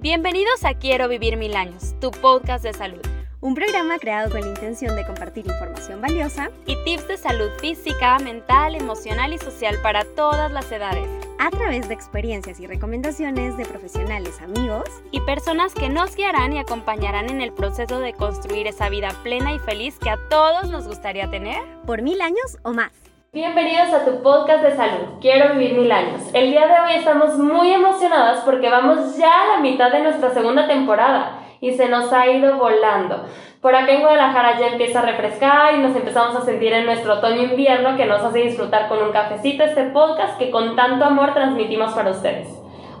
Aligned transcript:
Bienvenidos 0.00 0.64
a 0.64 0.74
Quiero 0.74 1.08
Vivir 1.08 1.36
Mil 1.36 1.56
Años, 1.56 1.96
tu 2.00 2.12
podcast 2.12 2.62
de 2.62 2.72
salud. 2.72 3.00
Un 3.40 3.56
programa 3.56 3.98
creado 3.98 4.30
con 4.30 4.42
la 4.42 4.46
intención 4.46 4.94
de 4.94 5.04
compartir 5.04 5.44
información 5.44 6.00
valiosa 6.00 6.52
y 6.66 6.76
tips 6.84 7.08
de 7.08 7.16
salud 7.16 7.50
física, 7.60 8.16
mental, 8.20 8.76
emocional 8.76 9.32
y 9.32 9.38
social 9.38 9.76
para 9.82 10.04
todas 10.04 10.52
las 10.52 10.70
edades. 10.70 11.08
A 11.40 11.50
través 11.50 11.88
de 11.88 11.94
experiencias 11.94 12.60
y 12.60 12.68
recomendaciones 12.68 13.56
de 13.56 13.64
profesionales, 13.64 14.40
amigos 14.40 14.88
y 15.10 15.20
personas 15.22 15.74
que 15.74 15.88
nos 15.88 16.14
guiarán 16.14 16.52
y 16.52 16.60
acompañarán 16.60 17.28
en 17.28 17.40
el 17.40 17.52
proceso 17.52 17.98
de 17.98 18.12
construir 18.12 18.68
esa 18.68 18.88
vida 18.90 19.10
plena 19.24 19.52
y 19.52 19.58
feliz 19.58 19.98
que 19.98 20.10
a 20.10 20.28
todos 20.30 20.70
nos 20.70 20.86
gustaría 20.86 21.28
tener 21.28 21.60
por 21.86 22.02
mil 22.02 22.20
años 22.20 22.58
o 22.62 22.72
más. 22.72 22.92
Bienvenidos 23.30 23.92
a 23.92 24.06
tu 24.06 24.22
podcast 24.22 24.62
de 24.62 24.74
salud, 24.74 25.20
Quiero 25.20 25.52
vivir 25.52 25.76
mil 25.76 25.92
años. 25.92 26.22
El 26.32 26.50
día 26.50 26.66
de 26.66 26.72
hoy 26.80 26.94
estamos 26.96 27.36
muy 27.36 27.70
emocionadas 27.70 28.40
porque 28.42 28.70
vamos 28.70 29.18
ya 29.18 29.28
a 29.42 29.46
la 29.48 29.60
mitad 29.60 29.92
de 29.92 30.00
nuestra 30.00 30.30
segunda 30.30 30.66
temporada 30.66 31.40
y 31.60 31.72
se 31.72 31.90
nos 31.90 32.10
ha 32.10 32.26
ido 32.26 32.56
volando. 32.56 33.26
Por 33.60 33.76
acá 33.76 33.92
en 33.92 34.00
Guadalajara 34.00 34.58
ya 34.58 34.68
empieza 34.68 35.00
a 35.00 35.02
refrescar 35.02 35.74
y 35.74 35.80
nos 35.80 35.94
empezamos 35.94 36.36
a 36.36 36.40
sentir 36.46 36.72
en 36.72 36.86
nuestro 36.86 37.18
otoño-invierno 37.18 37.98
que 37.98 38.06
nos 38.06 38.22
hace 38.22 38.38
disfrutar 38.38 38.88
con 38.88 39.02
un 39.02 39.12
cafecito 39.12 39.62
este 39.62 39.84
podcast 39.90 40.38
que 40.38 40.50
con 40.50 40.74
tanto 40.74 41.04
amor 41.04 41.34
transmitimos 41.34 41.92
para 41.92 42.12
ustedes. 42.12 42.48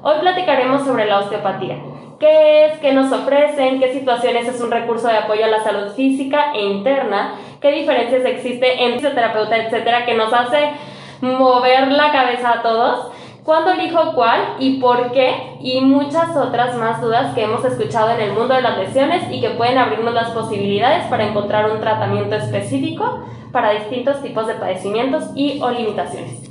Hoy 0.02 0.16
platicaremos 0.20 0.84
sobre 0.84 1.06
la 1.06 1.20
osteopatía. 1.20 1.78
¿Qué 2.18 2.66
es? 2.66 2.78
¿Qué 2.80 2.92
nos 2.92 3.12
ofrecen? 3.12 3.78
¿Qué 3.78 3.92
situaciones 3.92 4.48
es 4.48 4.60
un 4.60 4.70
recurso 4.70 5.08
de 5.08 5.18
apoyo 5.18 5.44
a 5.44 5.48
la 5.48 5.62
salud 5.62 5.92
física 5.94 6.52
e 6.54 6.64
interna? 6.64 7.34
qué 7.60 7.72
diferencias 7.72 8.24
existe 8.24 8.84
en 8.84 8.94
fisioterapeuta, 8.94 9.56
etcétera, 9.56 10.06
que 10.06 10.14
nos 10.14 10.32
hace 10.32 10.70
mover 11.20 11.90
la 11.90 12.12
cabeza 12.12 12.52
a 12.52 12.62
todos, 12.62 13.10
cuándo 13.44 13.72
elijo 13.72 14.12
cuál 14.14 14.40
y 14.58 14.80
por 14.80 15.12
qué, 15.12 15.56
y 15.60 15.80
muchas 15.80 16.36
otras 16.36 16.76
más 16.76 17.00
dudas 17.00 17.34
que 17.34 17.44
hemos 17.44 17.64
escuchado 17.64 18.10
en 18.10 18.20
el 18.20 18.32
mundo 18.32 18.54
de 18.54 18.62
las 18.62 18.78
lesiones 18.78 19.24
y 19.30 19.40
que 19.40 19.50
pueden 19.50 19.78
abrirnos 19.78 20.14
las 20.14 20.30
posibilidades 20.30 21.06
para 21.06 21.26
encontrar 21.26 21.70
un 21.70 21.80
tratamiento 21.80 22.36
específico 22.36 23.24
para 23.52 23.70
distintos 23.70 24.22
tipos 24.22 24.46
de 24.46 24.54
padecimientos 24.54 25.30
y 25.34 25.60
o 25.62 25.70
limitaciones. 25.70 26.47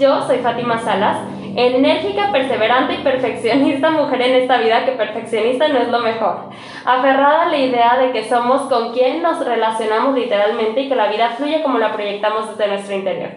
Yo 0.00 0.26
soy 0.26 0.38
Fátima 0.38 0.78
Salas 0.78 1.18
enérgica, 1.54 2.32
perseverante 2.32 2.94
y 2.94 3.04
perfeccionista 3.04 3.90
mujer 3.90 4.22
en 4.22 4.42
esta 4.42 4.56
vida 4.58 4.86
que 4.86 4.92
perfeccionista 4.92 5.68
no 5.68 5.78
es 5.78 5.88
lo 5.88 5.98
mejor. 6.00 6.48
Aferrada 6.86 7.42
a 7.42 7.48
la 7.48 7.58
idea 7.58 7.98
de 7.98 8.10
que 8.12 8.26
somos 8.26 8.62
con 8.62 8.94
quien 8.94 9.22
nos 9.22 9.44
relacionamos 9.44 10.14
literalmente 10.14 10.80
y 10.80 10.88
que 10.88 10.94
la 10.94 11.10
vida 11.10 11.34
fluye 11.36 11.62
como 11.62 11.78
la 11.78 11.92
proyectamos 11.92 12.48
desde 12.48 12.70
nuestro 12.70 12.94
interior. 12.94 13.30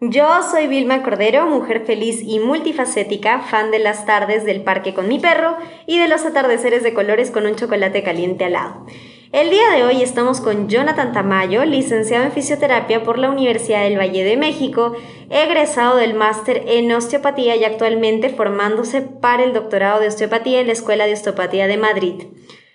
Yo 0.00 0.42
soy 0.42 0.66
Vilma 0.66 1.02
Cordero, 1.04 1.46
mujer 1.46 1.84
feliz 1.84 2.22
y 2.24 2.40
multifacética, 2.40 3.40
fan 3.40 3.70
de 3.70 3.78
las 3.78 4.04
tardes 4.04 4.44
del 4.44 4.64
parque 4.64 4.94
con 4.94 5.06
mi 5.06 5.20
perro 5.20 5.58
y 5.86 6.00
de 6.00 6.08
los 6.08 6.26
atardeceres 6.26 6.82
de 6.82 6.92
colores 6.92 7.30
con 7.30 7.46
un 7.46 7.54
chocolate 7.54 8.02
caliente 8.02 8.46
al 8.46 8.54
lado. 8.54 8.86
El 9.32 9.50
día 9.50 9.70
de 9.70 9.84
hoy 9.84 10.02
estamos 10.02 10.40
con 10.40 10.68
Jonathan 10.68 11.12
Tamayo, 11.12 11.64
licenciado 11.64 12.24
en 12.24 12.32
fisioterapia 12.32 13.04
por 13.04 13.16
la 13.16 13.30
Universidad 13.30 13.84
del 13.84 13.96
Valle 13.96 14.24
de 14.24 14.36
México, 14.36 14.96
egresado 15.30 15.94
del 15.94 16.14
máster 16.14 16.64
en 16.66 16.90
osteopatía 16.90 17.54
y 17.54 17.62
actualmente 17.62 18.30
formándose 18.30 19.02
para 19.02 19.44
el 19.44 19.52
doctorado 19.52 20.00
de 20.00 20.08
osteopatía 20.08 20.60
en 20.60 20.66
la 20.66 20.72
Escuela 20.72 21.06
de 21.06 21.12
Osteopatía 21.12 21.68
de 21.68 21.76
Madrid. 21.76 22.24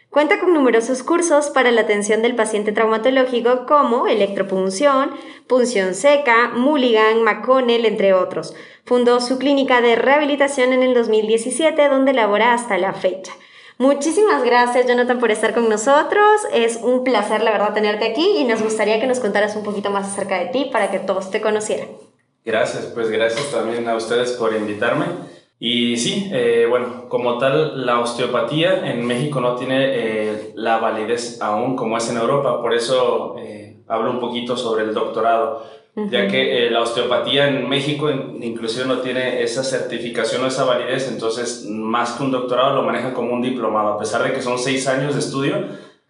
Cuenta 0.10 0.40
con 0.40 0.54
numerosos 0.54 1.04
cursos 1.04 1.50
para 1.50 1.72
la 1.72 1.82
atención 1.82 2.22
del 2.22 2.36
paciente 2.36 2.72
traumatológico 2.72 3.66
como 3.66 4.08
electropunción, 4.08 5.12
punción 5.48 5.94
seca, 5.94 6.52
Mulligan, 6.56 7.22
McConnell, 7.22 7.86
entre 7.86 8.14
otros. 8.14 8.56
Fundó 8.86 9.20
su 9.20 9.40
clínica 9.40 9.82
de 9.82 9.98
rehabilitación 9.98 10.72
en 10.72 10.84
el 10.84 10.94
2017 10.94 11.90
donde 11.90 12.14
labora 12.14 12.54
hasta 12.54 12.78
la 12.78 12.94
fecha. 12.94 13.34
Muchísimas 13.78 14.44
gracias, 14.44 14.88
Jonathan, 14.88 15.20
por 15.20 15.32
estar 15.32 15.54
con 15.54 15.70
nosotros. 15.70 16.42
Es 16.54 16.80
un 16.82 17.04
placer, 17.04 17.44
la 17.44 17.52
verdad, 17.52 17.74
tenerte 17.74 18.06
aquí 18.06 18.38
y 18.38 18.46
nos 18.46 18.62
gustaría 18.62 19.02
que 19.02 19.08
nos 19.08 19.20
contaras 19.20 19.56
un 19.56 19.64
poquito 19.64 19.90
más 19.90 20.08
acerca 20.08 20.40
de 20.40 20.46
ti 20.48 20.70
para 20.72 20.92
que 20.92 21.00
todos 21.00 21.30
te 21.30 21.42
conocieran. 21.42 21.90
Gracias, 22.46 22.86
pues 22.94 23.10
gracias 23.10 23.52
también 23.52 23.90
a 23.90 23.96
ustedes 23.96 24.32
por 24.34 24.56
invitarme. 24.56 25.06
Y 25.60 25.98
sí, 25.98 26.30
eh, 26.32 26.68
bueno, 26.70 27.10
como 27.10 27.38
tal, 27.38 27.86
la 27.86 28.00
osteopatía 28.00 28.92
en 28.92 29.06
México 29.06 29.42
no 29.42 29.56
tiene 29.56 29.78
eh, 29.80 30.52
la 30.56 30.78
validez 30.78 31.42
aún 31.42 31.76
como 31.76 31.98
es 31.98 32.10
en 32.10 32.18
Europa, 32.18 32.62
por 32.62 32.74
eso 32.74 33.36
eh, 33.40 33.78
hablo 33.88 34.12
un 34.12 34.20
poquito 34.20 34.58
sobre 34.58 34.84
el 34.84 34.94
doctorado 34.94 35.66
ya 35.96 36.28
que 36.28 36.68
eh, 36.68 36.70
la 36.70 36.82
osteopatía 36.82 37.48
en 37.48 37.70
México 37.70 38.10
inclusive 38.10 38.86
no 38.86 39.00
tiene 39.00 39.42
esa 39.42 39.64
certificación 39.64 40.44
o 40.44 40.48
esa 40.48 40.66
validez, 40.66 41.10
entonces 41.10 41.66
más 41.70 42.14
que 42.14 42.24
un 42.24 42.32
doctorado 42.32 42.76
lo 42.76 42.84
manejan 42.84 43.14
como 43.14 43.34
un 43.34 43.42
diplomado, 43.42 43.94
a 43.94 43.98
pesar 43.98 44.24
de 44.24 44.34
que 44.34 44.42
son 44.42 44.60
seis 44.60 44.88
años 44.88 45.14
de 45.14 45.22
estudio 45.22 45.56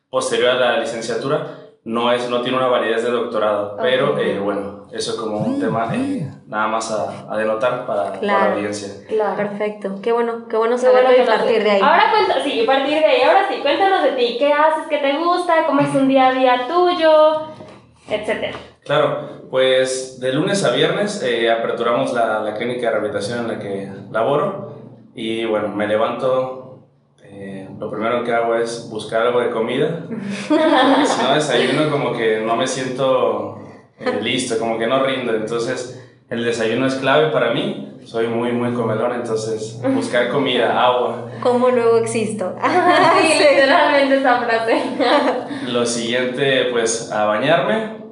posterior 0.09 0.49
a 0.51 0.55
la 0.55 0.79
licenciatura, 0.79 1.65
no, 1.83 2.11
es, 2.11 2.27
no 2.29 2.41
tiene 2.41 2.57
una 2.57 2.67
validez 2.67 3.03
de 3.03 3.11
doctorado, 3.11 3.77
pero 3.79 4.17
eh, 4.17 4.39
bueno, 4.39 4.87
eso 4.91 5.11
es 5.11 5.17
como 5.17 5.37
un 5.37 5.59
tema 5.59 5.87
eh, 5.93 6.31
nada 6.47 6.67
más 6.67 6.91
a, 6.91 7.37
denotar 7.37 7.85
para, 7.85 8.19
la 8.21 8.53
audiencia. 8.53 9.05
Claro. 9.07 9.35
Perfecto, 9.35 9.99
qué 10.01 10.11
bueno, 10.11 10.47
qué 10.49 10.57
bueno 10.57 10.79
saberlo 10.79 11.11
y 11.11 11.25
partir 11.27 11.63
de 11.63 11.69
ahí. 11.69 11.81
Ahora 11.81 12.11
cuenta, 12.11 12.43
sí, 12.43 12.63
partir 12.65 12.97
de 12.97 13.05
ahí, 13.05 13.21
ahora 13.21 13.47
sí, 13.47 13.59
cuéntanos 13.61 14.01
de 14.01 14.13
ti, 14.13 14.37
qué 14.39 14.51
haces, 14.51 14.87
qué 14.89 14.97
te 14.97 15.15
gusta, 15.19 15.67
cómo 15.67 15.81
es 15.81 15.93
un 15.93 16.07
día 16.07 16.29
a 16.29 16.33
día 16.33 16.67
tuyo, 16.67 17.53
etcétera. 18.09 18.57
Claro, 18.85 19.47
pues 19.49 20.19
de 20.19 20.31
lunes 20.31 20.63
a 20.63 20.69
viernes 20.69 21.23
eh, 21.23 21.49
aperturamos 21.49 22.13
la, 22.13 22.41
la, 22.41 22.53
clínica 22.53 22.81
de 22.81 22.91
rehabilitación 22.91 23.39
en 23.39 23.47
la 23.47 23.57
que 23.57 23.89
laboro 24.11 24.75
y 25.15 25.43
bueno, 25.45 25.69
me 25.69 25.87
levanto, 25.87 26.83
eh, 27.23 27.67
lo 27.79 27.89
primero 27.89 28.23
que 28.23 28.31
hago 28.31 28.53
es 28.55 28.87
buscar 28.91 29.23
algo 29.23 29.39
de 29.39 29.49
comida, 29.49 30.05
si 30.47 31.23
no 31.23 31.33
desayuno 31.33 31.89
como 31.89 32.13
que 32.13 32.41
no 32.41 32.55
me 32.55 32.67
siento 32.67 33.57
eh, 33.99 34.19
listo, 34.21 34.59
como 34.59 34.77
que 34.77 34.85
no 34.85 35.01
rindo, 35.01 35.33
entonces 35.33 36.07
el 36.29 36.45
desayuno 36.45 36.85
es 36.85 36.93
clave 36.93 37.31
para 37.31 37.55
mí, 37.55 37.97
soy 38.05 38.27
muy, 38.27 38.51
muy 38.51 38.71
comedor, 38.73 39.13
entonces 39.15 39.81
buscar 39.95 40.29
comida, 40.29 40.79
agua. 40.79 41.31
¿Cómo 41.41 41.69
luego 41.69 41.97
existo? 41.97 42.55
sí, 43.19 43.33
literalmente 43.39 44.17
esa 44.17 44.41
frase. 44.41 44.79
Lo 45.69 45.87
siguiente, 45.87 46.67
pues 46.71 47.11
a 47.11 47.25
bañarme, 47.25 48.04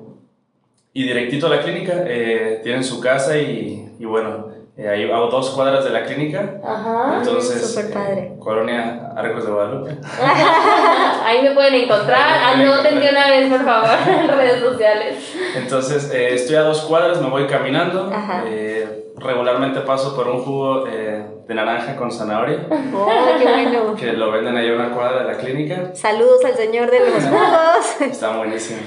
y 0.93 1.03
directito 1.03 1.47
a 1.47 1.49
la 1.49 1.61
clínica, 1.61 1.93
eh, 2.05 2.59
tienen 2.63 2.83
su 2.83 2.99
casa 2.99 3.37
y, 3.37 3.95
y 3.99 4.05
bueno, 4.05 4.53
eh, 4.75 4.89
ahí 4.89 5.03
a 5.03 5.17
dos 5.17 5.51
cuadras 5.51 5.83
de 5.83 5.91
la 5.91 6.03
clínica. 6.03 6.59
Ajá. 6.63 7.17
Entonces, 7.19 7.73
super 7.75 7.93
padre. 7.93 8.21
Eh, 8.21 8.35
Colonia 8.39 9.11
Arcos 9.15 9.45
de 9.45 9.51
Guadalupe. 9.51 9.91
ahí 11.25 11.43
me 11.43 11.51
pueden 11.51 11.75
encontrar. 11.75 12.55
Anoten 12.55 12.99
de 12.99 13.09
una 13.09 13.29
vez, 13.29 13.49
por 13.51 13.63
favor, 13.63 13.89
en 14.07 14.27
redes 14.29 14.61
sociales. 14.61 15.35
Entonces, 15.55 16.11
eh, 16.11 16.33
estoy 16.33 16.55
a 16.55 16.61
dos 16.61 16.81
cuadras, 16.81 17.21
me 17.21 17.29
voy 17.29 17.45
caminando. 17.45 18.11
Eh, 18.47 19.12
regularmente 19.17 19.81
paso 19.81 20.15
por 20.15 20.27
un 20.27 20.43
jugo 20.43 20.87
eh, 20.87 21.25
de 21.47 21.55
naranja 21.55 21.95
con 21.95 22.11
zanahoria. 22.11 22.67
¡Oh, 22.93 23.09
qué 23.37 23.43
bueno! 23.43 23.95
Que 23.95 24.13
lo 24.13 24.31
venden 24.31 24.57
ahí 24.57 24.69
a 24.69 24.73
una 24.73 24.91
cuadra 24.91 25.23
de 25.23 25.33
la 25.33 25.37
clínica. 25.37 25.93
Saludos 25.95 26.43
al 26.45 26.55
señor 26.55 26.89
de 26.89 26.99
los 26.99 27.23
jugos. 27.23 28.01
Está 28.11 28.37
buenísimo. 28.37 28.79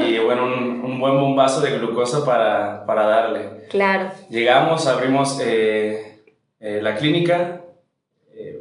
Y 0.00 0.18
bueno, 0.18 0.44
un, 0.44 0.82
un, 0.84 1.00
buen 1.00 1.20
bombazo 1.20 1.60
de 1.60 1.78
glucosa 1.78 2.24
para, 2.24 2.84
para 2.86 3.06
darle. 3.06 3.66
Claro. 3.70 4.10
Llegamos, 4.30 4.86
abrimos 4.86 5.40
eh, 5.42 6.24
eh, 6.60 6.80
la 6.82 6.96
clínica 6.96 7.62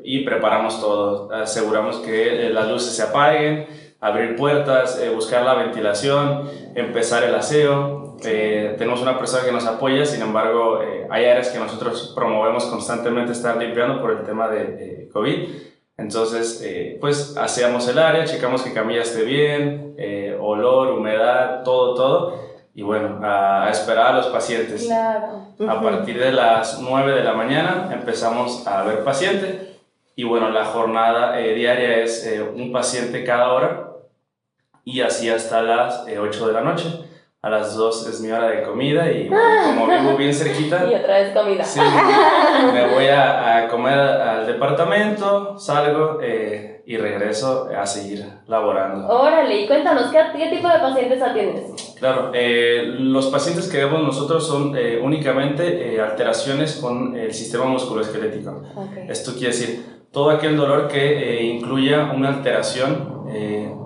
y 0.04 0.24
preparamos 0.24 0.80
todo. 0.80 1.32
Aseguramos 1.34 1.98
que 1.98 2.50
las 2.52 2.70
luces 2.70 2.96
se 2.96 3.04
apaguen, 3.04 3.68
abrir 4.06 4.36
puertas, 4.36 5.02
buscar 5.14 5.44
la 5.44 5.56
ventilación, 5.56 6.50
empezar 6.76 7.24
el 7.24 7.36
aseo 7.36 8.06
eh, 8.24 8.76
tenemos 8.78 9.02
una 9.02 9.18
persona 9.18 9.44
que 9.44 9.52
nos 9.52 9.66
apoya, 9.66 10.06
sin 10.06 10.22
embargo, 10.22 10.82
eh, 10.82 11.08
hay 11.10 11.26
áreas 11.26 11.50
que 11.50 11.60
nosotros 11.60 12.14
promovemos 12.16 12.66
constantemente 12.66 13.34
estar 13.34 13.58
limpiando 13.58 14.02
por 14.02 14.12
el 14.12 14.24
tema 14.24 14.48
de 14.48 15.10
COVID. 15.12 15.50
Entonces, 15.98 16.62
eh, 16.64 16.98
pues 17.00 17.38
hacíamos 17.38 17.88
el 17.88 18.00
área, 18.00 18.26
checamos 18.26 18.62
que 18.64 18.74
camilla 18.74 19.02
esté 19.02 19.24
bien, 19.24 19.96
olor, 20.40 20.92
humedad, 20.92 21.64
todo, 21.64 21.96
todo. 21.96 22.46
Y 22.74 22.82
bueno, 22.82 23.22
a, 23.24 23.70
esperar 23.70 24.08
a 24.08 24.18
los 24.18 24.28
pacientes. 24.28 24.86
Claro. 24.86 25.48
A 25.70 25.82
partir 25.82 26.20
de 26.20 26.34
las 26.34 26.82
9 26.82 27.14
de 27.14 27.24
la 27.24 27.34
mañana 27.34 27.90
empezamos 27.94 28.68
a 28.68 28.84
ver 28.84 29.04
paciente. 29.04 29.78
Y 30.18 30.26
bueno, 30.26 30.50
la 30.50 30.66
jornada 30.66 31.38
diaria 31.38 32.00
es 32.00 32.30
un 32.54 32.72
paciente 32.74 33.24
cada 33.24 33.54
hora 33.54 33.85
y 34.86 35.02
así 35.02 35.30
hasta 35.30 35.62
las 35.62 36.06
8 36.08 36.48
de 36.48 36.54
la 36.54 36.62
noche 36.62 36.88
a 37.46 37.50
las 37.52 37.76
2 37.76 38.08
es 38.08 38.22
mi 38.22 38.32
hora 38.32 38.48
de 38.48 38.64
comida 38.64 39.12
y 39.12 39.30
como 39.30 39.88
vivo 40.00 40.18
bien 40.18 40.34
cerquita. 40.34 40.90
Y 40.92 40.96
otra 40.96 41.20
vez 41.20 41.32
comida. 41.32 41.64
Sí, 41.64 41.80
me 42.74 42.88
voy 42.88 43.06
a, 43.06 43.68
comer 43.70 44.00
al 44.00 44.48
departamento, 44.48 45.56
salgo 45.60 46.18
eh, 46.24 46.82
y 46.88 46.98
regreso 46.98 47.70
a 47.70 47.86
seguir 47.86 48.26
laborando. 48.48 49.08
Órale, 49.08 49.62
y 49.62 49.68
cuéntanos, 49.68 50.12
¿qué, 50.12 50.20
qué 50.36 50.56
tipo 50.56 50.68
de 50.68 50.80
pacientes 50.80 51.22
atiendes? 51.22 51.96
Claro, 52.00 52.32
eh, 52.34 52.96
los 52.98 53.28
pacientes 53.28 53.70
que 53.70 53.78
vemos 53.78 54.02
nosotros 54.02 54.48
son 54.48 54.76
eh, 54.76 55.00
únicamente 55.00 56.02
alteraciones 56.02 56.78
con 56.78 57.16
el 57.16 57.32
sistema 57.32 57.66
musculoesquelético. 57.66 58.64
Esto 59.08 59.34
quiere 59.34 59.50
decir 59.50 59.86
todo 60.16 60.30
aquel 60.30 60.56
dolor 60.56 60.88
que 60.88 61.44
incluya 61.44 62.10
una 62.16 62.30
alteración 62.30 63.26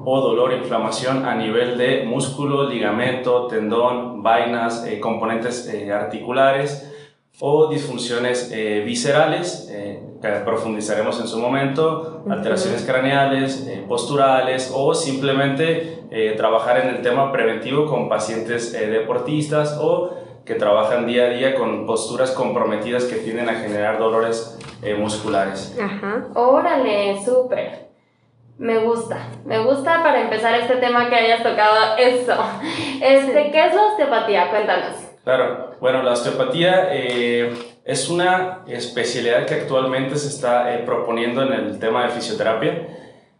o 0.05 0.21
dolor, 0.21 0.53
inflamación 0.53 1.25
a 1.25 1.33
nivel 1.33 1.75
de 1.75 2.03
músculo, 2.03 2.69
ligamento, 2.69 3.47
tendón, 3.47 4.21
vainas, 4.21 4.87
componentes 5.01 5.67
articulares 5.91 6.87
o 7.39 7.67
disfunciones 7.67 8.53
viscerales, 8.85 9.73
que 10.21 10.29
profundizaremos 10.45 11.19
en 11.19 11.27
su 11.27 11.39
momento, 11.39 12.23
alteraciones 12.29 12.85
craneales, 12.85 13.67
posturales 13.87 14.71
o 14.71 14.93
simplemente 14.93 16.03
trabajar 16.37 16.79
en 16.81 16.89
el 16.89 17.01
tema 17.01 17.31
preventivo 17.31 17.87
con 17.87 18.07
pacientes 18.07 18.73
deportistas 18.73 19.79
o 19.81 20.11
que 20.49 20.55
trabajan 20.55 21.05
día 21.05 21.25
a 21.25 21.29
día 21.29 21.53
con 21.53 21.85
posturas 21.85 22.31
comprometidas 22.31 23.03
que 23.03 23.17
tienden 23.17 23.47
a 23.49 23.53
generar 23.53 23.99
dolores 23.99 24.57
eh, 24.81 24.95
musculares. 24.95 25.77
Ajá. 25.79 26.25
Órale, 26.33 27.23
súper. 27.23 27.89
Me 28.57 28.79
gusta, 28.79 29.27
me 29.45 29.59
gusta 29.63 30.01
para 30.01 30.21
empezar 30.21 30.55
este 30.55 30.77
tema 30.77 31.07
que 31.07 31.17
hayas 31.17 31.43
tocado 31.43 31.95
eso. 31.99 32.33
Este, 32.99 33.51
¿Qué 33.51 33.67
es 33.67 33.75
la 33.75 33.85
osteopatía? 33.91 34.49
Cuéntanos. 34.49 34.95
Claro, 35.23 35.75
bueno, 35.79 36.01
la 36.01 36.13
osteopatía 36.13 36.87
eh, 36.93 37.53
es 37.85 38.09
una 38.09 38.63
especialidad 38.67 39.45
que 39.45 39.53
actualmente 39.53 40.15
se 40.15 40.29
está 40.29 40.73
eh, 40.73 40.79
proponiendo 40.79 41.43
en 41.43 41.53
el 41.53 41.77
tema 41.77 42.05
de 42.05 42.09
fisioterapia, 42.09 42.87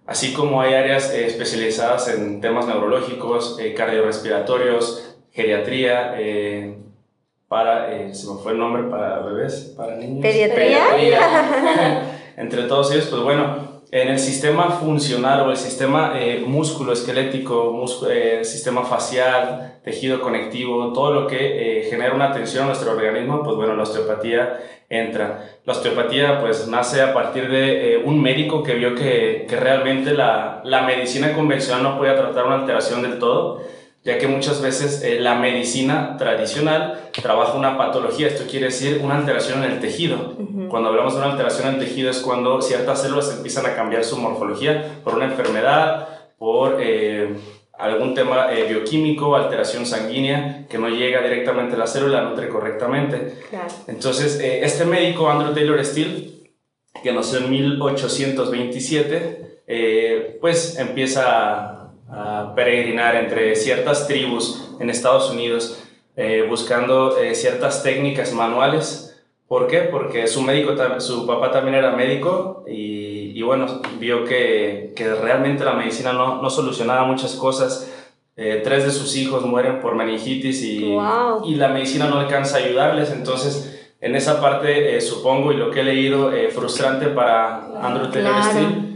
así 0.06 0.32
como 0.32 0.62
hay 0.62 0.76
áreas 0.76 1.12
especializadas 1.12 2.08
en 2.08 2.40
temas 2.40 2.68
neurológicos, 2.68 3.60
cardiorrespiratorios, 3.76 5.18
geriatría, 5.32 6.14
para, 7.50 7.92
eh, 7.92 8.14
se 8.14 8.32
me 8.32 8.40
fue 8.40 8.54
el 8.54 8.60
nombre 8.60 8.84
para 8.84 9.20
bebés, 9.22 9.74
para 9.76 9.96
niños. 9.96 10.22
Pediatría. 10.22 10.84
Entre 12.38 12.64
todos 12.64 12.92
ellos, 12.92 13.08
pues 13.08 13.24
bueno, 13.24 13.82
en 13.92 14.08
el 14.08 14.20
sistema 14.20 14.70
funcional 14.70 15.42
o 15.42 15.50
el 15.50 15.58
sistema 15.58 16.14
eh, 16.16 16.44
músculo 16.46 16.94
esquelético, 16.94 17.84
eh, 18.08 18.42
sistema 18.44 18.84
facial, 18.84 19.80
tejido 19.84 20.22
conectivo, 20.22 20.94
todo 20.94 21.12
lo 21.12 21.28
que 21.28 21.88
genera 21.90 22.14
una 22.14 22.32
tensión 22.32 22.66
a 22.66 22.68
nuestro 22.68 22.92
organismo, 22.92 23.42
pues 23.44 23.56
bueno, 23.56 23.76
la 23.76 23.82
osteopatía 23.82 24.60
entra. 24.88 25.50
La 25.66 25.74
osteopatía 25.74 26.40
pues 26.40 26.68
nace 26.68 27.02
a 27.02 27.16
partir 27.16 27.50
de 27.50 28.04
un 28.06 28.22
médico 28.22 28.62
que 28.62 28.76
vio 28.76 28.94
que, 28.94 29.48
que 29.50 29.56
realmente 29.56 30.14
la, 30.14 30.62
la 30.64 30.84
medicina 30.84 31.34
convencional 31.34 31.82
no 31.82 31.98
podía 31.98 32.16
tratar 32.16 32.46
una 32.46 32.60
alteración 32.60 33.02
del 33.02 33.18
todo 33.18 33.60
ya 34.04 34.18
que 34.18 34.28
muchas 34.28 34.62
veces 34.62 35.02
eh, 35.04 35.20
la 35.20 35.36
medicina 35.36 36.16
tradicional 36.18 37.10
trabaja 37.22 37.58
una 37.58 37.78
patología, 37.78 38.28
esto 38.28 38.46
quiere 38.50 38.68
decir 38.68 39.02
una 39.04 39.18
alteración 39.18 39.62
en 39.64 39.72
el 39.72 39.80
tejido. 39.80 40.36
Cuando 40.70 40.90
hablamos 40.90 41.14
de 41.14 41.20
una 41.20 41.32
alteración 41.32 41.68
en 41.68 41.76
el 41.76 41.82
tejido 41.82 42.10
es 42.10 42.20
cuando 42.20 42.62
ciertas 42.62 43.02
células 43.02 43.30
empiezan 43.36 43.66
a 43.66 43.76
cambiar 43.76 44.06
su 44.06 44.16
morfología 44.18 45.00
por 45.04 45.16
una 45.16 45.26
enfermedad, 45.26 46.08
por 46.38 46.78
eh, 46.80 47.36
algún 47.78 48.14
tema 48.14 48.54
eh, 48.54 48.68
bioquímico, 48.70 49.36
alteración 49.36 49.86
sanguínea 49.86 50.66
que 50.70 50.78
no 50.78 50.88
llega 50.88 51.22
directamente 51.22 51.76
a 51.76 51.80
la 51.80 51.88
célula, 51.88 52.22
nutre 52.22 52.48
correctamente. 52.48 53.40
Entonces, 53.88 54.40
este 54.40 54.86
médico, 54.86 55.30
Andrew 55.30 55.54
Taylor 55.54 55.84
Steele, 55.84 56.52
que 57.04 57.12
nació 57.12 57.40
en 57.40 57.50
1827, 57.50 60.38
pues 60.40 60.80
empieza 60.80 61.24
a 61.26 61.79
a 62.12 62.54
peregrinar 62.56 63.16
entre 63.16 63.56
ciertas 63.56 64.08
tribus 64.08 64.76
en 64.80 64.90
Estados 64.90 65.30
Unidos 65.30 65.84
eh, 66.22 66.46
buscando 66.50 67.18
eh, 67.18 67.34
ciertas 67.34 67.82
técnicas 67.82 68.34
manuales. 68.34 69.18
¿Por 69.48 69.68
qué? 69.68 69.80
Porque 69.84 70.28
su, 70.28 70.42
médico, 70.42 70.74
su 71.00 71.26
papá 71.26 71.50
también 71.50 71.76
era 71.76 71.92
médico 71.92 72.66
y, 72.68 73.32
y 73.36 73.42
bueno, 73.42 73.82
vio 74.00 74.26
que, 74.26 74.92
que, 74.98 75.14
realmente 75.14 75.64
la 75.64 75.74
medicina 75.74 76.12
no, 76.12 76.42
no 76.42 76.50
solucionaba 76.50 77.06
muchas 77.06 77.36
cosas. 77.36 77.90
Eh, 78.36 78.60
tres 78.64 78.84
de 78.84 78.92
sus 78.92 79.16
hijos 79.16 79.46
mueren 79.46 79.80
por 79.80 79.96
meningitis 79.96 80.62
y, 80.62 80.94
y, 81.46 81.56
la 81.56 81.70
medicina 81.70 82.08
no 82.08 82.20
alcanza 82.20 82.58
a 82.58 82.62
ayudarles. 82.64 83.12
Entonces, 83.12 83.96
en 84.02 84.16
esa 84.18 84.42
parte, 84.42 85.00
supongo, 85.00 85.54
y 85.54 85.56
lo 85.56 85.72
que 85.72 85.80
he 85.80 85.84
leído, 85.84 86.32
frustrante 86.52 87.08
para 87.08 87.66
Andrew 87.82 88.10
Taylor 88.12 88.44
Steele, 88.44 88.89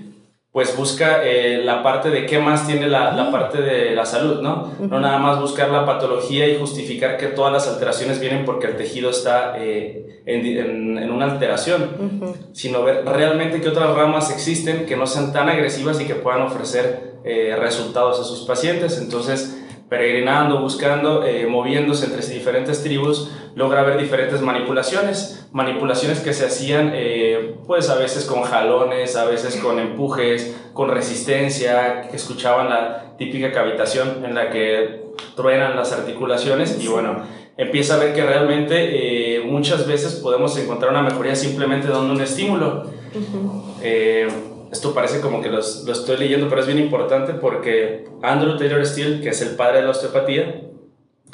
pues 0.54 0.78
busca 0.78 1.26
eh, 1.26 1.64
la 1.64 1.82
parte 1.82 2.12
de 2.12 2.28
qué 2.28 2.38
más 2.38 2.68
tiene 2.68 2.88
la, 2.88 3.12
la, 3.12 3.32
parte 3.32 3.60
de 3.60 3.96
la 3.96 4.06
salud, 4.06 4.40
¿no? 4.40 4.72
No 4.80 5.00
nada 5.00 5.18
más 5.18 5.42
buscar 5.42 5.72
la 5.72 5.84
patología 5.84 6.48
y 6.48 6.60
justificar 6.60 7.18
que 7.18 7.26
todas 7.26 7.52
las 7.52 7.68
alteraciones 7.68 8.20
vienen 8.20 8.46
porque 8.46 8.68
el 8.68 8.76
tejido 8.76 9.10
está 9.10 9.56
eh, 9.58 10.22
en, 10.28 11.00
en, 11.00 11.12
una 11.12 11.26
alteración, 11.26 11.90
sino 12.52 12.84
ver 12.84 13.04
realmente 13.04 13.62
qué 13.62 13.70
otras 13.70 13.96
ramas 13.96 14.30
existen 14.30 14.86
que 14.86 14.96
no 14.96 15.08
sean 15.08 15.34
tan 15.34 15.50
agresivas 15.50 16.00
y 16.00 16.06
que 16.06 16.14
puedan 16.14 16.44
ofrecer 16.44 17.16
eh, 17.26 17.56
resultados 17.60 18.20
a 18.20 18.24
sus 18.24 18.42
pacientes. 18.42 19.00
Entonces, 19.00 19.60
peregrinando, 19.90 20.62
buscando, 20.62 21.24
moviéndose 21.50 22.06
entre 22.06 22.24
diferentes 22.28 22.84
tribus, 22.84 23.32
logra 23.56 23.84
ver 23.84 23.98
diferentes 24.00 24.42
manipulaciones, 24.42 25.48
manipulaciones 25.52 26.20
que 26.20 26.34
se 26.34 26.46
hacían 26.46 26.92
eh, 26.94 27.56
pues 27.68 27.90
a 27.90 27.96
veces 27.96 28.26
con 28.26 28.44
jalones, 28.44 29.16
a 29.16 29.26
veces 29.26 29.58
con 29.58 29.80
empujes, 29.80 30.56
con 30.74 30.90
resistencia, 30.90 32.08
que 32.10 32.16
escuchaban 32.16 32.70
la 32.70 33.16
típica 33.18 33.52
cavitación 33.52 34.26
en 34.26 34.36
la 34.36 34.50
que 34.50 35.04
truenan 35.36 35.76
las 35.76 35.92
articulaciones 35.92 36.84
y 36.84 36.88
bueno, 36.88 37.24
empieza 37.58 37.96
a 37.96 37.98
ver 37.98 38.14
que 38.14 38.26
realmente 38.26 39.38
eh, 39.38 39.44
muchas 39.46 39.88
veces 39.88 40.16
podemos 40.16 40.58
encontrar 40.58 40.92
una 40.92 41.04
mejoría 41.04 41.36
simplemente 41.36 41.88
dando 41.88 42.14
un 42.14 42.22
estímulo. 42.22 42.86
Esto 44.74 44.96
parece 44.96 45.22
como 45.22 45.40
que 45.40 45.50
lo 45.50 45.60
estoy 45.60 46.18
leyendo, 46.18 46.50
pero 46.50 46.62
es 46.62 46.66
bien 46.66 46.80
importante 46.80 47.34
porque 47.34 48.06
Andrew 48.24 48.58
Taylor 48.58 48.84
Steele, 48.84 49.22
que 49.22 49.30
es 49.30 49.40
el 49.44 49.56
padre 49.56 49.78
de 49.78 49.84
la 49.84 49.92
osteopatía, 49.92 50.62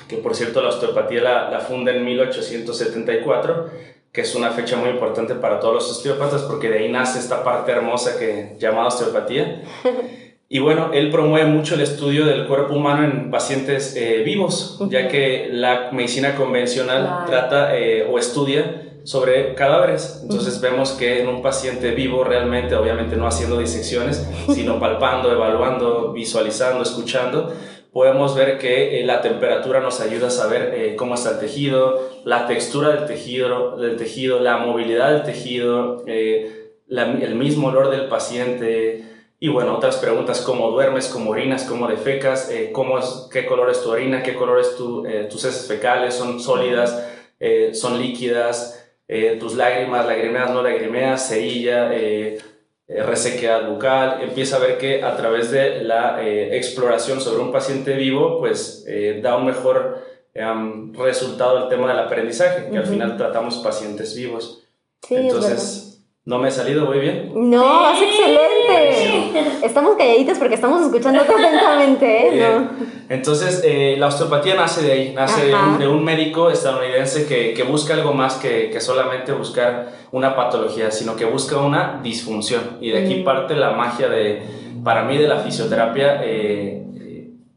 que 0.08 0.18
por 0.18 0.36
cierto 0.36 0.62
la 0.62 0.70
osteopatía 0.70 1.22
la, 1.22 1.50
la 1.50 1.60
funda 1.60 1.92
en 1.92 2.06
1874, 2.06 3.70
que 4.12 4.22
es 4.22 4.36
una 4.36 4.52
fecha 4.52 4.76
muy 4.76 4.90
importante 4.90 5.36
para 5.36 5.60
todos 5.60 5.76
los 5.76 5.92
osteópatas 5.92 6.44
porque 6.44 6.70
de 6.70 6.80
ahí 6.80 6.92
nace 6.92 7.20
esta 7.20 7.44
parte 7.44 7.72
hermosa 7.72 8.18
que 8.18 8.56
llamada 8.60 8.88
osteopatía. 8.88 9.64
Y 10.52 10.58
bueno, 10.58 10.90
él 10.94 11.12
promueve 11.12 11.48
mucho 11.48 11.76
el 11.76 11.82
estudio 11.82 12.26
del 12.26 12.48
cuerpo 12.48 12.74
humano 12.74 13.04
en 13.04 13.30
pacientes 13.30 13.96
eh, 13.96 14.24
vivos, 14.26 14.80
ya 14.90 15.08
que 15.08 15.48
la 15.52 15.92
medicina 15.92 16.34
convencional 16.34 17.26
trata 17.28 17.78
eh, 17.78 18.08
o 18.10 18.18
estudia 18.18 19.00
sobre 19.04 19.54
cadáveres. 19.54 20.22
Entonces 20.24 20.60
vemos 20.60 20.94
que 20.94 21.22
en 21.22 21.28
un 21.28 21.44
paciente 21.44 21.92
vivo 21.92 22.24
realmente, 22.24 22.74
obviamente 22.76 23.16
no 23.16 23.28
haciendo 23.28 23.60
disecciones, 23.60 24.28
sino 24.52 24.80
palpando, 24.80 25.32
evaluando, 25.32 26.14
visualizando, 26.14 26.82
escuchando, 26.82 27.54
podemos 28.00 28.34
ver 28.34 28.58
que 28.58 29.02
eh, 29.02 29.06
la 29.06 29.20
temperatura 29.20 29.82
nos 29.82 30.00
ayuda 30.00 30.28
a 30.28 30.32
saber 30.32 30.74
eh, 30.74 30.96
cómo 30.96 31.16
está 31.16 31.32
el 31.32 31.40
tejido, 31.40 32.22
la 32.24 32.48
textura 32.48 32.92
del 32.92 33.06
tejido, 33.06 33.76
del 33.76 33.98
tejido 33.98 34.40
la 34.40 34.56
movilidad 34.56 35.12
del 35.12 35.24
tejido, 35.24 36.06
eh, 36.08 36.72
el 36.88 37.36
mismo 37.36 37.68
olor 37.68 37.90
del 37.90 38.08
paciente. 38.08 39.04
Y 39.38 39.50
bueno, 39.50 39.76
otras 39.76 39.98
preguntas, 39.98 40.40
cómo 40.40 40.72
duermes, 40.72 41.10
cómo 41.10 41.32
orinas, 41.32 41.66
cómo 41.66 41.90
defecas, 41.90 42.50
cómo 42.72 43.00
es, 43.00 43.28
qué 43.34 43.46
color 43.46 43.70
es 43.70 43.84
tu 43.84 43.92
orina, 43.92 44.24
qué 44.24 44.34
color 44.34 44.62
es 44.62 44.78
tu, 44.78 45.04
tus 45.30 45.44
heces 45.44 45.68
fecales, 45.68 46.14
son 46.14 46.40
sólidas, 46.40 47.06
son 47.74 48.02
líquidas, 48.02 48.80
eh, 49.12 49.38
tus 49.40 49.56
lágrimas, 49.56 50.06
lagrimeas, 50.06 50.52
no 50.52 50.62
lagrimeas, 50.62 51.28
cerilla, 51.28 51.92
eh, 51.92 52.36
eh, 52.36 52.42
resequedad 52.90 53.70
bucal, 53.70 54.22
empieza 54.22 54.58
a 54.58 54.60
ver 54.60 54.78
que 54.78 55.04
a 55.04 55.16
través 55.16 55.52
de 55.52 55.84
la 55.84 56.22
exploración 56.24 57.22
sobre 57.22 57.42
un 57.42 57.52
paciente 57.52 57.94
vivo, 57.94 58.40
pues 58.40 58.86
da 59.22 59.38
un 59.38 59.46
mejor 59.46 60.04
resultado 60.94 61.64
el 61.64 61.70
tema 61.70 61.90
del 61.90 62.00
aprendizaje, 62.00 62.70
que 62.72 62.78
al 62.78 62.86
final 62.86 63.16
tratamos 63.16 63.58
pacientes 63.58 64.16
vivos. 64.16 64.64
Entonces, 65.10 65.89
¿No 66.30 66.38
me 66.38 66.50
he 66.50 66.52
salido 66.52 66.86
muy 66.86 67.00
bien? 67.00 67.32
No, 67.34 67.92
es 67.92 68.04
excelente. 68.04 69.66
Estamos 69.66 69.96
calladitos 69.98 70.38
porque 70.38 70.54
estamos 70.54 70.80
escuchando 70.84 71.22
atentamente, 71.24 72.28
¿eh? 72.28 72.40
No. 72.40 72.70
Entonces, 73.10 73.64
eh, 73.66 73.96
la 73.98 74.06
osteopatía 74.06 74.54
nace 74.54 74.84
de 74.84 74.92
ahí, 74.92 75.14
nace 75.16 75.48
de 75.80 75.88
un, 75.88 76.04
médico 76.04 76.52
estadounidense 76.52 77.26
que, 77.26 77.56
que, 77.56 77.64
busca 77.64 77.96
algo 77.96 78.14
más 78.14 78.36
que, 78.36 78.70
que, 78.70 78.80
solamente 78.80 79.32
buscar 79.32 79.92
una 80.12 80.36
patología, 80.36 80.92
sino 80.92 81.16
que 81.16 81.26
busca 81.26 81.58
una 81.58 82.00
disfunción. 82.04 82.78
Y 82.80 82.92
de 82.92 83.06
aquí 83.06 83.16
mm. 83.22 83.24
parte 83.24 83.56
la 83.56 83.72
magia 83.72 84.08
de, 84.08 84.44
para 84.84 85.06
mí, 85.06 85.18
de 85.18 85.28
la 85.28 85.40
fisioterapia. 85.40 86.22
Eh, 86.24 86.86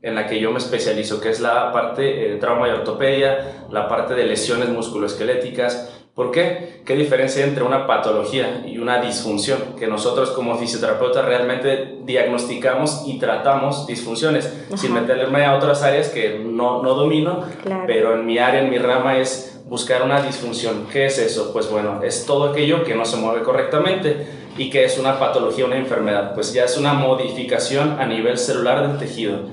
en 0.04 0.16
la 0.16 0.26
que 0.26 0.40
yo 0.40 0.50
me 0.50 0.58
especializo, 0.58 1.20
que 1.20 1.28
es 1.28 1.38
la 1.38 1.70
parte 1.70 2.02
de 2.02 2.36
trauma 2.36 2.66
y 2.66 2.72
ortopedia, 2.72 3.66
la 3.70 3.86
parte 3.86 4.14
de 4.14 4.26
lesiones 4.26 4.68
musculoesqueléticas, 4.68 6.01
¿Por 6.14 6.30
qué? 6.30 6.82
¿Qué 6.84 6.94
diferencia 6.94 7.42
entre 7.42 7.64
una 7.64 7.86
patología 7.86 8.64
y 8.66 8.76
una 8.76 9.00
disfunción? 9.00 9.76
Que 9.78 9.86
nosotros 9.86 10.32
como 10.32 10.58
fisioterapeutas 10.58 11.24
realmente 11.24 12.00
diagnosticamos 12.04 13.04
y 13.06 13.18
tratamos 13.18 13.86
disfunciones, 13.86 14.52
sin 14.74 14.92
meterme 14.92 15.46
a 15.46 15.56
otras 15.56 15.82
áreas 15.82 16.10
que 16.10 16.38
no, 16.38 16.82
no 16.82 16.92
domino, 16.94 17.44
pero 17.86 18.12
en 18.12 18.26
mi 18.26 18.36
área, 18.36 18.60
en 18.60 18.68
mi 18.68 18.76
rama 18.76 19.16
es 19.16 19.62
buscar 19.64 20.02
una 20.02 20.20
disfunción. 20.20 20.86
¿Qué 20.92 21.06
es 21.06 21.18
eso? 21.18 21.50
Pues 21.50 21.70
bueno, 21.70 22.02
es 22.02 22.26
todo 22.26 22.50
aquello 22.50 22.84
que 22.84 22.94
no 22.94 23.06
se 23.06 23.16
mueve 23.16 23.42
correctamente. 23.42 24.26
¿Y 24.58 24.68
qué 24.68 24.84
es 24.84 24.98
una 24.98 25.18
patología, 25.18 25.64
una 25.64 25.78
enfermedad? 25.78 26.34
Pues 26.34 26.52
ya 26.52 26.64
es 26.64 26.76
una 26.76 26.92
modificación 26.92 27.98
a 27.98 28.04
nivel 28.04 28.36
celular 28.36 28.86
del 28.86 28.98
tejido. 28.98 29.48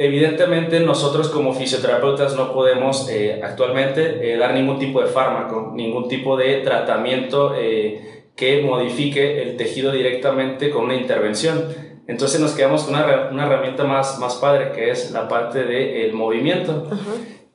Evidentemente 0.00 0.78
nosotros 0.78 1.28
como 1.28 1.52
fisioterapeutas 1.52 2.36
no 2.36 2.52
podemos 2.52 3.08
eh, 3.10 3.40
actualmente 3.42 4.32
eh, 4.32 4.36
dar 4.36 4.54
ningún 4.54 4.78
tipo 4.78 5.00
de 5.02 5.08
fármaco, 5.08 5.72
ningún 5.74 6.06
tipo 6.06 6.36
de 6.36 6.58
tratamiento 6.58 7.56
eh, 7.56 8.30
que 8.36 8.62
modifique 8.62 9.42
el 9.42 9.56
tejido 9.56 9.90
directamente 9.90 10.70
con 10.70 10.84
una 10.84 10.94
intervención. 10.94 11.64
Entonces 12.06 12.38
nos 12.40 12.52
quedamos 12.52 12.84
con 12.84 12.94
una, 12.94 13.28
una 13.32 13.46
herramienta 13.46 13.82
más, 13.82 14.20
más 14.20 14.36
padre 14.36 14.70
que 14.70 14.92
es 14.92 15.10
la 15.10 15.26
parte 15.26 15.64
del 15.64 16.12
movimiento. 16.12 16.86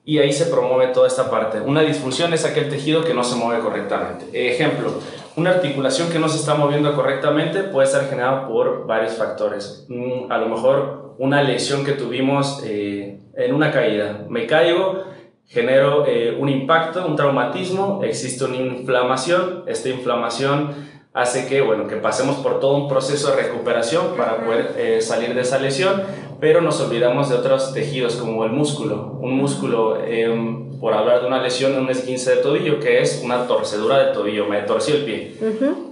Y 0.04 0.18
ahí 0.18 0.34
se 0.34 0.48
promueve 0.48 0.92
toda 0.92 1.08
esta 1.08 1.32
parte. 1.32 1.62
Una 1.62 1.80
disfunción 1.80 2.34
es 2.34 2.44
aquel 2.44 2.68
tejido 2.68 3.06
que 3.06 3.14
no 3.14 3.24
se 3.24 3.38
mueve 3.38 3.64
correctamente. 3.64 4.26
Ejemplo, 4.34 4.92
una 5.36 5.52
articulación 5.52 6.10
que 6.10 6.20
no 6.20 6.30
se 6.30 6.38
está 6.38 6.56
moviendo 6.56 6.96
correctamente 6.96 7.64
puede 7.64 7.88
estar 7.88 8.08
generada 8.08 8.48
por 8.48 8.86
varios 8.86 9.14
factores. 9.14 9.86
Mm, 9.90 10.32
a 10.32 10.38
lo 10.38 10.50
mejor 10.50 11.16
una 11.18 11.42
lesión 11.42 11.86
que 11.86 11.94
tuvimos 11.94 12.62
eh, 12.66 13.20
en 13.36 13.54
una 13.54 13.72
caída. 13.72 14.26
Me 14.30 14.46
caigo, 14.46 15.04
genero 15.48 16.06
eh, 16.08 16.36
un 16.40 16.50
impacto, 16.50 17.06
un 17.06 17.16
traumatismo, 17.16 18.02
existe 18.04 18.46
una 18.46 18.58
inflamación. 18.58 19.64
Esta 19.68 19.90
inflamación 19.90 20.72
hace 21.14 21.48
que, 21.48 21.62
bueno, 21.62 21.88
que 21.88 21.98
pasemos 21.98 22.38
por 22.38 22.60
todo 22.60 22.76
un 22.76 22.88
proceso 22.88 23.32
de 23.32 23.44
recuperación 23.44 24.16
para 24.18 24.44
poder 24.44 24.74
eh, 24.78 25.02
salir 25.02 25.36
de 25.36 25.42
esa 25.42 25.60
lesión, 25.60 26.02
pero 26.40 26.62
nos 26.62 26.82
olvidamos 26.82 27.30
de 27.30 27.36
otros 27.36 27.74
tejidos 27.74 28.16
como 28.16 28.46
el 28.46 28.52
músculo. 28.52 29.18
Un 29.22 29.38
músculo, 29.38 30.04
em, 30.04 30.72
por 30.84 30.94
hablar 30.94 31.22
de 31.22 31.28
una 31.28 31.42
lesión, 31.42 31.78
un 31.78 31.90
esguince 31.90 32.36
de 32.36 32.42
tobillo, 32.42 32.78
que 32.78 33.00
es 33.02 33.22
una 33.24 33.48
torcedura 33.48 34.00
de 34.00 34.12
tobillo, 34.12 34.48
me 34.48 34.64
torció 34.64 34.96
el 34.96 35.06
pie. 35.06 35.34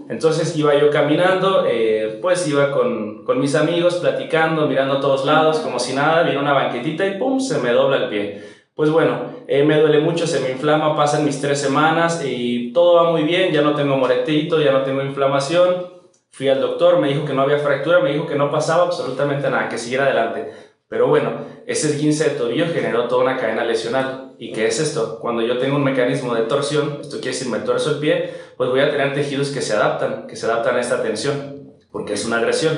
Entonces 0.09 0.53
iba 0.57 0.77
yo 0.77 0.89
caminando, 0.89 1.63
eh, 1.65 2.19
pues 2.21 2.45
iba 2.45 2.73
con, 2.73 3.23
con, 3.23 3.39
mis 3.39 3.55
amigos 3.55 3.99
platicando, 4.01 4.67
mirando 4.67 4.95
a 4.95 4.99
todos 4.99 5.23
lados, 5.23 5.59
como 5.59 5.79
si 5.79 5.93
nada, 5.93 6.23
viene 6.23 6.39
una 6.39 6.51
banquetita 6.51 7.07
y 7.07 7.17
¡pum! 7.17 7.39
se 7.39 7.59
me 7.59 7.71
dobla 7.71 8.03
el 8.03 8.09
pie. 8.09 8.43
Pues 8.75 8.89
bueno, 8.89 9.27
eh, 9.47 9.63
me 9.63 9.79
duele 9.79 10.01
mucho, 10.01 10.27
se 10.27 10.41
me 10.41 10.51
inflama, 10.51 10.93
pasan 10.93 11.23
mis 11.23 11.39
tres 11.39 11.61
semanas 11.61 12.21
y 12.25 12.73
todo 12.73 12.95
va 12.95 13.11
muy 13.11 13.23
bien, 13.23 13.53
ya 13.53 13.61
no 13.61 13.73
tengo 13.75 13.95
moretito, 13.95 14.59
ya 14.59 14.73
no 14.73 14.81
tengo 14.81 15.01
inflamación. 15.03 15.87
Fui 16.31 16.49
al 16.49 16.59
doctor, 16.59 16.99
me 16.99 17.07
dijo 17.07 17.23
que 17.23 17.33
no 17.33 17.43
había 17.43 17.59
fractura, 17.59 18.01
me 18.01 18.11
dijo 18.11 18.27
que 18.27 18.35
no 18.35 18.51
pasaba 18.51 18.83
absolutamente 18.83 19.49
nada, 19.49 19.69
que 19.69 19.77
siguiera 19.77 20.03
adelante. 20.03 20.51
Pero 20.91 21.07
bueno, 21.07 21.45
ese 21.65 21.87
esguince 21.87 22.25
de 22.25 22.29
tobillo 22.31 22.65
generó 22.71 23.07
toda 23.07 23.23
una 23.23 23.37
cadena 23.37 23.63
lesional. 23.63 24.35
¿Y 24.37 24.51
qué 24.51 24.67
es 24.67 24.79
esto? 24.79 25.19
Cuando 25.19 25.41
yo 25.41 25.57
tengo 25.57 25.77
un 25.77 25.83
mecanismo 25.83 26.35
de 26.35 26.41
torsión, 26.41 26.99
esto 27.01 27.21
quiere 27.21 27.31
decir 27.31 27.47
me 27.47 27.59
torzo 27.59 27.91
el 27.91 27.99
pie, 27.99 28.31
pues 28.57 28.69
voy 28.69 28.81
a 28.81 28.91
tener 28.91 29.13
tejidos 29.13 29.51
que 29.51 29.61
se 29.61 29.73
adaptan, 29.73 30.27
que 30.27 30.35
se 30.35 30.47
adaptan 30.47 30.75
a 30.75 30.81
esta 30.81 31.01
tensión, 31.01 31.71
porque 31.91 32.13
es 32.13 32.25
una 32.25 32.39
agresión. 32.39 32.77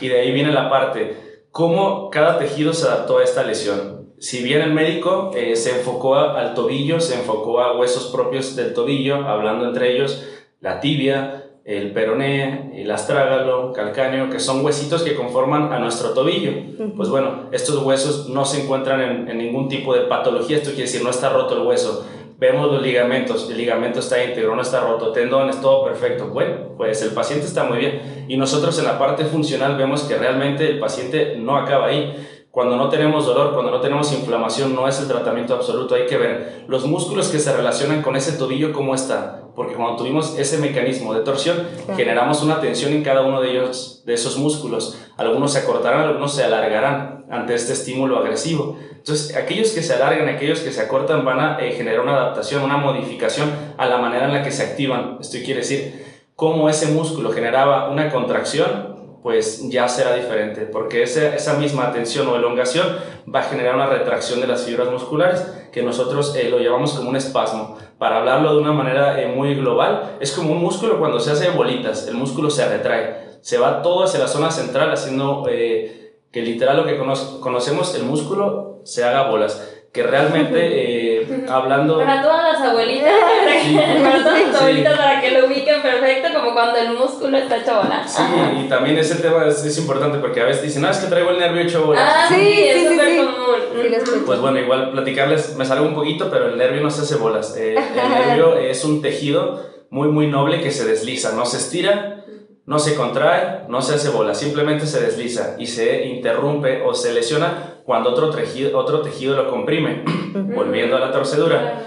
Y 0.00 0.08
de 0.08 0.20
ahí 0.20 0.32
viene 0.32 0.52
la 0.52 0.70
parte, 0.70 1.16
cómo 1.50 2.08
cada 2.08 2.38
tejido 2.38 2.72
se 2.72 2.88
adaptó 2.88 3.18
a 3.18 3.24
esta 3.24 3.44
lesión 3.44 4.00
si 4.20 4.42
bien 4.42 4.60
el 4.60 4.74
médico 4.74 5.30
eh, 5.34 5.56
se 5.56 5.78
enfocó 5.78 6.14
al 6.14 6.52
tobillo, 6.52 7.00
se 7.00 7.14
enfocó 7.14 7.60
a 7.60 7.78
huesos 7.78 8.12
propios 8.12 8.54
del 8.54 8.74
tobillo, 8.74 9.26
hablando 9.26 9.64
entre 9.64 9.94
ellos 9.94 10.22
la 10.60 10.78
tibia, 10.78 11.49
el 11.64 11.92
peroné, 11.92 12.72
el 12.82 12.90
astrágalo, 12.90 13.72
calcáneo, 13.72 14.30
que 14.30 14.40
son 14.40 14.64
huesitos 14.64 15.02
que 15.02 15.14
conforman 15.14 15.72
a 15.72 15.78
nuestro 15.78 16.10
tobillo. 16.10 16.52
Pues 16.96 17.08
bueno, 17.08 17.48
estos 17.52 17.82
huesos 17.82 18.28
no 18.28 18.44
se 18.44 18.62
encuentran 18.62 19.28
en, 19.28 19.38
ningún 19.38 19.68
tipo 19.68 19.94
de 19.94 20.02
patología, 20.02 20.56
esto 20.56 20.70
quiere 20.70 20.84
decir 20.84 21.02
no 21.02 21.10
está 21.10 21.28
roto 21.30 21.56
el 21.56 21.66
hueso. 21.66 22.06
Vemos 22.38 22.72
los 22.72 22.80
ligamentos, 22.80 23.50
el 23.50 23.58
ligamento 23.58 24.00
está 24.00 24.24
íntegro, 24.24 24.56
no 24.56 24.62
está 24.62 24.80
roto, 24.80 25.12
tendones, 25.12 25.60
todo 25.60 25.84
perfecto. 25.84 26.28
Bueno, 26.28 26.74
pues 26.78 27.02
el 27.02 27.10
paciente 27.10 27.44
está 27.44 27.64
muy 27.64 27.76
bien. 27.76 28.24
Y 28.28 28.38
nosotros 28.38 28.78
en 28.78 28.86
la 28.86 28.98
parte 28.98 29.26
funcional 29.26 29.76
vemos 29.76 30.04
que 30.04 30.16
realmente 30.16 30.66
el 30.70 30.78
paciente 30.78 31.36
no 31.36 31.56
acaba 31.58 31.88
ahí 31.88 32.39
cuando 32.50 32.76
no 32.76 32.88
tenemos 32.88 33.26
dolor, 33.26 33.54
cuando 33.54 33.70
no 33.70 33.80
tenemos 33.80 34.12
inflamación, 34.12 34.74
no 34.74 34.88
es 34.88 34.98
el 34.98 35.06
tratamiento 35.06 35.54
absoluto. 35.54 35.94
Hay 35.94 36.06
que 36.06 36.16
ver 36.16 36.64
los 36.66 36.84
músculos 36.84 37.28
que 37.28 37.38
se 37.38 37.56
relacionan 37.56 38.02
con 38.02 38.16
ese 38.16 38.32
tobillo, 38.32 38.72
cómo 38.72 38.94
está. 38.94 39.42
Porque 39.54 39.74
cuando 39.74 39.96
tuvimos 39.96 40.36
ese 40.36 40.58
mecanismo 40.58 41.14
de 41.14 41.20
torsión, 41.20 41.56
generamos 41.94 42.42
una 42.42 42.60
tensión 42.60 42.92
en 42.92 43.04
cada 43.04 43.22
uno 43.22 43.40
de 43.40 43.52
ellos, 43.52 44.02
de 44.04 44.14
esos 44.14 44.36
músculos. 44.36 44.98
Algunos 45.16 45.52
se 45.52 45.60
acortarán, 45.60 46.00
algunos 46.00 46.34
se 46.34 46.42
alargarán 46.42 47.26
ante 47.30 47.54
este 47.54 47.72
estímulo 47.72 48.18
agresivo. 48.18 48.76
Entonces, 48.90 49.36
aquellos 49.36 49.70
que 49.70 49.82
se 49.82 49.94
alargan, 49.94 50.28
aquellos 50.28 50.60
que 50.60 50.72
se 50.72 50.80
acortan, 50.80 51.24
van 51.24 51.40
a 51.40 51.58
eh, 51.60 51.72
generar 51.72 52.00
una 52.00 52.16
adaptación, 52.16 52.62
una 52.62 52.76
modificación 52.78 53.50
a 53.78 53.86
la 53.86 53.98
manera 53.98 54.26
en 54.26 54.32
la 54.32 54.42
que 54.42 54.50
se 54.50 54.64
activan. 54.64 55.18
Esto 55.20 55.38
quiere 55.44 55.60
decir, 55.60 56.04
cómo 56.34 56.68
ese 56.68 56.86
músculo 56.86 57.30
generaba 57.30 57.90
una 57.90 58.10
contracción, 58.10 58.99
pues 59.22 59.68
ya 59.68 59.86
será 59.88 60.14
diferente, 60.14 60.62
porque 60.62 61.02
esa, 61.02 61.34
esa 61.34 61.54
misma 61.54 61.92
tensión 61.92 62.26
o 62.28 62.36
elongación 62.36 62.86
va 63.32 63.40
a 63.40 63.44
generar 63.44 63.74
una 63.74 63.86
retracción 63.86 64.40
de 64.40 64.46
las 64.46 64.64
fibras 64.64 64.90
musculares, 64.90 65.46
que 65.72 65.82
nosotros 65.82 66.34
eh, 66.36 66.48
lo 66.48 66.58
llamamos 66.58 66.94
como 66.94 67.10
un 67.10 67.16
espasmo. 67.16 67.76
Para 67.98 68.18
hablarlo 68.18 68.54
de 68.54 68.60
una 68.60 68.72
manera 68.72 69.20
eh, 69.20 69.28
muy 69.28 69.54
global, 69.54 70.16
es 70.20 70.32
como 70.32 70.52
un 70.52 70.58
músculo 70.58 70.98
cuando 70.98 71.20
se 71.20 71.32
hace 71.32 71.50
bolitas, 71.50 72.08
el 72.08 72.14
músculo 72.14 72.48
se 72.48 72.66
retrae, 72.66 73.38
se 73.42 73.58
va 73.58 73.82
todo 73.82 74.04
hacia 74.04 74.20
la 74.20 74.28
zona 74.28 74.50
central, 74.50 74.90
haciendo 74.90 75.44
eh, 75.48 76.16
que 76.32 76.42
literal 76.42 76.78
lo 76.78 76.86
que 76.86 76.98
conocemos, 76.98 77.94
el 77.94 78.04
músculo 78.04 78.80
se 78.84 79.04
haga 79.04 79.28
bolas 79.28 79.79
que 79.92 80.02
realmente 80.04 80.58
eh, 81.22 81.46
hablando... 81.48 81.98
Para 81.98 82.22
todas 82.22 82.52
las 82.52 82.70
abuelitas, 82.70 83.12
para 84.02 84.22
todas 84.22 84.46
las 84.46 84.60
abuelitas 84.60 84.98
para 84.98 85.20
que 85.20 85.30
lo 85.32 85.46
ubiquen 85.46 85.82
perfecto, 85.82 86.28
como 86.38 86.52
cuando 86.52 86.78
el 86.78 86.96
músculo 86.96 87.36
está 87.36 87.56
hecho 87.56 87.76
bola. 87.76 88.06
Sí, 88.06 88.22
y 88.60 88.68
también 88.68 88.98
ese 88.98 89.16
tema 89.16 89.46
es, 89.46 89.64
es, 89.64 89.78
importante 89.78 90.18
porque 90.18 90.40
a 90.40 90.44
veces 90.44 90.62
dicen, 90.62 90.84
ah, 90.84 90.90
es 90.90 90.98
que 90.98 91.08
traigo 91.08 91.30
el 91.30 91.38
nervio 91.38 91.62
hecho 91.62 91.86
bola. 91.86 92.00
Ah, 92.02 92.28
sí, 92.28 92.64
es 92.64 92.88
súper 92.88 93.16
común. 93.16 94.22
Pues 94.26 94.40
bueno, 94.40 94.58
igual 94.58 94.92
platicarles, 94.92 95.56
me 95.56 95.64
salgo 95.64 95.86
un 95.86 95.94
poquito, 95.94 96.30
pero 96.30 96.48
el 96.48 96.58
nervio 96.58 96.82
no 96.82 96.90
se 96.90 97.02
hace 97.02 97.16
bolas. 97.16 97.56
Eh, 97.56 97.74
el 97.74 98.26
nervio 98.26 98.56
es 98.58 98.84
un 98.84 99.02
tejido 99.02 99.62
muy, 99.90 100.08
muy 100.08 100.28
noble 100.28 100.60
que 100.60 100.70
se 100.70 100.84
desliza, 100.84 101.32
no 101.32 101.44
se 101.46 101.56
estira, 101.56 102.24
no 102.70 102.78
se 102.78 102.94
contrae, 102.94 103.64
no 103.66 103.82
se 103.82 103.96
hace 103.96 104.10
bola, 104.10 104.32
simplemente 104.32 104.86
se 104.86 105.00
desliza 105.00 105.56
y 105.58 105.66
se 105.66 106.06
interrumpe 106.06 106.82
o 106.82 106.94
se 106.94 107.12
lesiona 107.12 107.80
cuando 107.84 108.10
otro 108.10 108.30
tejido, 108.30 108.78
otro 108.78 109.00
tejido 109.00 109.34
lo 109.34 109.50
comprime, 109.50 110.04
volviendo 110.54 110.96
a 110.96 111.00
la 111.00 111.10
torcedura. 111.10 111.82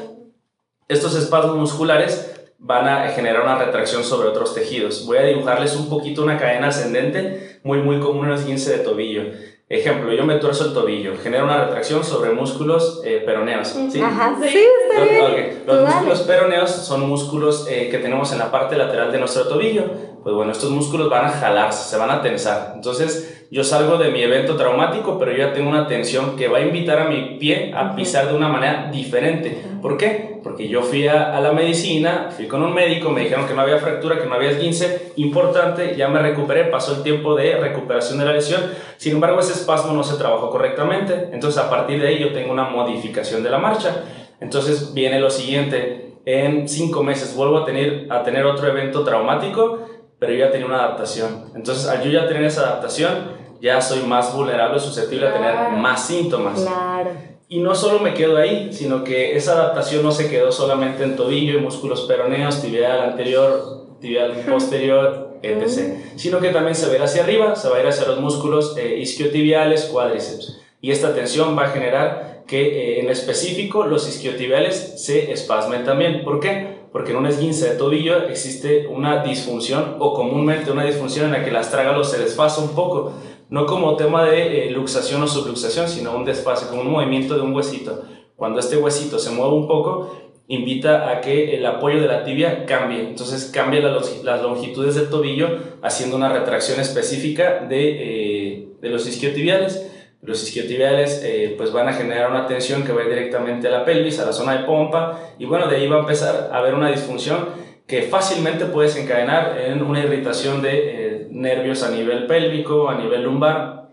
Estos 0.89 1.15
espasmos 1.15 1.55
musculares 1.55 2.35
van 2.57 2.89
a 2.89 3.07
generar 3.11 3.43
una 3.43 3.57
retracción 3.57 4.03
sobre 4.03 4.27
otros 4.27 4.53
tejidos. 4.53 5.05
Voy 5.05 5.19
a 5.19 5.23
dibujarles 5.23 5.73
un 5.77 5.87
poquito 5.87 6.21
una 6.21 6.37
cadena 6.37 6.67
ascendente 6.67 7.61
muy 7.63 7.77
muy 7.77 8.01
común 8.01 8.25
en 8.25 8.33
el 8.33 8.39
esguince 8.39 8.77
de 8.77 8.83
tobillo. 8.83 9.21
Ejemplo, 9.69 10.11
yo 10.11 10.25
me 10.25 10.35
tuerzo 10.35 10.65
el 10.65 10.73
tobillo, 10.73 11.13
genera 11.23 11.45
una 11.45 11.63
retracción 11.63 12.03
sobre 12.03 12.31
músculos 12.31 13.01
eh, 13.05 13.23
peroneos. 13.25 13.69
¿sí? 13.69 14.01
Ajá, 14.01 14.35
sí, 14.41 14.65
está 14.91 15.03
bien. 15.05 15.63
Los 15.65 15.87
músculos 15.87 16.21
peroneos 16.23 16.69
son 16.69 17.07
músculos 17.07 17.67
eh, 17.69 17.87
que 17.89 17.99
tenemos 17.99 18.33
en 18.33 18.39
la 18.39 18.51
parte 18.51 18.75
lateral 18.75 19.13
de 19.13 19.19
nuestro 19.19 19.47
tobillo. 19.47 19.85
Pues 20.23 20.33
bueno, 20.35 20.53
estos 20.53 20.69
músculos 20.71 21.09
van 21.09 21.25
a 21.25 21.29
jalarse, 21.29 21.89
se 21.89 21.97
van 21.97 22.09
a 22.09 22.21
tensar. 22.21 22.71
Entonces, 22.75 23.45
yo 23.51 23.63
salgo 23.63 23.97
de 23.97 24.09
mi 24.09 24.21
evento 24.23 24.55
traumático, 24.55 25.19
pero 25.19 25.31
yo 25.31 25.37
ya 25.37 25.53
tengo 25.53 25.69
una 25.69 25.85
tensión 25.85 26.35
que 26.37 26.47
va 26.47 26.59
a 26.59 26.61
invitar 26.61 26.97
a 26.97 27.09
mi 27.09 27.37
pie 27.37 27.73
a 27.75 27.93
pisar 27.93 28.29
de 28.29 28.33
una 28.33 28.47
manera 28.47 28.89
diferente. 28.91 29.61
¿Por 29.81 29.97
qué? 29.97 30.39
Porque 30.41 30.67
yo 30.69 30.81
fui 30.81 31.07
a, 31.07 31.39
la 31.39 31.51
medicina, 31.51 32.29
fui 32.35 32.47
con 32.47 32.63
un 32.63 32.73
médico, 32.73 33.09
me 33.09 33.21
dijeron 33.21 33.45
que 33.45 33.53
no 33.53 33.61
había 33.61 33.77
fractura, 33.77 34.17
que 34.17 34.25
no 34.25 34.35
había 34.35 34.51
esguince, 34.51 35.11
importante, 35.17 35.95
ya 35.95 36.07
me 36.07 36.19
recuperé, 36.19 36.63
pasó 36.65 36.95
el 36.95 37.03
tiempo 37.03 37.35
de 37.35 37.57
recuperación 37.57 38.17
de 38.17 38.25
la 38.25 38.33
lesión, 38.33 38.61
sin 38.97 39.13
embargo 39.13 39.39
ese 39.39 39.53
espasmo 39.53 39.93
no 39.93 40.03
se 40.03 40.17
trabajó 40.17 40.49
correctamente, 40.49 41.29
entonces 41.31 41.61
a 41.61 41.69
partir 41.69 42.01
de 42.01 42.07
ahí 42.07 42.19
yo 42.19 42.33
tengo 42.33 42.51
una 42.51 42.63
modificación 42.63 43.43
de 43.43 43.49
la 43.49 43.57
marcha. 43.57 44.03
Entonces 44.39 44.93
viene 44.93 45.19
lo 45.19 45.29
siguiente, 45.29 46.13
en 46.25 46.67
cinco 46.67 47.03
meses 47.03 47.35
vuelvo 47.35 47.59
a 47.59 47.65
tener, 47.65 48.07
a 48.09 48.23
tener 48.23 48.45
otro 48.45 48.67
evento 48.67 49.03
traumático, 49.03 49.79
pero 50.23 50.31
yo 50.31 50.45
ya 50.45 50.51
tenía 50.51 50.67
una 50.67 50.85
adaptación. 50.85 51.47
Entonces 51.53 51.85
al 51.85 52.01
yo 52.01 52.09
ya 52.09 52.25
tener 52.29 52.45
esa 52.45 52.61
adaptación, 52.61 53.33
ya 53.59 53.81
soy 53.81 54.03
más 54.03 54.33
vulnerable, 54.33 54.79
susceptible 54.79 55.27
a 55.27 55.33
tener 55.33 55.71
más 55.71 56.07
síntomas. 56.07 56.61
Claro. 56.61 57.09
Y 57.49 57.59
no 57.59 57.75
solo 57.75 57.99
me 57.99 58.13
quedo 58.13 58.37
ahí, 58.37 58.71
sino 58.71 59.03
que 59.03 59.35
esa 59.35 59.51
adaptación 59.51 60.01
no 60.01 60.13
se 60.13 60.29
quedó 60.29 60.49
solamente 60.49 61.03
en 61.03 61.17
tobillo 61.17 61.57
y 61.57 61.61
músculos 61.61 62.03
peroneos, 62.03 62.61
tibial 62.61 63.01
anterior, 63.01 63.97
tibial 63.99 64.31
posterior, 64.49 65.39
etc. 65.41 65.97
Sino 66.15 66.39
que 66.39 66.51
también 66.51 66.73
se 66.73 66.87
va 66.87 66.93
a 66.93 66.95
ir 66.95 67.01
hacia 67.03 67.23
arriba, 67.23 67.57
se 67.57 67.67
va 67.67 67.75
a 67.75 67.81
ir 67.81 67.87
hacia 67.87 68.07
los 68.07 68.21
músculos 68.21 68.77
eh, 68.77 68.97
isquiotibiales, 68.99 69.83
cuádriceps. 69.91 70.57
Y 70.79 70.91
esta 70.91 71.13
tensión 71.13 71.57
va 71.57 71.65
a 71.65 71.69
generar 71.71 72.43
que 72.47 72.61
eh, 72.61 72.99
en 73.01 73.09
específico 73.09 73.83
los 73.83 74.07
isquiotibiales 74.07 75.03
se 75.03 75.33
espasmen 75.33 75.83
también. 75.83 76.23
¿Por 76.23 76.39
qué? 76.39 76.72
Porque 76.93 77.11
en 77.11 77.17
un 77.17 77.25
esguince 77.25 77.71
de 77.71 77.75
tobillo 77.75 78.29
existe 78.29 78.87
una 78.87 79.23
disfunción 79.23 79.97
o 79.99 80.13
comúnmente 80.13 80.71
una 80.71 80.85
disfunción 80.85 81.25
en 81.25 81.31
la 81.31 81.43
que 81.43 81.49
el 81.49 81.55
astrágalo 81.55 82.03
se 82.03 82.19
desfasa 82.19 82.61
un 82.61 82.69
poco 82.69 83.13
no 83.49 83.65
como 83.65 83.95
tema 83.97 84.23
de 84.23 84.67
eh, 84.67 84.71
luxación 84.71 85.21
o 85.23 85.27
subluxación, 85.27 85.89
sino 85.89 86.15
un 86.15 86.23
desfase, 86.23 86.67
como 86.67 86.81
un 86.81 86.91
movimiento 86.91 87.35
de 87.35 87.41
un 87.41 87.53
huesito. 87.53 88.03
Cuando 88.35 88.59
este 88.59 88.77
huesito 88.77 89.19
se 89.19 89.31
mueve 89.31 89.53
un 89.53 89.67
poco, 89.67 90.11
invita 90.47 91.09
a 91.09 91.21
que 91.21 91.55
el 91.55 91.65
apoyo 91.65 91.99
de 91.99 92.07
la 92.07 92.23
tibia 92.23 92.65
cambie. 92.65 93.01
Entonces 93.01 93.45
cambia 93.45 93.81
las 93.81 94.41
longitudes 94.41 94.95
del 94.95 95.09
tobillo 95.09 95.49
haciendo 95.81 96.15
una 96.15 96.31
retracción 96.31 96.79
específica 96.79 97.65
de, 97.67 98.53
eh, 98.53 98.67
de 98.81 98.89
los 98.89 99.07
isquiotibiales. 99.07 99.92
Los 100.23 100.41
isquiotibiales 100.43 101.21
eh, 101.23 101.53
pues 101.57 101.73
van 101.73 101.89
a 101.89 101.93
generar 101.93 102.31
una 102.31 102.47
tensión 102.47 102.83
que 102.83 102.93
va 102.93 103.03
directamente 103.03 103.67
a 103.67 103.71
la 103.71 103.85
pelvis, 103.85 104.19
a 104.19 104.25
la 104.25 104.33
zona 104.33 104.57
de 104.57 104.63
pompa, 104.63 105.19
y 105.37 105.45
bueno, 105.45 105.67
de 105.67 105.75
ahí 105.75 105.87
va 105.87 105.97
a 105.97 105.99
empezar 105.99 106.49
a 106.51 106.57
haber 106.57 106.73
una 106.75 106.89
disfunción 106.89 107.49
que 107.85 108.03
fácilmente 108.03 108.65
puede 108.65 108.87
desencadenar 108.87 109.57
en 109.59 109.83
una 109.83 109.99
irritación 109.99 110.61
de 110.61 110.71
eh, 110.71 111.27
nervios 111.29 111.83
a 111.83 111.91
nivel 111.91 112.25
pélvico, 112.25 112.89
a 112.89 112.95
nivel 112.95 113.23
lumbar, 113.23 113.89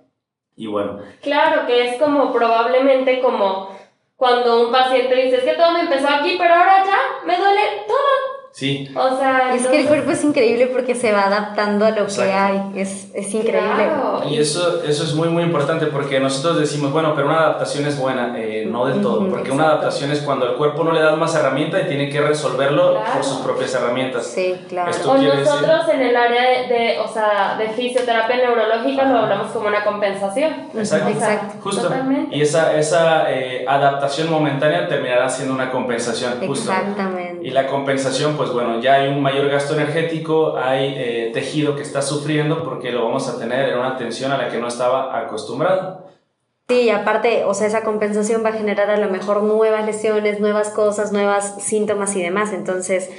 y 0.57 0.69
bueno. 0.69 0.99
Claro, 1.21 1.67
que 1.67 1.89
es 1.89 1.99
como 1.99 2.33
probablemente 2.33 3.21
como 3.21 3.77
cuando 4.15 4.67
un 4.67 4.71
paciente 4.71 5.15
dice, 5.17 5.39
es 5.39 5.45
que 5.45 5.55
todo 5.55 5.73
me 5.73 5.81
empezó 5.81 6.07
aquí, 6.09 6.37
pero 6.39 6.55
ahora 6.55 6.85
ya 6.85 7.27
me 7.27 7.37
duele 7.39 7.63
todo. 7.89 8.20
Sí. 8.53 8.91
O 8.97 9.17
sea, 9.17 9.55
es 9.55 9.67
que 9.67 9.81
el 9.81 9.87
cuerpo 9.87 10.11
es 10.11 10.25
increíble 10.25 10.67
porque 10.67 10.95
se 10.95 11.13
va 11.13 11.27
adaptando 11.27 11.87
a 11.87 11.91
lo 11.91 12.07
que 12.07 12.23
hay, 12.23 12.73
es, 12.75 13.09
es 13.15 13.33
increíble. 13.33 13.89
Y 14.29 14.39
eso, 14.39 14.83
eso 14.83 15.05
es 15.05 15.15
muy, 15.15 15.29
muy 15.29 15.45
importante 15.45 15.87
porque 15.87 16.19
nosotros 16.19 16.59
decimos, 16.59 16.93
bueno, 16.93 17.15
pero 17.15 17.29
una 17.29 17.39
adaptación 17.39 17.87
es 17.87 17.99
buena, 17.99 18.35
eh, 18.37 18.67
no 18.69 18.87
del 18.87 19.01
todo, 19.01 19.29
porque 19.29 19.53
una 19.53 19.67
adaptación 19.67 20.11
es 20.11 20.21
cuando 20.21 20.47
el 20.47 20.57
cuerpo 20.57 20.83
no 20.83 20.93
le 20.93 21.01
da 21.01 21.15
más 21.15 21.35
herramienta 21.35 21.81
y 21.81 21.87
tiene 21.87 22.09
que 22.09 22.21
resolverlo 22.21 23.01
por 23.15 23.23
sus 23.23 23.39
propias 23.39 23.75
herramientas. 23.75 24.27
Sí, 24.27 24.57
claro. 24.69 24.91
o 25.07 25.17
nosotros 25.17 25.89
en 25.93 26.03
el 26.03 26.17
área 26.17 26.69
de, 26.69 26.99
o 26.99 27.09
sea, 27.09 27.57
de 27.57 27.69
fisioterapia 27.69 28.37
neurológica 28.37 29.05
lo 29.05 29.19
hablamos 29.19 29.53
como 29.53 29.69
una 29.69 29.85
compensación. 29.85 30.71
Exacto, 30.75 31.09
Exacto. 31.11 31.59
justo. 31.63 31.91
Y 32.31 32.43
esa, 32.43 32.77
esa 32.77 33.31
eh, 33.31 33.65
adaptación 33.67 34.29
momentánea 34.31 34.89
terminará 34.89 35.29
siendo 35.29 35.55
una 35.55 35.71
compensación. 35.71 36.35
Justo. 36.47 36.71
Exactamente. 36.73 37.30
Y 37.43 37.51
la 37.51 37.67
compensación 37.67 38.37
pues 38.37 38.51
bueno, 38.51 38.81
ya 38.81 38.95
hay 38.95 39.09
un 39.09 39.23
mayor 39.23 39.49
gasto 39.49 39.75
energético, 39.75 40.57
hay 40.57 40.95
eh, 40.97 41.31
tejido 41.33 41.77
que 41.77 41.83
está 41.83 42.03
sufriendo 42.03 42.63
porque 42.63 42.93
lo 42.93 43.05
vamos 43.05 43.29
a 43.29 43.39
tener 43.39 43.71
en 43.71 43.79
una 43.79 43.97
tensión 43.97 44.33
a 44.33 44.37
la 44.37 44.49
que 44.49 44.59
no 44.59 44.69
estaba 44.69 45.19
acostumbrado. 45.19 46.11
Sí, 46.71 46.89
aparte, 46.89 47.45
o 47.47 47.53
sea, 47.53 47.67
esa 47.67 47.83
compensación 47.83 48.45
va 48.45 48.51
a 48.51 48.53
generar 48.53 48.91
a 48.91 48.97
lo 48.97 49.11
mejor 49.11 49.43
nuevas 49.43 49.85
lesiones, 49.85 50.39
nuevas 50.39 50.69
cosas, 50.71 51.11
nuevos 51.11 51.43
síntomas 51.59 52.15
y 52.15 52.23
demás. 52.23 52.53
Entonces, 52.53 53.11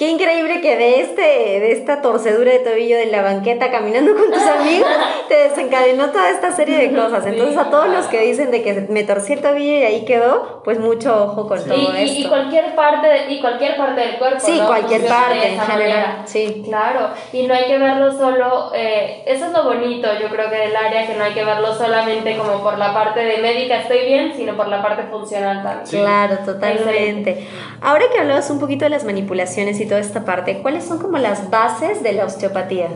Qué 0.00 0.08
increíble 0.08 0.62
que 0.62 0.78
de, 0.78 1.00
este, 1.02 1.20
de 1.20 1.72
esta 1.72 2.00
torcedura 2.00 2.50
de 2.50 2.60
tobillo 2.60 2.96
de 2.96 3.04
la 3.04 3.20
banqueta 3.20 3.70
caminando 3.70 4.14
con 4.14 4.30
tus 4.30 4.42
amigos 4.44 4.88
te 5.28 5.34
desencadenó 5.34 6.08
toda 6.08 6.30
esta 6.30 6.52
serie 6.52 6.78
de 6.78 6.96
cosas. 6.96 7.26
Entonces 7.26 7.58
a 7.58 7.68
todos 7.68 7.90
los 7.90 8.06
que 8.06 8.22
dicen 8.22 8.50
de 8.50 8.62
que 8.62 8.86
me 8.88 9.04
torcí 9.04 9.34
el 9.34 9.42
tobillo 9.42 9.72
y 9.72 9.82
ahí 9.82 10.06
quedó, 10.06 10.62
pues 10.64 10.78
mucho 10.78 11.24
ojo 11.24 11.46
con 11.46 11.62
todo 11.62 11.76
y, 11.76 12.02
esto. 12.02 12.18
Y 12.18 12.24
cualquier 12.28 12.74
parte, 12.74 13.26
y 13.28 13.42
cualquier 13.42 13.76
parte 13.76 14.00
del 14.00 14.16
cuerpo. 14.16 14.40
Sí, 14.40 14.58
cualquier 14.66 15.06
parte 15.06 15.48
en 15.52 15.60
general. 15.60 16.22
Sí. 16.24 16.62
Claro, 16.64 17.10
y 17.34 17.46
no 17.46 17.52
hay 17.52 17.66
que 17.66 17.76
verlo 17.76 18.10
solo, 18.10 18.72
eh, 18.74 19.22
eso 19.26 19.48
es 19.48 19.52
lo 19.52 19.64
bonito 19.64 20.08
yo 20.18 20.30
creo 20.30 20.48
que 20.48 20.56
del 20.56 20.76
área, 20.76 21.06
que 21.06 21.14
no 21.14 21.24
hay 21.24 21.34
que 21.34 21.44
verlo 21.44 21.74
solamente 21.74 22.38
como 22.38 22.62
por 22.62 22.78
la 22.78 22.94
parte 22.94 23.20
de 23.20 23.36
médica 23.36 23.80
estoy 23.80 24.06
bien, 24.06 24.32
sino 24.34 24.56
por 24.56 24.68
la 24.68 24.80
parte 24.80 25.02
funcional 25.10 25.62
también. 25.62 26.02
Claro, 26.02 26.38
totalmente. 26.42 27.46
Ahora 27.82 28.06
que 28.10 28.18
hablabas 28.18 28.48
un 28.48 28.60
poquito 28.60 28.86
de 28.86 28.90
las 28.90 29.04
manipulaciones 29.04 29.78
y 29.78 29.89
toda 29.90 30.00
esta 30.00 30.24
parte, 30.24 30.62
¿cuáles 30.62 30.84
son 30.84 30.98
como 30.98 31.18
las 31.18 31.50
bases 31.50 32.00
de 32.04 32.12
la 32.12 32.24
osteopatía? 32.24 32.90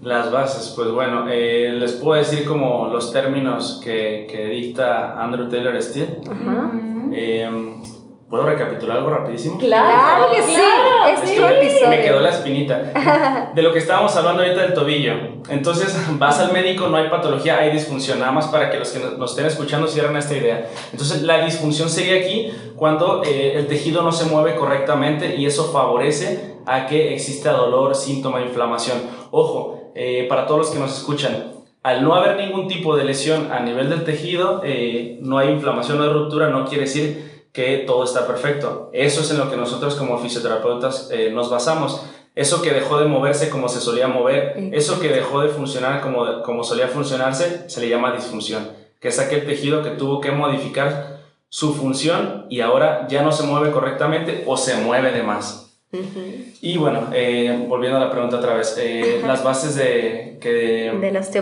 Las 0.00 0.30
bases, 0.30 0.72
pues 0.76 0.92
bueno, 0.92 1.26
eh, 1.28 1.72
les 1.76 1.94
puedo 1.94 2.16
decir 2.20 2.46
como 2.46 2.86
los 2.86 3.12
términos 3.12 3.80
que, 3.82 4.28
que 4.30 4.46
dicta 4.46 5.20
Andrew 5.20 5.48
Taylor 5.48 5.82
Steele. 5.82 6.20
Eh, 7.12 7.50
¿Puedo 8.28 8.44
recapitular 8.44 8.96
algo 8.96 9.10
rapidísimo? 9.10 9.56
Claro, 9.56 10.32
que 10.34 10.42
sí, 10.42 10.56
es 11.12 11.30
episodio. 11.30 11.88
Me 11.88 12.00
quedó 12.00 12.20
la 12.20 12.30
espinita. 12.36 13.52
De 13.54 13.62
lo 13.62 13.72
que 13.72 13.78
estábamos 13.78 14.16
hablando 14.16 14.42
ahorita 14.42 14.62
del 14.62 14.74
tobillo. 14.74 15.12
Entonces, 15.48 15.96
vas 16.18 16.40
al 16.40 16.52
médico, 16.52 16.88
no 16.88 16.96
hay 16.96 17.08
patología, 17.08 17.58
hay 17.58 17.70
disfunción. 17.70 18.18
Nada 18.18 18.32
más 18.32 18.48
para 18.48 18.68
que 18.68 18.78
los 18.78 18.90
que 18.90 18.98
nos 19.16 19.30
estén 19.30 19.46
escuchando 19.46 19.86
cierren 19.86 20.16
esta 20.16 20.36
idea. 20.36 20.68
Entonces, 20.90 21.22
la 21.22 21.44
disfunción 21.44 21.88
sería 21.88 22.16
aquí 22.16 22.50
cuando 22.74 23.22
eh, 23.22 23.52
el 23.54 23.68
tejido 23.68 24.02
no 24.02 24.10
se 24.10 24.24
mueve 24.24 24.56
correctamente 24.56 25.36
y 25.36 25.46
eso 25.46 25.70
favorece 25.70 26.56
a 26.66 26.86
que 26.86 27.14
exista 27.14 27.52
dolor, 27.52 27.94
síntoma, 27.94 28.40
inflamación. 28.40 28.98
Ojo, 29.30 29.92
eh, 29.94 30.26
para 30.28 30.46
todos 30.46 30.58
los 30.58 30.70
que 30.70 30.80
nos 30.80 30.96
escuchan, 30.98 31.52
al 31.84 32.02
no 32.02 32.16
haber 32.16 32.36
ningún 32.36 32.66
tipo 32.66 32.96
de 32.96 33.04
lesión 33.04 33.52
a 33.52 33.60
nivel 33.60 33.88
del 33.88 34.02
tejido, 34.02 34.62
eh, 34.64 35.20
no 35.22 35.38
hay 35.38 35.50
inflamación, 35.50 35.98
no 35.98 36.04
hay 36.04 36.10
ruptura, 36.10 36.48
no 36.48 36.64
quiere 36.66 36.86
decir 36.86 37.35
que 37.56 37.84
todo 37.86 38.04
está 38.04 38.26
perfecto. 38.26 38.90
Eso 38.92 39.22
es 39.22 39.30
en 39.30 39.38
lo 39.38 39.50
que 39.50 39.56
nosotros 39.56 39.94
como 39.94 40.18
fisioterapeutas 40.18 41.08
eh, 41.10 41.30
nos 41.32 41.48
basamos. 41.48 42.02
Eso 42.34 42.60
que 42.60 42.70
dejó 42.70 42.98
de 43.00 43.06
moverse 43.06 43.48
como 43.48 43.66
se 43.70 43.80
solía 43.80 44.08
mover, 44.08 44.68
eso 44.72 45.00
que 45.00 45.08
dejó 45.08 45.40
de 45.40 45.48
funcionar 45.48 46.02
como, 46.02 46.42
como 46.42 46.62
solía 46.62 46.86
funcionarse, 46.88 47.70
se 47.70 47.80
le 47.80 47.88
llama 47.88 48.12
disfunción, 48.12 48.68
que 49.00 49.08
es 49.08 49.18
aquel 49.18 49.46
tejido 49.46 49.82
que 49.82 49.88
tuvo 49.88 50.20
que 50.20 50.32
modificar 50.32 51.22
su 51.48 51.72
función 51.72 52.44
y 52.50 52.60
ahora 52.60 53.06
ya 53.08 53.22
no 53.22 53.32
se 53.32 53.44
mueve 53.44 53.70
correctamente 53.70 54.44
o 54.46 54.58
se 54.58 54.76
mueve 54.76 55.12
de 55.12 55.22
más. 55.22 55.78
Y 56.60 56.76
bueno, 56.76 57.08
eh, 57.14 57.64
volviendo 57.66 57.96
a 57.96 58.00
la 58.00 58.10
pregunta 58.10 58.36
otra 58.36 58.52
vez, 58.52 58.76
eh, 58.78 59.22
las 59.26 59.42
bases 59.42 59.76
de, 59.76 60.36
que, 60.42 60.92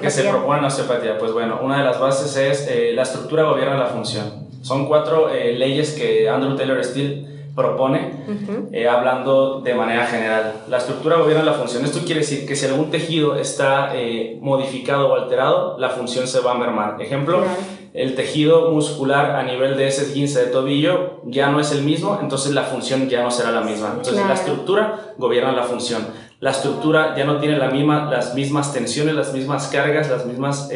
que 0.01 0.11
se 0.11 0.23
proponen 0.23 0.59
en 0.59 0.63
la 0.63 0.69
osteopatía, 0.69 1.19
pues 1.19 1.33
bueno, 1.33 1.59
una 1.61 1.79
de 1.79 1.85
las 1.85 1.99
bases 1.99 2.37
es 2.37 2.95
la 2.95 3.03
estructura 3.03 3.43
gobierna 3.43 3.77
la 3.77 3.87
función. 3.87 4.44
Son 4.65 4.87
cuatro 4.87 5.29
eh, 5.29 5.53
leyes 5.53 5.93
que 5.93 6.27
Andrew 6.27 6.57
Taylor 6.57 6.83
Steele 6.83 7.27
propone, 7.55 8.25
eh, 8.73 8.89
hablando 8.89 9.61
de 9.61 9.75
manera 9.75 10.07
general. 10.07 10.65
La 10.69 10.79
estructura 10.79 11.19
gobierna 11.19 11.45
la 11.45 11.53
función. 11.53 11.85
Esto 11.85 12.01
quiere 12.01 12.23
decir 12.23 12.47
que 12.47 12.57
si 12.57 12.65
algún 12.65 12.91
tejido 12.91 13.37
está 13.37 13.95
eh, 13.95 14.39
modificado 14.41 15.09
o 15.09 15.17
alterado, 15.17 15.79
la 15.79 15.91
función 15.91 16.27
se 16.27 16.41
va 16.41 16.53
a 16.53 16.55
mermar. 16.55 17.01
Ejemplo, 17.03 17.45
el 17.93 18.15
tejido 18.15 18.71
muscular 18.71 19.37
a 19.37 19.43
nivel 19.43 19.77
de 19.77 19.87
ese 19.87 20.11
15 20.15 20.47
de 20.47 20.47
tobillo 20.47 21.21
ya 21.27 21.51
no 21.51 21.61
es 21.61 21.71
el 21.71 21.83
mismo, 21.83 22.19
entonces 22.23 22.55
la 22.55 22.63
función 22.63 23.11
ya 23.11 23.23
no 23.23 23.31
será 23.31 23.53
la 23.53 23.61
misma. 23.61 23.93
Entonces 23.99 24.27
la 24.27 24.33
estructura 24.33 25.13
gobierna 25.19 25.53
la 25.53 25.65
función. 25.65 26.07
La 26.41 26.53
estructura 26.53 27.15
ya 27.17 27.25
no 27.25 27.39
tiene 27.39 27.59
la 27.59 27.69
misma, 27.69 28.11
las 28.11 28.35
mismas 28.35 28.73
tensiones, 28.73 29.15
las 29.15 29.35
mismas 29.35 29.69
cargas, 29.69 30.09
las 30.09 30.25
mismas 30.25 30.71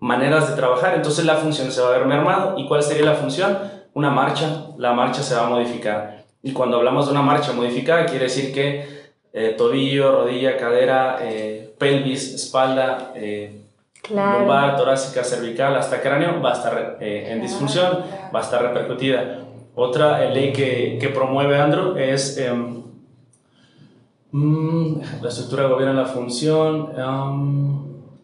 maneras 0.00 0.48
de 0.48 0.56
trabajar, 0.56 0.94
entonces 0.94 1.24
la 1.24 1.36
función 1.36 1.72
se 1.72 1.80
va 1.80 1.88
a 1.88 1.98
ver 1.98 2.06
mermado. 2.06 2.54
¿Y 2.58 2.66
cuál 2.66 2.82
sería 2.82 3.04
la 3.04 3.14
función? 3.14 3.58
Una 3.94 4.10
marcha, 4.10 4.66
la 4.76 4.92
marcha 4.92 5.22
se 5.22 5.34
va 5.34 5.46
a 5.46 5.50
modificar. 5.50 6.24
Y 6.42 6.52
cuando 6.52 6.76
hablamos 6.76 7.06
de 7.06 7.12
una 7.12 7.22
marcha 7.22 7.52
modificada, 7.52 8.06
quiere 8.06 8.24
decir 8.24 8.52
que 8.54 8.98
eh, 9.32 9.54
tobillo, 9.58 10.22
rodilla, 10.22 10.56
cadera, 10.56 11.18
eh, 11.22 11.74
pelvis, 11.78 12.34
espalda, 12.34 13.12
eh, 13.14 13.60
lumbar, 14.08 14.76
torácica, 14.76 15.22
cervical, 15.24 15.76
hasta 15.76 16.00
cráneo, 16.00 16.40
va 16.40 16.50
a 16.50 16.54
estar 16.54 16.96
en 17.00 17.42
disfunción, 17.42 18.04
va 18.34 18.40
a 18.40 18.42
estar 18.42 18.62
repercutida. 18.62 19.40
Otra 19.74 20.28
ley 20.30 20.52
que, 20.52 20.98
que 21.00 21.08
promueve 21.08 21.56
Andrew 21.56 21.96
es 21.96 22.36
em, 22.38 22.82
mm, 24.32 25.00
la 25.22 25.28
estructura 25.28 25.68
gobierna 25.68 25.92
la 25.92 26.06
función. 26.06 26.92
Em, 26.96 27.78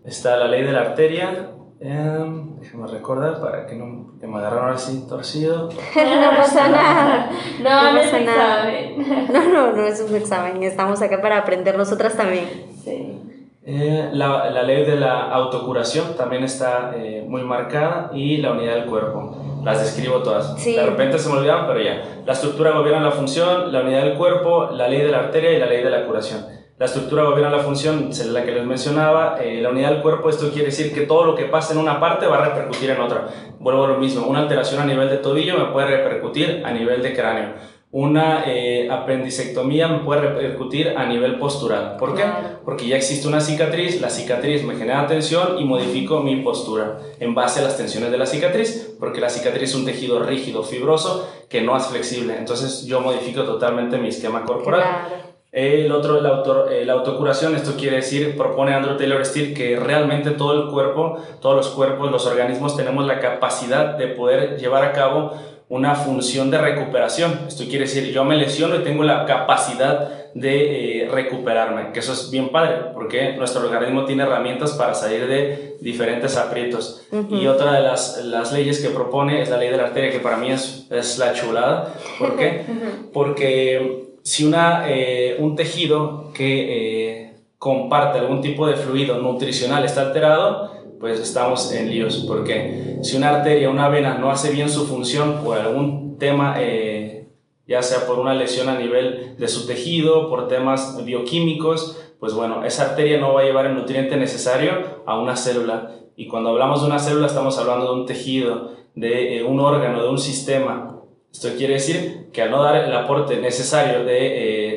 está 0.04 0.36
la 0.36 0.48
ley 0.48 0.62
de 0.62 0.72
la 0.72 0.80
arteria, 0.80 1.50
eh, 1.80 2.44
déjame 2.60 2.86
recordar 2.88 3.40
para 3.40 3.66
que 3.66 3.74
no 3.74 4.14
que 4.20 4.26
me 4.26 4.38
agarraron 4.38 4.74
así 4.74 5.06
torcido. 5.08 5.68
no 5.96 6.36
pasa 6.36 6.68
nada. 6.68 7.30
No, 7.62 7.82
no, 7.82 7.90
un 7.90 7.98
examen. 7.98 9.28
No, 9.32 9.48
no, 9.52 9.72
no 9.72 9.82
es 9.84 10.00
un 10.00 10.14
examen. 10.16 10.62
Estamos 10.62 11.02
acá 11.02 11.20
para 11.20 11.38
aprender 11.38 11.76
nosotras 11.76 12.16
también. 12.16 12.46
Sí. 12.82 13.20
Eh, 13.66 14.10
la, 14.12 14.50
la, 14.50 14.62
ley 14.62 14.84
de 14.84 14.96
la 14.96 15.30
autocuración 15.30 16.16
también 16.18 16.44
está 16.44 16.92
eh, 16.96 17.24
muy 17.26 17.42
marcada 17.42 18.10
y 18.12 18.36
la 18.38 18.52
unidad 18.52 18.74
del 18.74 18.86
cuerpo. 18.86 19.36
Las 19.62 19.80
describo 19.80 20.22
todas. 20.22 20.62
De 20.62 20.84
repente 20.84 21.18
se 21.18 21.30
me 21.30 21.36
olvidaban, 21.38 21.66
pero 21.66 21.80
ya. 21.80 22.22
La 22.26 22.34
estructura 22.34 22.72
gobierna 22.72 23.00
la 23.00 23.10
función, 23.10 23.72
la 23.72 23.80
unidad 23.80 24.04
del 24.04 24.18
cuerpo, 24.18 24.70
la 24.70 24.88
ley 24.88 25.00
de 25.00 25.10
la 25.10 25.20
arteria 25.20 25.52
y 25.52 25.58
la 25.58 25.66
ley 25.66 25.82
de 25.82 25.90
la 25.90 26.04
curación. 26.06 26.44
La 26.76 26.86
estructura 26.86 27.22
gobierna 27.22 27.56
la 27.56 27.62
función, 27.62 28.10
la 28.32 28.44
que 28.44 28.50
les 28.50 28.66
mencionaba. 28.66 29.38
Eh, 29.40 29.60
la 29.62 29.70
unidad 29.70 29.92
del 29.92 30.02
cuerpo, 30.02 30.28
esto 30.28 30.50
quiere 30.50 30.66
decir 30.66 30.92
que 30.92 31.02
todo 31.02 31.24
lo 31.24 31.36
que 31.36 31.44
pasa 31.44 31.72
en 31.72 31.78
una 31.78 32.00
parte 32.00 32.26
va 32.26 32.38
a 32.38 32.48
repercutir 32.48 32.90
en 32.90 33.00
otra. 33.00 33.28
Vuelvo 33.60 33.84
a 33.84 33.88
lo 33.88 33.98
mismo, 33.98 34.26
una 34.26 34.40
alteración 34.40 34.82
a 34.82 34.84
nivel 34.84 35.08
de 35.08 35.18
tobillo 35.18 35.56
me 35.56 35.72
puede 35.72 35.86
repercutir 35.86 36.62
a 36.64 36.72
nivel 36.72 37.00
de 37.00 37.14
cráneo. 37.14 37.50
Una 37.92 38.42
eh, 38.44 38.88
apendicectomía 38.90 39.86
me 39.86 40.00
puede 40.00 40.22
repercutir 40.22 40.94
a 40.96 41.06
nivel 41.06 41.38
postural. 41.38 41.96
¿Por 41.96 42.16
qué? 42.16 42.24
Porque 42.64 42.88
ya 42.88 42.96
existe 42.96 43.28
una 43.28 43.40
cicatriz, 43.40 44.00
la 44.00 44.10
cicatriz 44.10 44.64
me 44.64 44.74
genera 44.74 45.06
tensión 45.06 45.60
y 45.60 45.64
modifico 45.64 46.24
mi 46.24 46.42
postura 46.42 46.98
en 47.20 47.36
base 47.36 47.60
a 47.60 47.62
las 47.62 47.76
tensiones 47.76 48.10
de 48.10 48.18
la 48.18 48.26
cicatriz, 48.26 48.96
porque 48.98 49.20
la 49.20 49.28
cicatriz 49.28 49.70
es 49.70 49.76
un 49.76 49.84
tejido 49.84 50.18
rígido, 50.24 50.64
fibroso, 50.64 51.30
que 51.48 51.60
no 51.60 51.76
es 51.76 51.86
flexible. 51.86 52.36
Entonces 52.36 52.84
yo 52.84 53.00
modifico 53.00 53.44
totalmente 53.44 53.96
mi 53.96 54.08
esquema 54.08 54.44
corporal. 54.44 54.82
Claro. 54.82 55.23
El 55.54 55.92
otro, 55.92 56.18
autor, 56.26 56.72
eh, 56.72 56.84
la 56.84 56.94
autocuración, 56.94 57.54
esto 57.54 57.74
quiere 57.78 57.98
decir, 57.98 58.36
propone 58.36 58.74
Andrew 58.74 58.96
Taylor 58.96 59.24
Steele 59.24 59.54
que 59.54 59.76
realmente 59.76 60.32
todo 60.32 60.64
el 60.64 60.68
cuerpo, 60.68 61.16
todos 61.40 61.54
los 61.54 61.68
cuerpos, 61.68 62.10
los 62.10 62.26
organismos 62.26 62.76
tenemos 62.76 63.06
la 63.06 63.20
capacidad 63.20 63.96
de 63.96 64.08
poder 64.08 64.58
llevar 64.58 64.82
a 64.82 64.90
cabo 64.90 65.30
una 65.68 65.94
función 65.94 66.50
de 66.50 66.58
recuperación. 66.58 67.42
Esto 67.46 67.66
quiere 67.66 67.84
decir, 67.84 68.12
yo 68.12 68.24
me 68.24 68.36
lesiono 68.36 68.74
y 68.74 68.78
tengo 68.80 69.04
la 69.04 69.26
capacidad 69.26 70.32
de 70.34 71.04
eh, 71.04 71.08
recuperarme, 71.08 71.92
que 71.92 72.00
eso 72.00 72.14
es 72.14 72.32
bien 72.32 72.48
padre, 72.48 72.86
porque 72.92 73.34
nuestro 73.34 73.62
organismo 73.62 74.06
tiene 74.06 74.24
herramientas 74.24 74.72
para 74.72 74.92
salir 74.94 75.28
de 75.28 75.76
diferentes 75.80 76.36
aprietos. 76.36 77.06
Y 77.30 77.46
otra 77.46 77.74
de 77.74 77.80
las, 77.80 78.24
las, 78.24 78.52
leyes 78.52 78.80
que 78.80 78.90
propone 78.90 79.40
es 79.40 79.50
la 79.50 79.58
ley 79.58 79.68
de 79.68 79.76
la 79.76 79.84
arteria, 79.84 80.10
que 80.10 80.18
para 80.18 80.36
mí 80.36 80.50
es, 80.50 80.88
es 80.90 81.16
la 81.18 81.32
chulada. 81.32 81.94
¿Por 82.18 82.36
qué? 82.36 82.62
Porque 83.12 84.13
si 84.24 84.46
una, 84.46 84.88
eh, 84.88 85.36
un 85.38 85.54
tejido 85.54 86.32
que 86.32 87.26
eh, 87.26 87.36
comparte 87.58 88.18
algún 88.18 88.40
tipo 88.40 88.66
de 88.66 88.74
fluido 88.74 89.18
nutricional 89.18 89.84
está 89.84 90.00
alterado, 90.00 90.72
pues 90.98 91.20
estamos 91.20 91.70
en 91.72 91.90
líos, 91.90 92.24
porque 92.26 92.98
si 93.02 93.18
una 93.18 93.28
arteria, 93.28 93.68
una 93.68 93.90
vena 93.90 94.16
no 94.16 94.30
hace 94.30 94.50
bien 94.50 94.70
su 94.70 94.86
función 94.86 95.42
por 95.44 95.58
algún 95.58 96.16
tema, 96.18 96.54
eh, 96.58 97.28
ya 97.68 97.82
sea 97.82 98.06
por 98.06 98.18
una 98.18 98.34
lesión 98.34 98.70
a 98.70 98.78
nivel 98.78 99.36
de 99.38 99.46
su 99.46 99.66
tejido, 99.66 100.30
por 100.30 100.48
temas 100.48 101.04
bioquímicos, 101.04 102.00
pues 102.18 102.32
bueno, 102.32 102.64
esa 102.64 102.84
arteria 102.84 103.20
no 103.20 103.34
va 103.34 103.42
a 103.42 103.44
llevar 103.44 103.66
el 103.66 103.74
nutriente 103.74 104.16
necesario 104.16 105.02
a 105.04 105.18
una 105.18 105.36
célula. 105.36 105.90
Y 106.16 106.28
cuando 106.28 106.48
hablamos 106.48 106.80
de 106.80 106.86
una 106.86 106.98
célula 106.98 107.26
estamos 107.26 107.58
hablando 107.58 107.92
de 107.92 108.00
un 108.00 108.06
tejido, 108.06 108.70
de 108.94 109.44
un 109.46 109.60
órgano, 109.60 110.02
de 110.02 110.08
un 110.08 110.18
sistema. 110.18 110.94
Esto 111.34 111.48
quiere 111.56 111.74
decir 111.74 112.28
que 112.32 112.42
al 112.42 112.52
no 112.52 112.62
dar 112.62 112.76
el 112.76 112.94
aporte 112.94 113.38
necesario 113.38 114.04
de, 114.04 114.18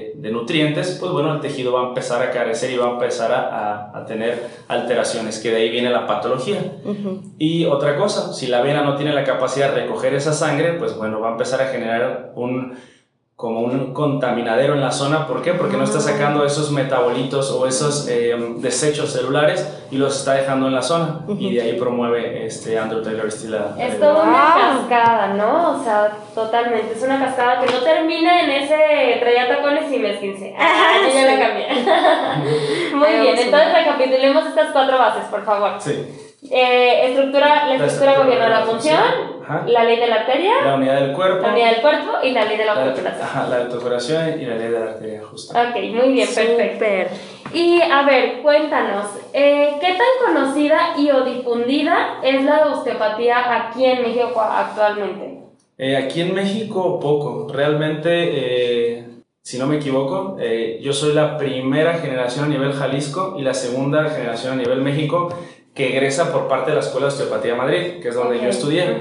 eh, 0.08 0.13
de, 0.15 0.32
nutrientes, 0.32 0.98
pues 1.00 1.12
bueno, 1.12 1.32
el 1.36 1.39
tejido 1.39 1.72
va 1.72 1.84
a 1.84 1.88
empezar 1.89 2.20
a 2.24 2.32
carecer 2.32 2.72
y 2.72 2.78
va 2.78 2.88
a 2.88 2.93
empezar 2.93 3.32
a, 3.32 3.96
a, 3.96 4.06
tener 4.08 4.43
alteraciones, 4.67 5.38
que 5.38 5.52
de 5.52 5.58
ahí 5.58 5.70
viene 5.70 5.91
la 5.91 6.08
patología. 6.08 6.58
Y 7.38 7.65
otra 7.65 7.96
cosa, 7.96 8.34
si 8.34 8.48
la 8.48 8.62
vena 8.62 8.82
no 8.82 8.96
tiene 8.96 9.13
la 9.13 9.24
capacidad 9.24 9.72
de 9.72 9.84
recoger 9.84 10.15
esa 10.15 10.34
sangre, 10.34 10.74
pues 10.74 10.98
bueno, 10.98 11.20
va 11.20 11.30
a 11.30 11.32
empezar 11.34 11.62
a 11.62 11.67
generar 11.67 12.32
un 12.34 12.74
como 13.38 13.60
un 13.60 13.93
contaminadero 13.93 14.73
en 14.73 14.82
la 14.82 14.91
zona. 14.91 15.28
¿Por 15.28 15.43
qué? 15.43 15.54
Porque 15.54 15.78
no 15.78 15.84
está 15.84 16.00
sacando 16.00 16.43
esos 16.43 16.71
metabolitos 16.71 17.52
o 17.52 17.67
esos 17.67 18.08
eh, 18.10 18.36
desechos 18.58 19.13
celulares 19.13 19.86
y 19.91 19.97
los 19.97 20.17
está 20.17 20.34
dejando 20.34 20.65
en 20.65 20.73
la 20.73 20.82
zona. 20.82 21.19
Y 21.38 21.54
de 21.54 21.62
ahí 21.62 21.73
promueve 21.73 22.47
este 22.47 22.80
Andrew 22.80 23.04
Taylor 23.04 23.32
Steele. 23.32 23.60
Es 23.78 24.00
toda 24.00 24.23
una 24.23 24.56
cascada, 24.56 25.28
¿no? 25.36 25.80
O 25.80 25.84
sea, 25.84 26.17
totalmente. 26.34 26.95
Es 26.95 27.04
una 27.04 27.23
cascada 27.23 27.62
que 27.62 27.71
no 27.71 27.78
termina 27.82 28.41
en 28.41 28.50
ese 28.50 29.19
traía 29.19 29.47
tacones 29.47 29.93
y 29.93 30.00
me 30.00 30.15
esquince. 30.15 30.56
Ah, 30.58 30.95
yo 31.08 31.13
ya 31.13 31.36
la 31.36 31.39
cambié. 31.39 31.67
Muy 32.95 33.21
bien, 33.21 33.38
entonces 33.38 33.71
recapitulemos 33.71 34.47
estas 34.47 34.71
cuatro 34.71 34.97
bases, 34.97 35.26
por 35.26 35.45
favor. 35.45 35.73
Sí. 35.78 36.28
Eh, 36.50 37.10
estructura, 37.10 37.67
la 37.67 37.76
estructura 37.76 38.17
gobierna 38.17 38.50
la 38.50 38.65
función, 38.65 39.04
la 39.67 39.83
ley 39.83 39.97
de 39.97 40.07
la 40.07 40.15
arteria, 40.15 40.53
la 40.63 40.75
unidad 40.75 41.01
del 41.01 41.13
cuerpo, 41.13 41.41
la 41.41 41.53
unidad 41.53 41.71
del 41.71 41.81
cuerpo 41.81 42.12
y 42.23 42.31
la 42.31 42.45
ley 42.45 42.57
de 42.57 42.65
la 42.65 42.73
autocuración. 42.73 43.21
Ajá, 43.23 43.47
la 43.47 43.57
autocuración 43.57 44.41
y 44.41 44.45
la 44.45 44.55
ley 44.55 44.69
de 44.69 44.79
la 44.79 44.86
arteria, 44.86 45.21
justo. 45.23 45.57
Ok, 45.57 45.75
muy 45.93 46.13
bien, 46.13 46.27
perfecto. 46.33 47.15
Y 47.53 47.81
a 47.81 48.03
ver, 48.03 48.41
cuéntanos, 48.41 49.05
eh, 49.33 49.77
¿qué 49.79 49.88
tan 49.93 50.33
conocida 50.36 50.95
y 50.97 51.10
o 51.12 51.23
difundida 51.23 52.19
es 52.23 52.43
la 52.43 52.67
osteopatía 52.67 53.67
aquí 53.67 53.86
en 53.86 54.01
México 54.01 54.41
actualmente? 54.41 55.39
Eh, 55.77 55.95
aquí 55.95 56.21
en 56.21 56.33
México 56.33 56.99
poco, 56.99 57.47
realmente 57.53 59.05
si 59.41 59.57
no 59.57 59.65
me 59.65 59.77
equivoco, 59.77 60.38
yo 60.81 60.91
soy 60.91 61.13
la 61.13 61.38
primera 61.38 61.93
generación 61.99 62.45
a 62.45 62.47
nivel 62.49 62.73
Jalisco 62.73 63.36
y 63.39 63.43
la 63.43 63.53
segunda 63.53 64.10
generación 64.10 64.53
a 64.53 64.55
nivel 64.57 64.81
México 64.81 65.29
que 65.77 65.89
egresa 65.89 66.33
por 66.33 66.47
parte 66.47 66.71
de 66.71 66.75
la 66.75 66.81
Escuela 66.81 67.05
de 67.05 67.13
Osteopatía 67.13 67.53
Madrid, 67.53 67.99
que 68.01 68.07
es 68.07 68.15
donde 68.15 68.41
yo 68.41 68.49
estudié. 68.49 68.99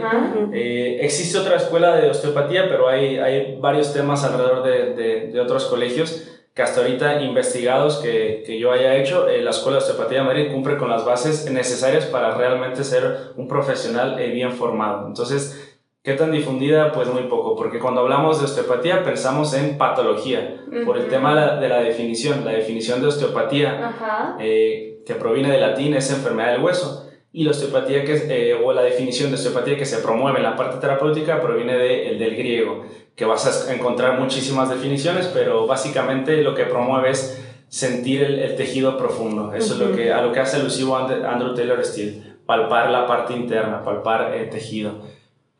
Eh, 0.52 0.98
existe 1.00 1.38
otra 1.38 1.56
escuela 1.56 1.96
de 1.96 2.10
osteopatía, 2.10 2.68
pero 2.68 2.86
hay, 2.86 3.16
hay 3.16 3.56
varios 3.58 3.94
temas 3.94 4.22
alrededor 4.24 4.62
de, 4.62 5.30
de, 5.32 5.40
otros 5.40 5.64
colegios 5.64 6.28
que 6.52 6.60
hasta 6.60 6.82
ahorita 6.82 7.22
investigados 7.22 7.96
que, 7.96 8.42
que 8.44 8.58
yo 8.58 8.72
haya 8.72 8.94
hecho, 8.94 9.26
eh, 9.26 9.40
la 9.40 9.50
Escuela 9.50 9.78
de 9.78 9.84
Osteopatía 9.84 10.18
de 10.18 10.24
Madrid 10.24 10.52
cumple 10.52 10.76
con 10.76 10.90
las 10.90 11.06
bases 11.06 11.50
necesarias 11.50 12.04
para 12.04 12.34
realmente 12.34 12.84
ser 12.84 13.32
un 13.36 13.48
profesional 13.48 14.18
eh, 14.18 14.30
bien 14.30 14.52
formado. 14.52 15.06
Entonces, 15.06 15.62
¿Qué 16.02 16.12
tan 16.12 16.30
difundida? 16.30 16.92
Pues 16.92 17.08
muy 17.08 17.24
poco, 17.24 17.56
porque 17.56 17.80
cuando 17.80 18.02
hablamos 18.02 18.38
de 18.38 18.44
osteopatía 18.44 19.02
pensamos 19.02 19.52
en 19.54 19.76
patología, 19.76 20.64
por 20.84 20.96
el 20.98 21.08
tema 21.08 21.58
de 21.58 21.68
la, 21.68 21.80
definición. 21.80 22.44
La 22.44 22.52
definición 22.52 23.00
de 23.00 23.08
osteopatía, 23.08 24.36
eh, 24.38 24.95
que 25.06 25.14
proviene 25.14 25.50
del 25.50 25.60
latín, 25.60 25.94
es 25.94 26.10
enfermedad 26.10 26.52
del 26.52 26.62
hueso. 26.62 27.08
Y 27.32 27.44
la 27.44 27.52
osteopatía, 27.52 28.04
que, 28.04 28.14
eh, 28.28 28.54
o 28.54 28.72
la 28.72 28.82
definición 28.82 29.30
de 29.30 29.36
osteopatía 29.36 29.76
que 29.76 29.86
se 29.86 29.98
promueve 29.98 30.38
en 30.38 30.44
la 30.44 30.56
parte 30.56 30.78
terapéutica, 30.78 31.40
proviene 31.40 31.76
de, 31.76 32.16
del 32.18 32.36
griego, 32.36 32.84
que 33.14 33.24
vas 33.24 33.68
a 33.68 33.74
encontrar 33.74 34.18
muchísimas 34.18 34.68
definiciones, 34.68 35.30
pero 35.32 35.66
básicamente 35.66 36.42
lo 36.42 36.54
que 36.54 36.64
promueve 36.64 37.10
es 37.10 37.42
sentir 37.68 38.22
el, 38.22 38.56
tejido 38.56 38.96
profundo. 38.96 39.52
Eso 39.54 39.74
es 39.74 39.80
lo 39.80 39.94
que, 39.94 40.12
a 40.12 40.22
lo 40.22 40.32
que 40.32 40.40
hace 40.40 40.56
alusivo 40.56 40.96
Andrew 40.96 41.54
Taylor 41.54 41.84
Steele, 41.84 42.22
palpar 42.46 42.90
la 42.90 43.06
parte 43.06 43.34
interna, 43.34 43.82
palpar 43.82 44.34
el 44.34 44.50
tejido. 44.50 45.02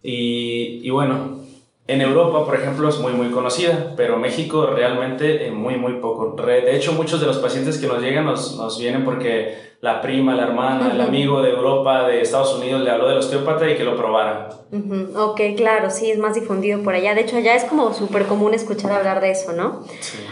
Y, 0.03 0.89
bueno, 0.91 1.41
en 1.88 2.01
Europa, 2.01 2.44
por 2.44 2.57
ejemplo, 2.57 2.88
es 2.88 2.99
muy, 2.99 3.12
muy 3.12 3.31
conocida, 3.31 3.94
pero 3.96 4.16
México 4.16 4.66
realmente 4.66 5.51
muy, 5.53 5.77
muy 5.77 5.94
poco. 6.01 6.35
De 6.44 6.75
hecho, 6.75 6.92
muchos 6.92 7.20
de 7.20 7.27
los 7.27 7.38
pacientes 7.38 7.79
que 7.79 7.87
nos 7.87 8.03
llegan 8.03 8.27
nos, 8.27 8.57
nos 8.57 8.79
vienen 8.79 9.05
porque 9.05 9.77
la 9.81 10.01
prima, 10.01 10.35
la 10.35 10.44
hermana, 10.44 10.90
el 10.92 11.01
amigo 11.01 11.42
de 11.42 11.51
Europa, 11.51 12.09
de 12.09 12.22
Estados 12.22 12.57
Unidos, 12.57 12.83
le 12.83 12.90
habló 12.90 13.07
del 13.07 13.18
osteópata 13.18 13.70
y 13.70 13.77
que 13.77 13.85
lo 13.85 13.96
probara. 13.96 14.49
Ok, 15.16 15.40
claro, 15.57 15.90
sí, 15.90 16.11
es 16.11 16.18
más 16.18 16.35
difundido 16.35 16.83
por 16.83 16.94
allá. 16.94 17.14
De 17.14 17.20
hecho, 17.20 17.37
allá 17.37 17.55
es 17.55 17.64
como 17.64 17.92
súper 17.92 18.27
común 18.27 18.53
escuchar 18.53 18.90
hablar 18.90 19.20
de 19.20 19.31
eso, 19.31 19.53
¿no? 19.53 19.85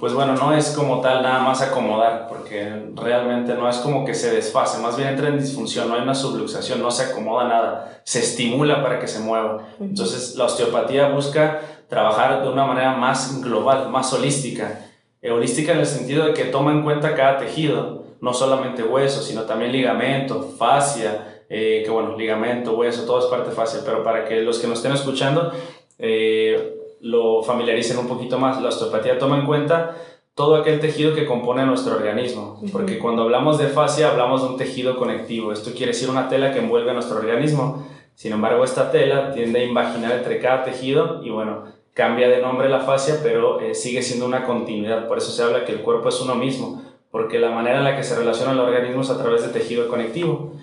Pues 0.01 0.15
bueno, 0.15 0.33
no 0.33 0.51
es 0.51 0.71
como 0.71 0.99
tal 0.99 1.21
nada 1.21 1.43
más 1.43 1.61
acomodar, 1.61 2.27
porque 2.27 2.87
realmente 2.95 3.53
no 3.53 3.69
es 3.69 3.77
como 3.77 4.03
que 4.03 4.15
se 4.15 4.33
desfase, 4.33 4.81
más 4.81 4.97
bien 4.97 5.09
entra 5.09 5.27
en 5.27 5.37
disfunción, 5.37 5.87
no 5.87 5.93
hay 5.93 6.01
una 6.01 6.15
subluxación, 6.15 6.81
no 6.81 6.89
se 6.89 7.03
acomoda 7.03 7.47
nada, 7.47 8.01
se 8.03 8.17
estimula 8.17 8.81
para 8.81 8.97
que 8.97 9.07
se 9.07 9.19
mueva. 9.19 9.67
Entonces 9.79 10.35
la 10.35 10.45
osteopatía 10.45 11.09
busca 11.09 11.61
trabajar 11.87 12.41
de 12.41 12.49
una 12.49 12.65
manera 12.65 12.95
más 12.95 13.43
global, 13.43 13.89
más 13.89 14.11
holística. 14.11 14.79
Holística 15.23 15.73
en 15.73 15.81
el 15.81 15.85
sentido 15.85 16.25
de 16.25 16.33
que 16.33 16.45
toma 16.45 16.71
en 16.71 16.81
cuenta 16.81 17.13
cada 17.13 17.37
tejido, 17.37 18.05
no 18.21 18.33
solamente 18.33 18.81
hueso, 18.81 19.21
sino 19.21 19.43
también 19.43 19.71
ligamento, 19.71 20.41
fascia, 20.57 21.43
eh, 21.47 21.83
que 21.85 21.91
bueno, 21.91 22.17
ligamento, 22.17 22.75
hueso, 22.75 23.05
todo 23.05 23.19
es 23.19 23.25
parte 23.25 23.51
fascia, 23.51 23.81
pero 23.85 24.03
para 24.03 24.25
que 24.25 24.41
los 24.41 24.57
que 24.57 24.65
nos 24.65 24.79
estén 24.79 24.93
escuchando, 24.93 25.51
eh, 25.99 26.80
lo 27.01 27.43
familiaricen 27.43 27.97
un 27.97 28.07
poquito 28.07 28.37
más. 28.37 28.61
La 28.61 28.69
osteopatía 28.69 29.17
toma 29.17 29.39
en 29.39 29.45
cuenta 29.45 29.95
todo 30.35 30.55
aquel 30.55 30.79
tejido 30.79 31.13
que 31.13 31.25
compone 31.25 31.65
nuestro 31.65 31.95
organismo, 31.95 32.61
porque 32.71 32.99
cuando 32.99 33.23
hablamos 33.23 33.57
de 33.57 33.67
fascia 33.67 34.09
hablamos 34.09 34.41
de 34.41 34.49
un 34.49 34.57
tejido 34.57 34.95
conectivo, 34.95 35.51
esto 35.51 35.71
quiere 35.71 35.91
decir 35.91 36.09
una 36.09 36.29
tela 36.29 36.53
que 36.53 36.59
envuelve 36.59 36.91
a 36.91 36.93
nuestro 36.93 37.17
organismo, 37.17 37.85
sin 38.15 38.31
embargo 38.31 38.63
esta 38.63 38.91
tela 38.91 39.33
tiende 39.33 39.59
a 39.59 39.63
imaginar 39.65 40.13
entre 40.13 40.39
cada 40.39 40.63
tejido 40.63 41.21
y 41.21 41.29
bueno, 41.29 41.65
cambia 41.93 42.29
de 42.29 42.41
nombre 42.41 42.69
la 42.69 42.79
fascia, 42.79 43.19
pero 43.21 43.59
eh, 43.59 43.75
sigue 43.75 44.01
siendo 44.01 44.25
una 44.25 44.45
continuidad, 44.45 45.07
por 45.07 45.17
eso 45.17 45.31
se 45.31 45.43
habla 45.43 45.65
que 45.65 45.73
el 45.73 45.81
cuerpo 45.81 46.07
es 46.07 46.21
uno 46.21 46.35
mismo, 46.35 46.81
porque 47.11 47.37
la 47.37 47.51
manera 47.51 47.79
en 47.79 47.83
la 47.83 47.97
que 47.97 48.03
se 48.03 48.15
relaciona 48.15 48.53
el 48.53 48.59
organismo 48.59 49.01
es 49.01 49.09
a 49.09 49.21
través 49.21 49.41
de 49.41 49.49
tejido 49.49 49.89
conectivo. 49.89 50.53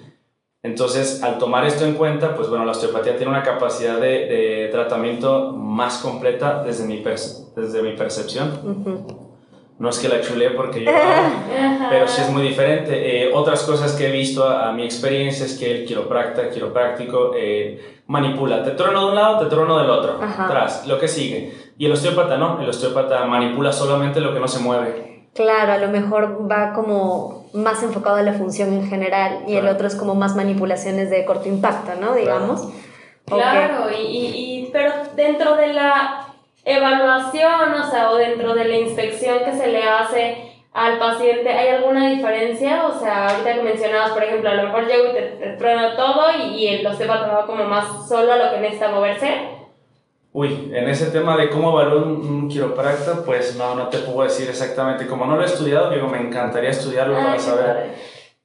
Entonces, 0.63 1.23
al 1.23 1.39
tomar 1.39 1.65
esto 1.65 1.85
en 1.85 1.95
cuenta, 1.95 2.35
pues 2.35 2.49
bueno, 2.49 2.65
la 2.65 2.73
osteopatía 2.73 3.17
tiene 3.17 3.31
una 3.31 3.43
capacidad 3.43 4.01
de, 4.01 4.69
tratamiento 4.73 5.53
más 5.53 5.99
completa 5.99 6.65
desde 6.65 6.85
mi, 6.85 7.03
desde 7.03 7.83
mi 7.83 7.93
percepción. 7.93 9.29
No 9.79 9.91
es 9.91 9.99
que 10.01 10.09
la 10.09 10.21
chulé 10.21 10.51
porque 10.51 10.83
yo, 10.83 10.91
pero 11.91 12.09
sí 12.09 12.23
es 12.23 12.31
muy 12.31 12.43
diferente. 12.43 13.27
Eh, 13.27 13.31
otras 13.33 13.63
cosas 13.63 13.93
que 13.93 14.09
he 14.09 14.13
visto 14.13 14.45
a, 14.45 14.73
mi 14.73 14.83
experiencia 14.83 15.47
es 15.47 15.57
que 15.57 15.71
el 15.71 15.85
quiropráctico, 15.85 16.51
quiropráctico 16.51 17.31
eh, 17.37 18.01
manipula. 18.09 18.65
Te 18.65 18.73
trono 18.73 19.03
de 19.03 19.07
un 19.11 19.15
lado, 19.15 19.39
te 19.39 19.47
trono 19.47 19.79
del 19.79 19.89
otro. 19.89 20.19
Atrás, 20.21 20.85
lo 20.89 20.99
que 20.99 21.07
sigue. 21.07 21.55
Y 21.79 21.87
el 21.87 21.93
osteópata 21.93 22.37
no, 22.37 22.61
el 22.61 22.69
osteópata 22.69 23.25
manipula 23.27 23.73
solamente 23.73 24.21
lo 24.21 24.35
que 24.35 24.41
no 24.41 24.49
se 24.49 24.59
mueve. 24.59 25.08
Claro, 25.39 25.73
a 25.73 25.79
lo 25.79 25.87
mejor 25.87 26.51
va 26.51 26.73
como 26.73 27.45
más 27.53 27.81
enfocado 27.85 28.17
a 28.17 28.23
la 28.23 28.33
función 28.33 28.73
en 28.73 28.89
general 28.89 29.45
y 29.47 29.55
el 29.55 29.69
otro 29.69 29.87
es 29.87 29.95
como 29.95 30.17
más 30.17 30.35
manipulaciones 30.35 31.11
de 31.11 31.25
corto 31.25 31.47
impacto, 31.47 31.93
¿no? 32.01 32.13
Digamos. 32.17 32.69
Claro, 33.25 33.89
y, 33.97 34.03
y, 34.03 34.71
pero 34.73 34.93
dentro 35.15 35.55
de 35.55 35.75
la 35.75 36.27
evaluación, 36.65 37.73
o 37.73 37.89
sea, 37.89 38.11
o 38.11 38.17
dentro 38.17 38.53
de 38.53 38.65
la 38.65 38.79
inspección 38.79 39.45
que 39.45 39.53
se 39.53 39.69
le 39.69 39.85
hace 39.85 40.39
al 40.73 40.99
paciente, 40.99 41.51
¿hay 41.51 41.69
alguna 41.69 42.09
diferencia? 42.09 42.89
O 42.89 42.99
sea, 42.99 43.29
ahorita 43.29 43.55
que 43.55 43.63
mencionabas, 43.63 44.11
por 44.11 44.25
ejemplo, 44.25 44.51
a 44.51 44.55
lo 44.55 44.65
mejor 44.65 44.89
llego 44.89 45.11
y 45.11 45.13
te, 45.13 45.23
te 45.23 45.51
trueno 45.51 45.95
todo 45.95 46.33
y, 46.37 46.57
y 46.57 46.67
el 46.67 46.85
osteópata 46.85 47.29
va 47.29 47.47
como 47.47 47.63
más 47.63 48.09
solo 48.09 48.33
a 48.33 48.37
lo 48.39 48.51
que 48.51 48.59
necesita 48.59 48.89
moverse. 48.89 49.58
Uy, 50.33 50.71
en 50.75 50.89
ese 50.89 51.07
tema 51.07 51.37
de 51.37 51.49
cómo 51.49 51.71
evalúa 51.71 52.03
un, 52.03 52.21
un 52.21 52.49
quiropráctico, 52.49 53.25
pues 53.25 53.57
no, 53.57 53.75
no 53.75 53.89
te 53.89 53.99
puedo 53.99 54.23
decir 54.23 54.49
exactamente. 54.49 55.07
Como 55.07 55.27
no 55.27 55.37
lo 55.37 55.43
he 55.43 55.47
estudiado, 55.47 55.91
digo, 55.91 56.07
me 56.09 56.21
encantaría 56.21 56.71
estudiarlo 56.71 57.15
para 57.15 57.39
saber. 57.39 57.95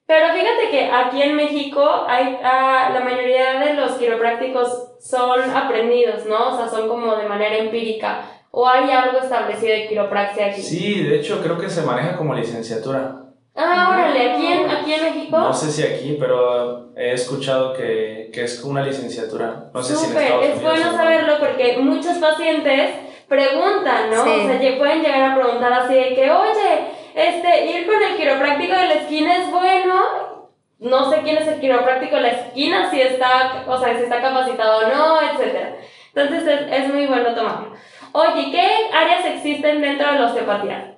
Pero 0.06 0.28
fíjate 0.34 0.70
que 0.70 0.92
aquí 0.92 1.22
en 1.22 1.36
México 1.36 1.84
hay, 2.08 2.38
ah, 2.44 2.92
la 2.94 3.00
mayoría 3.02 3.60
de 3.60 3.74
los 3.74 3.94
quiroprácticos 3.94 4.96
son 5.00 5.42
aprendidos, 5.50 6.26
¿no? 6.26 6.54
O 6.54 6.58
sea, 6.58 6.68
son 6.68 6.88
como 6.88 7.16
de 7.16 7.28
manera 7.28 7.58
empírica. 7.58 8.22
¿O 8.52 8.68
hay 8.68 8.90
algo 8.92 9.20
establecido 9.20 9.74
de 9.74 9.88
quiropraxia 9.88 10.48
aquí? 10.48 10.62
Sí, 10.62 11.04
de 11.04 11.18
hecho 11.18 11.42
creo 11.42 11.58
que 11.58 11.70
se 11.70 11.82
maneja 11.82 12.16
como 12.16 12.36
licenciatura. 12.36 13.23
Ah, 13.56 13.90
órale, 13.92 14.32
¿aquí 14.32 14.48
en, 14.48 14.70
aquí 14.70 14.94
en 14.94 15.04
México? 15.04 15.38
No 15.38 15.54
sé 15.54 15.72
si 15.72 15.84
aquí, 15.84 16.18
pero 16.20 16.92
he 16.96 17.14
escuchado 17.14 17.74
que, 17.74 18.32
que 18.34 18.44
es 18.44 18.64
una 18.64 18.82
licenciatura. 18.82 19.70
No 19.74 19.84
sé 19.84 19.96
si 19.96 20.12
en 20.12 20.18
Estados 20.18 20.46
es 20.46 20.62
bueno 20.62 20.92
saberlo 20.96 21.40
porque 21.40 21.78
muchos 21.78 22.18
pacientes 22.18 22.96
preguntan, 23.28 24.10
¿no? 24.10 24.22
O 24.22 24.26
sea, 24.26 24.78
pueden 24.78 25.04
llegar 25.04 25.32
a 25.32 25.36
preguntar 25.36 25.74
así 25.74 25.94
de 25.94 26.16
que, 26.16 26.32
oye, 26.32 26.88
este, 27.14 27.66
ir 27.68 27.86
con 27.86 28.02
el 28.02 28.18
quiropráctico 28.18 28.74
de 28.74 28.88
la 28.88 28.94
esquina 28.94 29.38
es 29.38 29.52
bueno 29.52 30.24
no 30.84 31.10
sé 31.10 31.22
quién 31.24 31.38
es 31.38 31.48
el 31.48 31.62
quiropráctico 31.62 32.18
de 32.18 32.22
la 32.24 32.28
esquina, 32.30 32.92
si 32.92 33.00
está, 33.00 33.64
o 33.66 33.78
sea, 33.80 33.96
si 33.98 34.04
está 34.04 34.22
capacitado 34.22 34.86
o 34.86 34.90
no, 34.90 35.22
etc. 35.22 35.76
Entonces 36.14 36.46
es, 36.46 36.84
es 36.84 36.94
muy 36.94 37.06
bueno 37.08 37.34
tomarlo. 37.34 37.74
Oye, 38.12 38.52
¿qué 38.52 38.90
áreas 38.94 39.26
existen 39.26 39.82
dentro 39.82 40.12
de 40.12 40.20
la 40.20 40.26
osteopatía? 40.28 40.93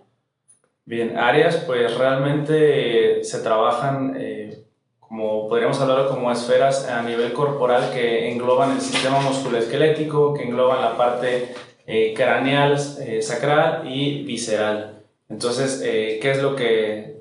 Bien, 0.86 1.18
áreas 1.18 1.58
pues 1.66 1.98
realmente 1.98 3.24
se 3.24 3.40
trabajan, 3.40 4.16
eh, 4.20 4.66
como 5.00 5.50
podríamos 5.50 5.80
hablar 5.82 6.08
como 6.08 6.32
esferas 6.32 6.88
a 6.88 7.02
nivel 7.02 7.34
corporal 7.34 7.92
que 7.92 8.32
engloban 8.32 8.72
el 8.72 8.82
sistema 8.82 9.20
musculoesquelético, 9.20 10.36
que 10.36 10.44
engloban 10.44 10.82
la 10.82 10.96
parte 10.96 11.56
eh, 11.88 12.14
craneal, 12.16 12.78
eh, 13.00 13.22
sacral 13.24 13.92
y 13.92 14.24
visceral. 14.26 15.02
Entonces, 15.28 15.82
¿qué 15.82 16.32
es 16.32 16.42
lo 16.42 16.56
que 16.56 17.16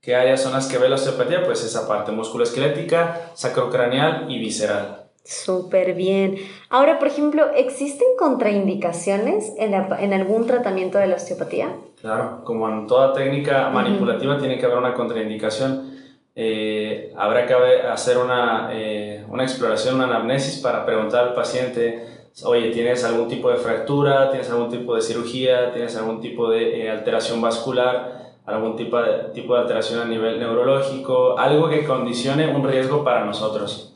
¿Qué 0.00 0.14
áreas 0.14 0.42
son 0.42 0.52
las 0.52 0.68
que 0.68 0.78
ve 0.78 0.88
la 0.88 0.94
osteopatía? 0.94 1.44
Pues 1.44 1.62
esa 1.64 1.88
parte 1.88 2.12
musculoesquelética, 2.12 3.32
sacrocraneal 3.34 4.30
y 4.30 4.38
visceral. 4.38 4.97
Súper 5.28 5.92
bien. 5.92 6.36
Ahora, 6.70 6.98
por 6.98 7.06
ejemplo, 7.06 7.50
¿existen 7.54 8.08
contraindicaciones 8.18 9.52
en, 9.58 9.74
en, 9.74 10.14
algún 10.14 10.46
tratamiento 10.46 10.96
de 10.96 11.06
la 11.06 11.16
osteopatía? 11.16 11.68
Claro, 12.00 12.40
como 12.44 12.66
en 12.66 12.86
toda 12.86 13.12
técnica 13.12 13.68
manipulativa 13.68 14.38
tiene 14.38 14.56
que 14.56 14.64
haber 14.64 14.78
una 14.78 14.94
contraindicación. 14.94 15.98
Eh, 16.34 17.12
habrá 17.14 17.44
que 17.44 17.52
hacer 17.52 18.16
una, 18.16 18.70
eh, 18.72 19.22
una 19.28 19.42
exploración, 19.42 19.96
una 19.96 20.04
anamnesis 20.04 20.62
para 20.62 20.86
preguntar 20.86 21.28
al 21.28 21.34
paciente, 21.34 22.06
oye, 22.44 22.70
¿tienes 22.70 23.04
algún 23.04 23.28
tipo 23.28 23.50
de 23.50 23.58
fractura? 23.58 24.30
¿Tienes 24.30 24.50
algún 24.50 24.70
tipo 24.70 24.94
de 24.94 25.02
cirugía? 25.02 25.74
¿Tienes 25.74 25.94
algún 25.94 26.22
tipo 26.22 26.48
de 26.48 26.86
eh, 26.86 26.90
alteración 26.90 27.42
vascular? 27.42 28.16
algún 28.46 28.76
tipo 28.76 28.96
de, 28.96 29.24
tipo 29.34 29.52
de 29.52 29.60
alteración 29.60 30.00
a 30.00 30.06
nivel 30.06 30.38
neurológico, 30.38 31.38
algo 31.38 31.68
que 31.68 31.84
condicione 31.84 32.48
un 32.48 32.66
riesgo 32.66 33.04
para 33.04 33.26
nosotros. 33.26 33.94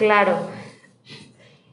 Claro. 0.00 0.32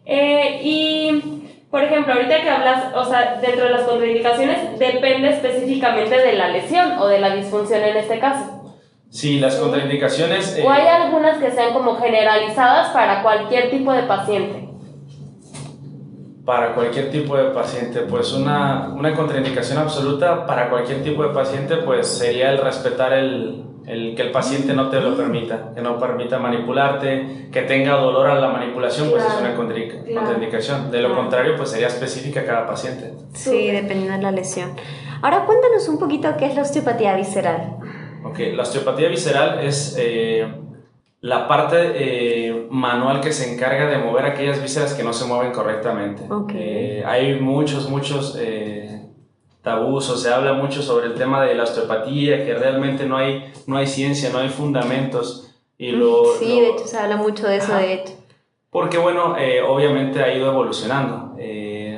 Eh, 0.05 0.59
y, 0.61 1.63
por 1.71 1.81
ejemplo, 1.81 2.13
ahorita 2.13 2.41
que 2.41 2.49
hablas, 2.49 2.93
o 2.93 3.05
sea, 3.05 3.39
dentro 3.41 3.63
de 3.63 3.71
las 3.71 3.83
contraindicaciones, 3.83 4.77
depende 4.77 5.29
específicamente 5.29 6.17
de 6.17 6.33
la 6.33 6.49
lesión 6.49 6.97
o 6.99 7.07
de 7.07 7.21
la 7.21 7.33
disfunción 7.33 7.81
en 7.83 7.95
este 7.95 8.19
caso. 8.19 8.75
Sí, 9.09 9.39
las 9.39 9.55
contraindicaciones... 9.55 10.61
¿O 10.61 10.69
hay 10.69 10.83
eh, 10.83 10.89
algunas 10.89 11.37
que 11.37 11.51
sean 11.51 11.71
como 11.73 11.95
generalizadas 11.95 12.89
para 12.89 13.23
cualquier 13.23 13.69
tipo 13.69 13.93
de 13.93 14.03
paciente? 14.03 14.67
para 16.43 16.73
cualquier 16.73 17.11
tipo 17.11 17.35
de 17.35 17.49
paciente, 17.49 18.03
pues 18.09 18.31
una, 18.31 18.93
una, 18.95 19.13
contraindicación 19.13 19.79
absoluta 19.79 20.45
para 20.45 20.69
cualquier 20.69 21.03
tipo 21.03 21.21
de 21.23 21.33
paciente, 21.33 21.75
pues 21.83 22.07
sería 22.07 22.51
el 22.51 22.59
respetar 22.59 23.11
el, 23.11 23.65
el, 23.87 24.15
que 24.15 24.21
el 24.21 24.31
paciente 24.31 24.73
no 24.73 24.89
te 24.89 24.99
lo 24.99 25.15
permita, 25.15 25.71
que 25.73 25.81
no 25.81 25.97
permita 25.97 26.37
manipularte, 26.39 27.47
que 27.51 27.61
tenga 27.61 27.93
dolor 27.93 28.27
a 28.27 28.35
la 28.35 28.49
manipulación, 28.49 29.09
pues 29.09 29.23
es 29.23 29.39
una 29.39 29.55
contraindicación. 29.55 30.91
De 30.91 31.01
lo 31.01 31.15
contrario, 31.15 31.55
pues 31.55 31.71
sería 31.71 31.87
específica 31.87 32.45
cada 32.45 32.67
paciente. 32.67 33.13
Sí, 33.33 33.71
dependiendo 33.71 34.17
de 34.17 34.23
la 34.23 34.31
lesión. 34.31 34.71
Ahora 35.21 35.45
cuéntanos 35.45 35.87
un 35.87 35.97
poquito 35.97 36.35
qué 36.37 36.45
es 36.45 36.55
la 36.55 36.61
osteopatía 36.61 37.15
visceral. 37.15 37.77
Ok, 38.23 38.39
la 38.53 38.63
osteopatía 38.63 39.09
visceral 39.09 39.59
es... 39.61 39.95
Eh, 39.97 40.47
la 41.21 41.47
parte 41.47 41.77
eh, 41.95 42.67
manual 42.69 43.21
que 43.21 43.31
se 43.31 43.51
encarga 43.51 43.87
de 43.87 43.97
mover 43.97 44.25
aquellas 44.25 44.61
vísceras 44.61 44.93
que 44.93 45.03
no 45.03 45.13
se 45.13 45.25
mueven 45.25 45.51
correctamente. 45.51 46.23
Eh, 46.53 47.03
hay 47.05 47.39
muchos, 47.39 47.89
muchos 47.89 48.37
eh, 48.39 48.86
tabús, 49.67 50.09
o 50.09 50.15
se 50.15 50.33
habla 50.33 50.53
mucho 50.53 50.81
sobre 50.81 51.07
el 51.07 51.13
tema 51.13 51.43
de 51.43 51.53
la 51.53 51.63
osteopatía, 51.63 52.45
que 52.45 52.53
realmente 52.55 53.05
no 53.05 53.17
hay, 53.17 53.53
no 53.67 53.77
hay 53.77 53.85
ciencia, 53.85 54.29
no 54.31 54.39
hay 54.39 54.49
fundamentos. 54.49 55.51
Y 55.77 55.91
lo, 55.91 56.23
sí, 56.39 56.61
de 56.61 56.69
hecho 56.69 56.87
se 56.87 56.97
habla 56.97 57.17
mucho 57.17 57.47
de 57.47 57.57
eso, 57.57 57.75
de 57.75 57.93
hecho. 57.93 58.13
Porque 58.69 58.97
bueno, 58.97 59.35
obviamente 59.67 60.23
ha 60.23 60.33
ido 60.33 60.47
evolucionando. 60.47 61.35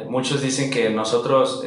muchos 0.10 0.42
dicen 0.42 0.72
que 0.72 0.90
nosotros 0.90 1.64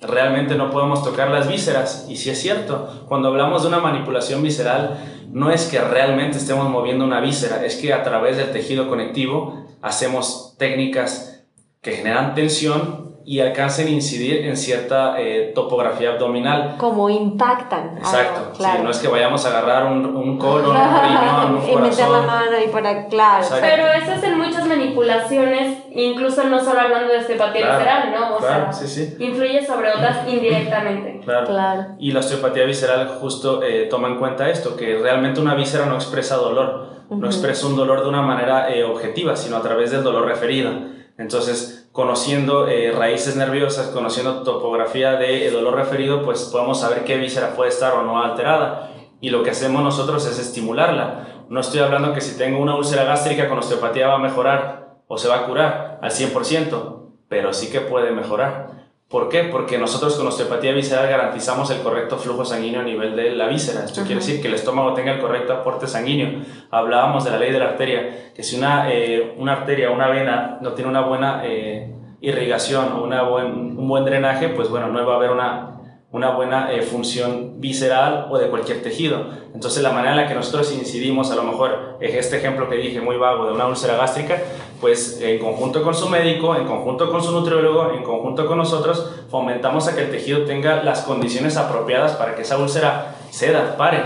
realmente 0.00 0.54
no 0.54 0.70
podemos 0.70 1.02
tocar 1.02 1.30
las 1.30 1.48
vísceras, 1.48 2.06
y 2.08 2.16
sí 2.16 2.30
es 2.30 2.40
cierto, 2.40 3.04
cuando 3.08 3.28
hablamos 3.28 3.62
de 3.62 3.68
una 3.68 3.80
manipulación 3.80 4.42
visceral, 4.42 4.98
no 5.32 5.50
es 5.50 5.66
que 5.66 5.80
realmente 5.80 6.38
estemos 6.38 6.68
moviendo 6.68 7.04
una 7.04 7.20
víscera, 7.20 7.64
es 7.64 7.76
que 7.76 7.92
a 7.92 8.02
través 8.02 8.36
del 8.36 8.52
tejido 8.52 8.88
conectivo 8.88 9.66
hacemos 9.82 10.54
técnicas 10.58 11.44
que 11.80 11.92
generan 11.92 12.34
tensión 12.34 13.07
y 13.28 13.40
alcancen 13.40 13.88
a 13.88 13.90
incidir 13.90 14.46
en 14.46 14.56
cierta 14.56 15.20
eh, 15.20 15.52
topografía 15.54 16.12
abdominal. 16.12 16.76
Como 16.78 17.10
impactan. 17.10 17.98
Exacto. 17.98 18.56
claro. 18.56 18.84
no 18.84 18.90
es 18.90 18.96
que 19.00 19.08
vayamos 19.08 19.44
a 19.44 19.50
agarrar 19.50 19.84
un, 19.92 20.06
un 20.06 20.38
colon, 20.38 20.74
un 20.74 20.76
riñón, 21.02 21.56
un 21.56 21.70
y 21.70 21.76
meter 21.76 22.08
la 22.08 22.22
mano 22.22 22.56
y 22.64 22.68
para, 22.68 23.06
claro. 23.08 23.46
Pero 23.60 23.86
eso 23.88 24.12
es 24.14 24.22
en 24.22 24.38
muchas 24.38 24.66
manipulaciones, 24.66 25.76
incluso 25.94 26.44
no 26.44 26.58
solo 26.58 26.80
hablando 26.80 27.12
de 27.12 27.18
osteopatía 27.18 27.68
visceral, 27.68 28.14
¿no? 28.18 28.36
O 28.36 28.38
claro, 28.38 28.72
sea, 28.72 28.86
sí, 28.86 28.86
sí. 28.88 29.22
influye 29.22 29.62
sobre 29.62 29.90
otras 29.90 30.26
indirectamente. 30.26 31.20
Claro. 31.22 31.46
claro. 31.48 31.86
Y 31.98 32.12
la 32.12 32.20
osteopatía 32.20 32.64
visceral 32.64 33.08
justo 33.20 33.62
eh, 33.62 33.88
toma 33.90 34.08
en 34.08 34.16
cuenta 34.16 34.48
esto, 34.48 34.74
que 34.74 34.96
realmente 35.00 35.38
una 35.38 35.54
víscera 35.54 35.84
no 35.84 35.96
expresa 35.96 36.36
dolor, 36.36 37.04
no 37.10 37.26
expresa 37.26 37.66
un 37.66 37.76
dolor 37.76 38.04
de 38.04 38.08
una 38.08 38.22
manera 38.22 38.74
eh, 38.74 38.84
objetiva, 38.84 39.36
sino 39.36 39.58
a 39.58 39.60
través 39.60 39.90
del 39.90 40.02
dolor 40.02 40.24
referido. 40.24 40.72
Entonces, 41.18 41.77
conociendo 41.98 42.68
eh, 42.68 42.92
raíces 42.92 43.34
nerviosas, 43.34 43.88
conociendo 43.88 44.44
topografía 44.44 45.16
de 45.16 45.50
dolor 45.50 45.74
referido, 45.74 46.22
pues 46.22 46.44
podemos 46.44 46.78
saber 46.78 47.02
qué 47.02 47.16
víscera 47.16 47.56
puede 47.56 47.70
estar 47.70 47.94
o 47.94 48.04
no 48.04 48.22
alterada. 48.22 48.92
Y 49.20 49.30
lo 49.30 49.42
que 49.42 49.50
hacemos 49.50 49.82
nosotros 49.82 50.24
es 50.24 50.38
estimularla. 50.38 51.44
No 51.48 51.58
estoy 51.58 51.80
hablando 51.80 52.12
que 52.12 52.20
si 52.20 52.38
tengo 52.38 52.62
una 52.62 52.76
úlcera 52.76 53.02
gástrica 53.02 53.48
con 53.48 53.58
osteopatía 53.58 54.06
va 54.06 54.14
a 54.14 54.18
mejorar 54.18 54.98
o 55.08 55.18
se 55.18 55.26
va 55.26 55.38
a 55.38 55.46
curar 55.46 55.98
al 56.00 56.12
100%, 56.12 57.00
pero 57.28 57.52
sí 57.52 57.68
que 57.68 57.80
puede 57.80 58.12
mejorar. 58.12 58.77
¿Por 59.08 59.30
qué? 59.30 59.44
Porque 59.44 59.78
nosotros 59.78 60.16
con 60.16 60.26
osteopatía 60.26 60.72
visceral 60.72 61.08
garantizamos 61.08 61.70
el 61.70 61.80
correcto 61.80 62.18
flujo 62.18 62.44
sanguíneo 62.44 62.82
a 62.82 62.84
nivel 62.84 63.16
de 63.16 63.30
la 63.30 63.46
víscera. 63.46 63.86
Esto 63.86 64.02
quiere 64.02 64.16
decir 64.16 64.42
que 64.42 64.48
el 64.48 64.54
estómago 64.54 64.92
tenga 64.92 65.12
el 65.12 65.20
correcto 65.20 65.54
aporte 65.54 65.86
sanguíneo. 65.86 66.42
Hablábamos 66.70 67.24
de 67.24 67.30
la 67.30 67.38
ley 67.38 67.50
de 67.50 67.58
la 67.58 67.70
arteria, 67.70 68.32
que 68.34 68.42
si 68.42 68.56
una, 68.56 68.92
eh, 68.92 69.34
una 69.38 69.52
arteria, 69.52 69.90
una 69.90 70.08
vena 70.08 70.58
no 70.60 70.74
tiene 70.74 70.90
una 70.90 71.00
buena 71.00 71.40
eh, 71.46 71.90
irrigación 72.20 72.92
o 72.92 73.02
una 73.02 73.22
buen, 73.22 73.78
un 73.78 73.88
buen 73.88 74.04
drenaje, 74.04 74.50
pues 74.50 74.68
bueno, 74.68 74.88
no 74.88 75.06
va 75.06 75.14
a 75.14 75.16
haber 75.16 75.30
una 75.30 75.78
una 76.10 76.30
buena 76.30 76.72
eh, 76.72 76.80
función 76.80 77.60
visceral 77.60 78.28
o 78.30 78.38
de 78.38 78.48
cualquier 78.48 78.82
tejido. 78.82 79.26
Entonces 79.54 79.82
la 79.82 79.90
manera 79.90 80.12
en 80.12 80.16
la 80.16 80.26
que 80.26 80.34
nosotros 80.34 80.72
incidimos, 80.72 81.30
a 81.30 81.36
lo 81.36 81.42
mejor 81.42 81.98
este 82.00 82.38
ejemplo 82.38 82.68
que 82.70 82.76
dije 82.76 83.00
muy 83.00 83.16
vago 83.16 83.46
de 83.46 83.52
una 83.52 83.66
úlcera 83.66 83.96
gástrica, 83.96 84.38
pues 84.80 85.20
en 85.20 85.38
conjunto 85.38 85.82
con 85.82 85.94
su 85.94 86.08
médico, 86.08 86.56
en 86.56 86.66
conjunto 86.66 87.10
con 87.10 87.22
su 87.22 87.32
nutriólogo, 87.32 87.92
en 87.92 88.02
conjunto 88.02 88.46
con 88.46 88.58
nosotros, 88.58 89.10
fomentamos 89.30 89.88
a 89.88 89.94
que 89.94 90.02
el 90.02 90.10
tejido 90.10 90.44
tenga 90.44 90.82
las 90.82 91.02
condiciones 91.02 91.56
apropiadas 91.56 92.12
para 92.12 92.34
que 92.34 92.42
esa 92.42 92.58
úlcera 92.58 93.16
ceda, 93.30 93.76
pare. 93.76 94.02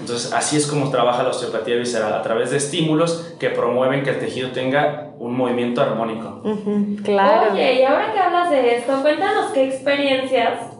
Entonces 0.00 0.32
así 0.32 0.56
es 0.56 0.66
como 0.66 0.90
trabaja 0.90 1.22
la 1.22 1.30
osteopatía 1.30 1.76
visceral, 1.76 2.12
a 2.12 2.22
través 2.22 2.50
de 2.50 2.58
estímulos 2.58 3.34
que 3.40 3.50
promueven 3.50 4.02
que 4.02 4.10
el 4.10 4.18
tejido 4.18 4.50
tenga 4.50 5.10
un 5.18 5.36
movimiento 5.36 5.80
armónico. 5.80 6.42
claro. 7.02 7.52
Oye, 7.52 7.80
y 7.80 7.82
ahora 7.82 8.12
que 8.12 8.18
hablas 8.18 8.50
de 8.50 8.76
esto, 8.76 9.00
cuéntanos 9.00 9.52
qué 9.52 9.64
experiencias 9.64 10.76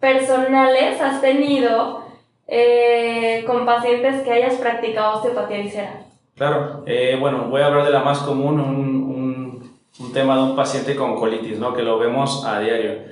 personales 0.00 1.00
has 1.00 1.20
tenido 1.20 2.04
eh, 2.46 3.42
con 3.46 3.64
pacientes 3.64 4.22
que 4.22 4.32
hayas 4.32 4.54
practicado 4.56 5.16
osteopatía 5.16 5.58
visceral? 5.58 6.04
Claro, 6.36 6.82
eh, 6.86 7.16
bueno, 7.20 7.46
voy 7.48 7.62
a 7.62 7.66
hablar 7.66 7.84
de 7.84 7.92
la 7.92 8.02
más 8.02 8.18
común, 8.20 8.58
un, 8.60 9.78
un, 10.00 10.12
tema 10.12 10.36
de 10.36 10.42
un 10.42 10.56
paciente 10.56 10.96
con 10.96 11.16
colitis, 11.16 11.58
¿no? 11.58 11.74
que 11.74 11.82
lo 11.82 11.98
vemos 11.98 12.44
a 12.44 12.60
diario. 12.60 13.02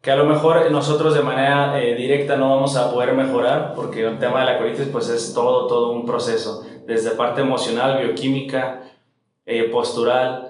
Que 0.00 0.12
a 0.12 0.16
lo 0.16 0.24
mejor 0.24 0.70
nosotros 0.70 1.14
de 1.14 1.22
manera 1.22 1.80
eh, 1.82 1.94
directa 1.96 2.36
no 2.36 2.50
vamos 2.50 2.76
a 2.76 2.92
poder 2.92 3.14
mejorar, 3.14 3.72
porque 3.74 4.06
el 4.06 4.18
tema 4.18 4.40
de 4.40 4.46
la 4.46 4.58
colitis 4.58 4.86
pues 4.86 5.08
es 5.08 5.34
todo, 5.34 5.66
todo 5.66 5.90
un 5.90 6.06
proceso, 6.06 6.64
desde 6.86 7.10
parte 7.12 7.40
emocional, 7.40 8.02
bioquímica, 8.02 8.82
postural, 9.72 10.48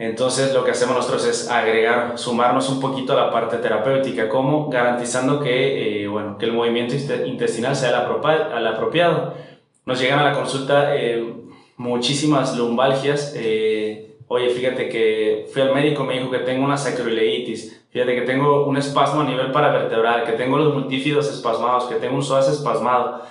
entonces 0.00 0.54
lo 0.54 0.64
que 0.64 0.70
hacemos 0.70 0.96
nosotros 0.96 1.26
es 1.26 1.50
agregar, 1.50 2.16
sumarnos 2.16 2.70
un 2.70 2.80
poquito 2.80 3.12
a 3.12 3.16
la 3.16 3.30
parte 3.30 3.58
terapéutica, 3.58 4.30
como 4.30 4.70
garantizando 4.70 5.40
que, 5.40 6.04
eh, 6.04 6.08
bueno, 6.08 6.38
que 6.38 6.46
el 6.46 6.54
movimiento 6.54 6.94
intestinal 7.26 7.76
sea 7.76 7.90
el 7.90 8.66
apropiado. 8.66 9.34
Nos 9.86 10.00
llegan 10.00 10.18
a 10.18 10.24
la 10.24 10.32
consulta 10.32 10.96
eh, 10.96 11.34
muchísimas 11.76 12.56
lumbalgias. 12.56 13.34
Eh, 13.36 14.06
Oye, 14.32 14.50
fíjate 14.50 14.88
que 14.88 15.48
fui 15.52 15.60
al 15.60 15.74
médico, 15.74 16.04
me 16.04 16.14
dijo 16.14 16.30
que 16.30 16.38
tengo 16.38 16.64
una 16.64 16.76
sacroileitis, 16.76 17.84
fíjate 17.90 18.14
que 18.14 18.20
tengo 18.20 18.64
un 18.64 18.76
espasmo 18.76 19.22
a 19.22 19.24
nivel 19.24 19.50
paravertebral, 19.50 20.22
que 20.22 20.34
tengo 20.34 20.56
los 20.56 20.72
multífidos 20.72 21.28
espasmados, 21.28 21.86
que 21.86 21.96
tengo 21.96 22.14
un 22.14 22.22
psoas 22.22 22.48
espasmado. 22.48 23.22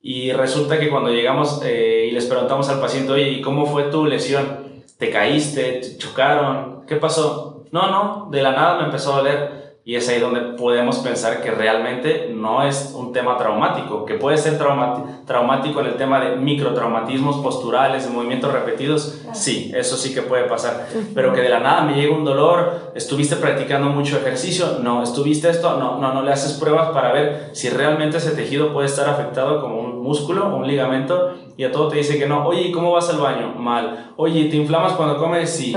Y 0.00 0.32
resulta 0.32 0.80
que 0.80 0.88
cuando 0.88 1.10
llegamos 1.10 1.60
y 1.62 2.10
les 2.12 2.24
preguntamos 2.24 2.70
al 2.70 2.80
paciente, 2.80 3.12
oye, 3.12 3.28
¿y 3.28 3.42
cómo 3.42 3.66
fue 3.66 3.90
tu 3.90 4.06
lesión? 4.06 4.70
te 5.00 5.10
caíste, 5.10 5.80
te 5.80 5.96
chocaron, 5.96 6.84
¿qué 6.86 6.96
pasó? 6.96 7.64
No, 7.72 7.90
no, 7.90 8.28
de 8.30 8.42
la 8.42 8.52
nada 8.52 8.78
me 8.78 8.84
empezó 8.84 9.14
a 9.14 9.16
doler. 9.16 9.59
Y 9.82 9.96
es 9.96 10.08
ahí 10.08 10.20
donde 10.20 10.40
podemos 10.58 10.98
pensar 10.98 11.42
que 11.42 11.50
realmente 11.50 12.30
no 12.34 12.62
es 12.62 12.94
un 12.94 13.12
tema 13.12 13.38
traumático, 13.38 14.04
que 14.04 14.14
puede 14.14 14.36
ser 14.36 14.58
traumático 14.58 15.80
en 15.80 15.86
el 15.86 15.94
tema 15.96 16.20
de 16.20 16.36
microtraumatismos 16.36 17.36
posturales, 17.38 18.04
de 18.04 18.10
movimientos 18.10 18.52
repetidos, 18.52 19.22
sí, 19.32 19.72
eso 19.74 19.96
sí 19.96 20.12
que 20.14 20.20
puede 20.20 20.44
pasar. 20.44 20.86
Pero 21.14 21.32
que 21.32 21.40
de 21.40 21.48
la 21.48 21.60
nada 21.60 21.82
me 21.82 21.94
llega 21.94 22.14
un 22.14 22.24
dolor, 22.26 22.92
estuviste 22.94 23.36
practicando 23.36 23.88
mucho 23.88 24.18
ejercicio, 24.18 24.78
no, 24.82 25.02
estuviste 25.02 25.48
esto, 25.48 25.78
no, 25.78 25.98
no, 25.98 26.12
no 26.12 26.22
le 26.22 26.32
haces 26.32 26.52
pruebas 26.54 26.90
para 26.90 27.12
ver 27.12 27.50
si 27.52 27.70
realmente 27.70 28.18
ese 28.18 28.32
tejido 28.32 28.74
puede 28.74 28.86
estar 28.86 29.08
afectado 29.08 29.62
como 29.62 29.80
un 29.80 30.02
músculo, 30.02 30.54
un 30.54 30.66
ligamento, 30.66 31.34
y 31.56 31.64
a 31.64 31.72
todo 31.72 31.88
te 31.88 31.96
dice 31.96 32.18
que 32.18 32.26
no. 32.26 32.46
Oye, 32.46 32.70
¿cómo 32.70 32.92
vas 32.92 33.08
al 33.10 33.18
baño? 33.18 33.54
Mal. 33.56 34.12
Oye, 34.16 34.44
¿te 34.44 34.56
inflamas 34.56 34.92
cuando 34.92 35.16
comes? 35.16 35.50
Sí. 35.50 35.72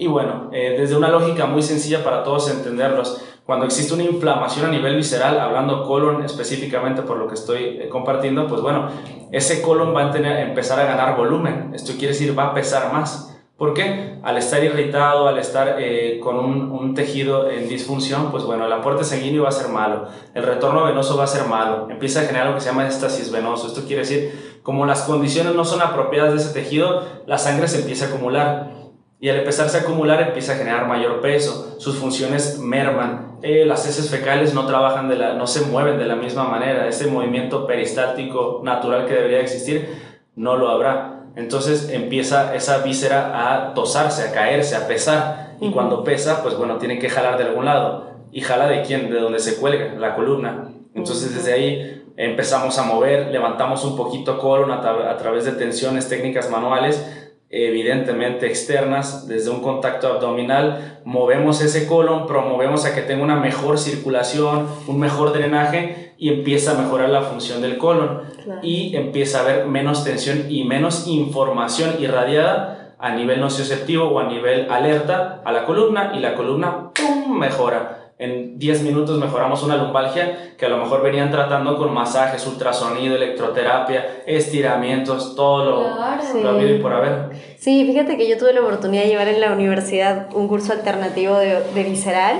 Y 0.00 0.06
bueno, 0.06 0.48
eh, 0.50 0.76
desde 0.78 0.96
una 0.96 1.10
lógica 1.10 1.44
muy 1.44 1.60
sencilla 1.60 2.02
para 2.02 2.24
todos 2.24 2.50
entenderlos, 2.50 3.22
cuando 3.44 3.66
existe 3.66 3.92
una 3.92 4.04
inflamación 4.04 4.64
a 4.64 4.70
nivel 4.70 4.96
visceral, 4.96 5.38
hablando 5.38 5.86
colon 5.86 6.24
específicamente 6.24 7.02
por 7.02 7.18
lo 7.18 7.28
que 7.28 7.34
estoy 7.34 7.80
eh, 7.82 7.88
compartiendo, 7.90 8.46
pues 8.46 8.62
bueno, 8.62 8.88
ese 9.30 9.60
colon 9.60 9.94
va 9.94 10.10
a 10.10 10.40
empezar 10.40 10.80
a 10.80 10.84
ganar 10.84 11.18
volumen. 11.18 11.72
Esto 11.74 11.92
quiere 11.98 12.14
decir, 12.14 12.36
va 12.36 12.46
a 12.46 12.54
pesar 12.54 12.90
más. 12.94 13.38
¿Por 13.58 13.74
qué? 13.74 14.18
Al 14.22 14.38
estar 14.38 14.64
irritado, 14.64 15.28
al 15.28 15.36
estar 15.36 15.76
eh, 15.78 16.18
con 16.22 16.38
un, 16.38 16.72
un, 16.72 16.94
tejido 16.94 17.50
en 17.50 17.68
disfunción, 17.68 18.30
pues 18.30 18.44
bueno, 18.44 18.64
el 18.64 18.72
aporte 18.72 19.04
sanguíneo 19.04 19.42
va 19.42 19.50
a 19.50 19.52
ser 19.52 19.68
malo, 19.68 20.06
el 20.32 20.44
retorno 20.44 20.82
venoso 20.84 21.18
va 21.18 21.24
a 21.24 21.26
ser 21.26 21.46
malo, 21.46 21.88
empieza 21.90 22.20
a 22.20 22.22
generar 22.22 22.46
lo 22.46 22.54
que 22.54 22.62
se 22.62 22.70
llama 22.70 22.88
éstasis 22.88 23.30
venoso. 23.30 23.66
Esto 23.66 23.82
quiere 23.82 24.00
decir, 24.00 24.60
como 24.62 24.86
las 24.86 25.02
condiciones 25.02 25.54
no 25.54 25.66
son 25.66 25.82
apropiadas 25.82 26.32
de 26.32 26.38
ese 26.38 26.54
tejido, 26.54 27.02
la 27.26 27.36
sangre 27.36 27.68
se 27.68 27.80
empieza 27.80 28.06
a 28.06 28.08
acumular 28.08 28.79
y 29.20 29.28
al 29.28 29.36
empezarse 29.36 29.76
a 29.76 29.80
acumular 29.82 30.22
empieza 30.22 30.52
a 30.52 30.56
generar 30.56 30.88
mayor 30.88 31.20
peso, 31.20 31.76
sus 31.78 31.96
funciones 31.96 32.58
merman, 32.58 33.38
eh, 33.42 33.66
las 33.66 33.86
heces 33.86 34.08
fecales 34.08 34.54
no 34.54 34.66
trabajan 34.66 35.08
de 35.10 35.16
la, 35.16 35.34
no 35.34 35.46
se 35.46 35.60
mueven 35.66 35.98
de 35.98 36.06
la 36.06 36.16
misma 36.16 36.44
manera, 36.44 36.88
ese 36.88 37.06
movimiento 37.06 37.66
peristáltico 37.66 38.62
natural 38.64 39.06
que 39.06 39.14
debería 39.14 39.40
existir 39.40 39.88
no 40.36 40.56
lo 40.56 40.70
habrá. 40.70 41.24
Entonces 41.36 41.90
empieza 41.90 42.54
esa 42.54 42.78
víscera 42.78 43.52
a 43.52 43.74
tosarse, 43.74 44.26
a 44.26 44.32
caerse, 44.32 44.74
a 44.74 44.86
pesar. 44.88 45.54
Y 45.60 45.70
cuando 45.70 46.02
pesa, 46.02 46.42
pues 46.42 46.56
bueno, 46.56 46.78
tiene 46.78 46.98
que 46.98 47.10
jalar 47.10 47.36
de 47.36 47.44
algún 47.44 47.66
lado. 47.66 48.10
¿Y 48.32 48.40
jala 48.40 48.66
de 48.68 48.82
quién? 48.82 49.10
De 49.10 49.20
donde 49.20 49.38
se 49.38 49.56
cuelga, 49.56 49.94
la 49.98 50.14
columna. 50.14 50.68
Entonces 50.94 51.34
desde 51.34 51.52
ahí 51.52 52.04
empezamos 52.16 52.78
a 52.78 52.84
mover, 52.84 53.30
levantamos 53.30 53.84
un 53.84 53.96
poquito 53.96 54.38
colon 54.38 54.70
a, 54.70 55.10
a 55.10 55.16
través 55.18 55.44
de 55.44 55.52
tensiones 55.52 56.08
técnicas 56.08 56.50
manuales 56.50 57.19
evidentemente 57.50 58.46
externas, 58.46 59.26
desde 59.26 59.50
un 59.50 59.60
contacto 59.60 60.06
abdominal, 60.06 61.00
movemos 61.04 61.60
ese 61.60 61.86
colon, 61.86 62.28
promovemos 62.28 62.86
a 62.86 62.94
que 62.94 63.02
tenga 63.02 63.24
una 63.24 63.36
mejor 63.36 63.78
circulación, 63.78 64.68
un 64.86 65.00
mejor 65.00 65.32
drenaje 65.32 66.14
y 66.16 66.28
empieza 66.28 66.72
a 66.72 66.80
mejorar 66.80 67.10
la 67.10 67.22
función 67.22 67.60
del 67.60 67.76
colon. 67.76 68.22
Y 68.62 68.94
empieza 68.96 69.38
a 69.38 69.42
haber 69.42 69.66
menos 69.66 70.04
tensión 70.04 70.46
y 70.48 70.64
menos 70.64 71.08
información 71.08 71.96
irradiada 71.98 72.94
a 72.98 73.14
nivel 73.14 73.40
nocioceptivo 73.40 74.04
o 74.04 74.20
a 74.20 74.24
nivel 74.24 74.70
alerta 74.70 75.42
a 75.44 75.52
la 75.52 75.64
columna 75.64 76.12
y 76.14 76.20
la 76.20 76.34
columna 76.34 76.90
¡pum! 76.92 77.38
mejora 77.38 77.99
en 78.20 78.58
10 78.58 78.82
minutos 78.82 79.18
mejoramos 79.18 79.62
una 79.62 79.76
lumbalgia 79.76 80.52
que 80.58 80.66
a 80.66 80.68
lo 80.68 80.76
mejor 80.76 81.02
venían 81.02 81.30
tratando 81.30 81.78
con 81.78 81.92
masajes, 81.94 82.46
ultrasonido, 82.46 83.16
electroterapia, 83.16 84.22
estiramientos, 84.26 85.34
todo 85.34 85.64
lo, 85.64 85.96
claro. 85.96 86.68
y 86.68 86.78
por 86.80 86.92
haber. 86.92 87.30
Sí, 87.56 87.86
fíjate 87.86 88.18
que 88.18 88.28
yo 88.28 88.36
tuve 88.36 88.52
la 88.52 88.60
oportunidad 88.60 89.04
de 89.04 89.08
llevar 89.08 89.28
en 89.28 89.40
la 89.40 89.52
universidad 89.52 90.28
un 90.34 90.48
curso 90.48 90.74
alternativo 90.74 91.38
de, 91.38 91.62
de 91.74 91.82
visceral 91.82 92.36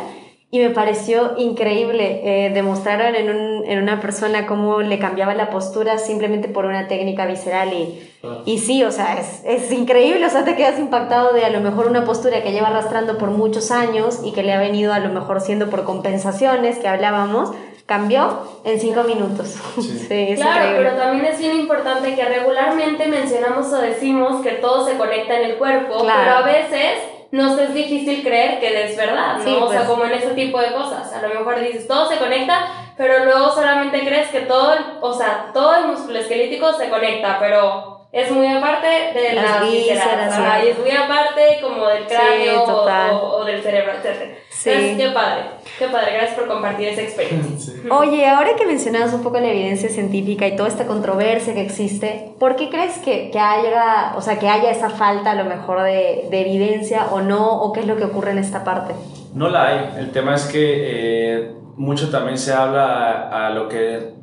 y 0.53 0.59
me 0.59 0.71
pareció 0.71 1.35
increíble. 1.39 2.21
Eh, 2.25 2.51
demostraron 2.51 3.15
en, 3.15 3.31
un, 3.31 3.65
en, 3.65 3.83
una 3.83 4.01
persona 4.01 4.47
cómo 4.47 4.81
le 4.81 4.99
cambiaba 4.99 5.35
la 5.35 5.49
postura 5.51 5.99
simplemente 5.99 6.49
por 6.49 6.65
una 6.65 6.89
técnica 6.89 7.25
visceral 7.27 7.73
y, 7.73 8.11
ah. 8.25 8.43
y 8.45 8.59
sí, 8.59 8.83
o 8.83 8.91
sea, 8.91 9.19
es, 9.21 9.43
es, 9.45 9.71
increíble, 9.71 10.27
o 10.27 10.31
sea, 10.31 10.45
te 10.45 10.57
quedas 10.57 10.79
impactado 10.79 11.33
de 11.33 11.45
a 11.45 11.51
lo 11.51 11.61
mejor 11.61 11.87
una 11.87 12.05
postura 12.05 12.43
que 12.43 12.51
lleva 12.51 12.69
arrastrando 12.69 13.17
por 13.17 13.31
muchos 13.31 13.71
años 13.71 14.21
y 14.25 14.33
que 14.33 14.43
le 14.43 14.53
ha 14.53 14.59
venido 14.59 14.93
a 14.93 14.99
lo 14.99 15.11
mejor 15.11 15.41
siendo 15.41 15.71
por 15.71 15.85
compensaciones 15.85 16.79
que 16.79 16.89
hablábamos, 16.89 17.53
cambió 17.87 18.41
en 18.65 18.81
cinco 18.81 19.05
minutos. 19.05 19.57
Sí. 19.81 20.33
claro, 20.35 20.73
pero 20.77 20.97
también 20.97 21.25
es 21.27 21.39
bien 21.39 21.61
importante 21.61 22.17
que 22.17 22.25
regularmente 22.25 23.07
mencionamos 23.07 23.73
o 23.73 23.81
decimos 23.81 24.43
que 24.43 24.53
todo 24.53 24.85
se 24.85 24.97
conecta 24.97 25.41
en 25.41 25.51
el 25.51 25.57
cuerpo, 25.57 25.99
pero 26.01 26.37
a 26.37 26.43
veces 26.43 26.99
nos 27.31 27.59
es 27.59 27.73
difícil 27.73 28.23
creer 28.23 28.59
que 28.59 28.85
es 28.85 28.97
verdad, 28.97 29.39
¿no? 29.39 29.65
o 29.65 29.71
sea, 29.71 29.81
pues. 29.81 29.89
como 29.89 30.05
en 30.05 30.13
ese 30.13 30.31
tipo 30.31 30.61
de 30.61 30.73
cosas. 30.73 31.13
A 31.13 31.23
lo 31.23 31.29
mejor 31.29 31.61
dices, 31.61 31.87
todo 31.87 32.09
se 32.09 32.19
conecta, 32.19 32.67
pero 32.97 33.25
luego 33.25 33.51
solamente 33.51 34.01
crees 34.01 34.29
que 34.31 34.41
todo, 34.41 34.75
o 35.01 35.13
sea, 35.13 35.51
todo 35.53 35.77
el 35.77 35.87
músculo 35.87 36.19
esquelético 36.19 36.73
se 36.73 36.89
conecta, 36.89 37.39
pero 37.39 38.00
es 38.13 38.31
muy 38.33 38.49
aparte 38.49 38.87
de 39.15 39.35
las, 39.35 39.63
vísceras, 39.63 40.65
y 40.65 40.69
es 40.69 40.79
muy 40.79 40.91
aparte 40.91 41.61
como 41.63 41.87
del 41.87 42.07
cráneo 42.07 42.65
o, 42.65 43.45
del 43.45 43.63
cerebro, 43.63 43.93
etc. 43.93 44.35
Sí. 44.51 44.71
Entonces, 44.71 44.97
qué 44.97 45.15
padre, 45.15 45.43
qué 45.79 45.87
padre, 45.87 46.13
gracias 46.15 46.35
por 46.35 46.49
compartir 46.49 46.89
esa 46.89 47.03
experiencia. 47.03 47.75
Oye, 47.91 48.27
ahora 48.27 48.57
que 48.57 48.67
mencionabas 48.67 49.15
un 49.15 49.23
poco 49.23 49.39
la 49.39 49.47
evidencia 49.47 49.89
científica 49.89 50.47
y 50.49 50.57
toda 50.57 50.69
esta 50.69 50.87
controversia 50.87 51.55
que 51.55 51.63
existe, 51.63 52.33
¿por 52.41 52.57
qué 52.57 52.69
crees 52.69 52.99
que, 52.99 53.31
que 53.31 53.39
haya, 53.39 54.15
o 54.17 54.21
sea, 54.21 54.41
que 54.41 54.49
haya 54.49 54.73
esa 54.73 54.91
falta 54.91 55.31
a 55.31 55.35
lo 55.37 55.45
mejor 55.45 55.83
de, 55.83 56.27
de, 56.31 56.41
evidencia 56.41 57.07
o 57.13 57.21
no, 57.21 57.63
o 57.63 57.73
qué 57.73 57.81
es 57.81 57.87
lo 57.87 57.97
que 57.97 58.05
ocurre 58.05 58.33
en 58.33 58.39
esta 58.39 58.65
parte? 58.65 58.93
No 59.35 59.49
la 59.49 59.69
hay, 59.69 59.91
el 59.99 60.11
tema 60.11 60.35
es 60.35 60.47
que 60.47 60.59
eh, 60.59 61.53
mucho 61.77 62.11
también 62.11 62.39
se 62.39 62.53
habla 62.53 63.29
a, 63.31 63.47
a 63.47 63.51
lo 63.51 63.69
que 63.69 64.20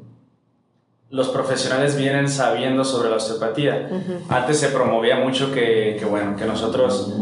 los 1.10 1.30
profesionales 1.30 1.96
vienen 1.98 2.28
sabiendo 2.28 2.84
sobre 2.84 3.10
la 3.10 3.16
osteopatía. 3.16 3.90
Antes 4.30 4.60
se 4.60 4.70
promovía 4.70 5.18
mucho 5.18 5.54
que, 5.54 5.96
que 5.98 6.06
bueno, 6.06 6.36
que 6.36 6.46
nosotros 6.46 7.14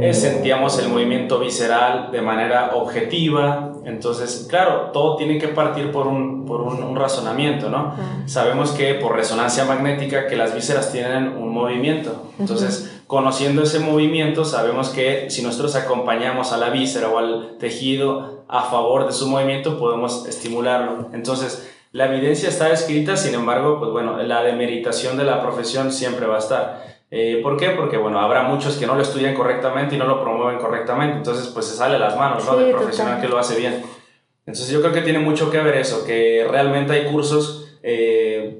eh, 0.00 0.12
sentíamos 0.12 0.78
el 0.78 0.88
movimiento 0.88 1.38
visceral 1.40 2.10
de 2.12 2.20
manera 2.20 2.74
objetiva. 2.74 3.72
Entonces, 3.84 4.46
claro, 4.48 4.90
todo 4.92 5.16
tiene 5.16 5.38
que 5.38 5.48
partir 5.48 5.90
por 5.90 6.06
un, 6.06 6.44
por 6.46 6.60
un, 6.60 6.94
razonamiento, 6.94 7.68
¿no? 7.68 7.94
Sabemos 8.26 8.70
que 8.70 8.94
por 8.94 9.16
resonancia 9.16 9.64
magnética 9.64 10.26
que 10.26 10.36
las 10.36 10.54
vísceras 10.54 10.92
tienen 10.92 11.28
un 11.28 11.52
movimiento. 11.52 12.30
Entonces, 12.38 13.02
conociendo 13.06 13.62
ese 13.62 13.80
movimiento, 13.80 14.44
sabemos 14.44 14.90
que 14.90 15.28
si 15.28 15.42
nosotros 15.42 15.74
acompañamos 15.74 16.52
a 16.52 16.56
la 16.56 16.70
víscera 16.70 17.08
o 17.08 17.18
al 17.18 17.56
tejido 17.58 18.44
a 18.48 18.62
favor 18.62 19.06
de 19.06 19.12
su 19.12 19.28
movimiento, 19.28 19.78
podemos 19.78 20.26
estimularlo. 20.28 21.08
Entonces, 21.12 21.73
la 21.94 22.06
evidencia 22.06 22.48
está 22.48 22.72
escrita, 22.72 23.16
sin 23.16 23.34
embargo, 23.34 23.78
pues 23.78 23.92
bueno, 23.92 24.20
la 24.20 24.42
demeritación 24.42 25.16
de 25.16 25.22
la 25.22 25.40
profesión 25.40 25.92
siempre 25.92 26.26
va 26.26 26.34
a 26.34 26.38
estar. 26.40 26.84
Eh, 27.08 27.38
¿Por 27.40 27.56
qué? 27.56 27.70
Porque, 27.70 27.96
bueno, 27.96 28.18
habrá 28.18 28.42
muchos 28.42 28.76
que 28.76 28.84
no 28.84 28.96
lo 28.96 29.02
estudian 29.02 29.32
correctamente 29.32 29.94
y 29.94 29.98
no 29.98 30.04
lo 30.04 30.20
promueven 30.20 30.58
correctamente, 30.58 31.18
entonces 31.18 31.46
pues 31.54 31.66
se 31.66 31.76
sale 31.76 31.96
las 32.00 32.16
manos, 32.16 32.44
¿no? 32.46 32.56
Del 32.56 32.72
profesional 32.72 33.20
que 33.20 33.28
lo 33.28 33.38
hace 33.38 33.56
bien. 33.56 33.84
Entonces 34.44 34.70
yo 34.70 34.80
creo 34.80 34.92
que 34.92 35.02
tiene 35.02 35.20
mucho 35.20 35.52
que 35.52 35.58
ver 35.58 35.76
eso, 35.76 36.04
que 36.04 36.44
realmente 36.50 36.94
hay 36.94 37.12
cursos 37.12 37.78
eh, 37.84 38.58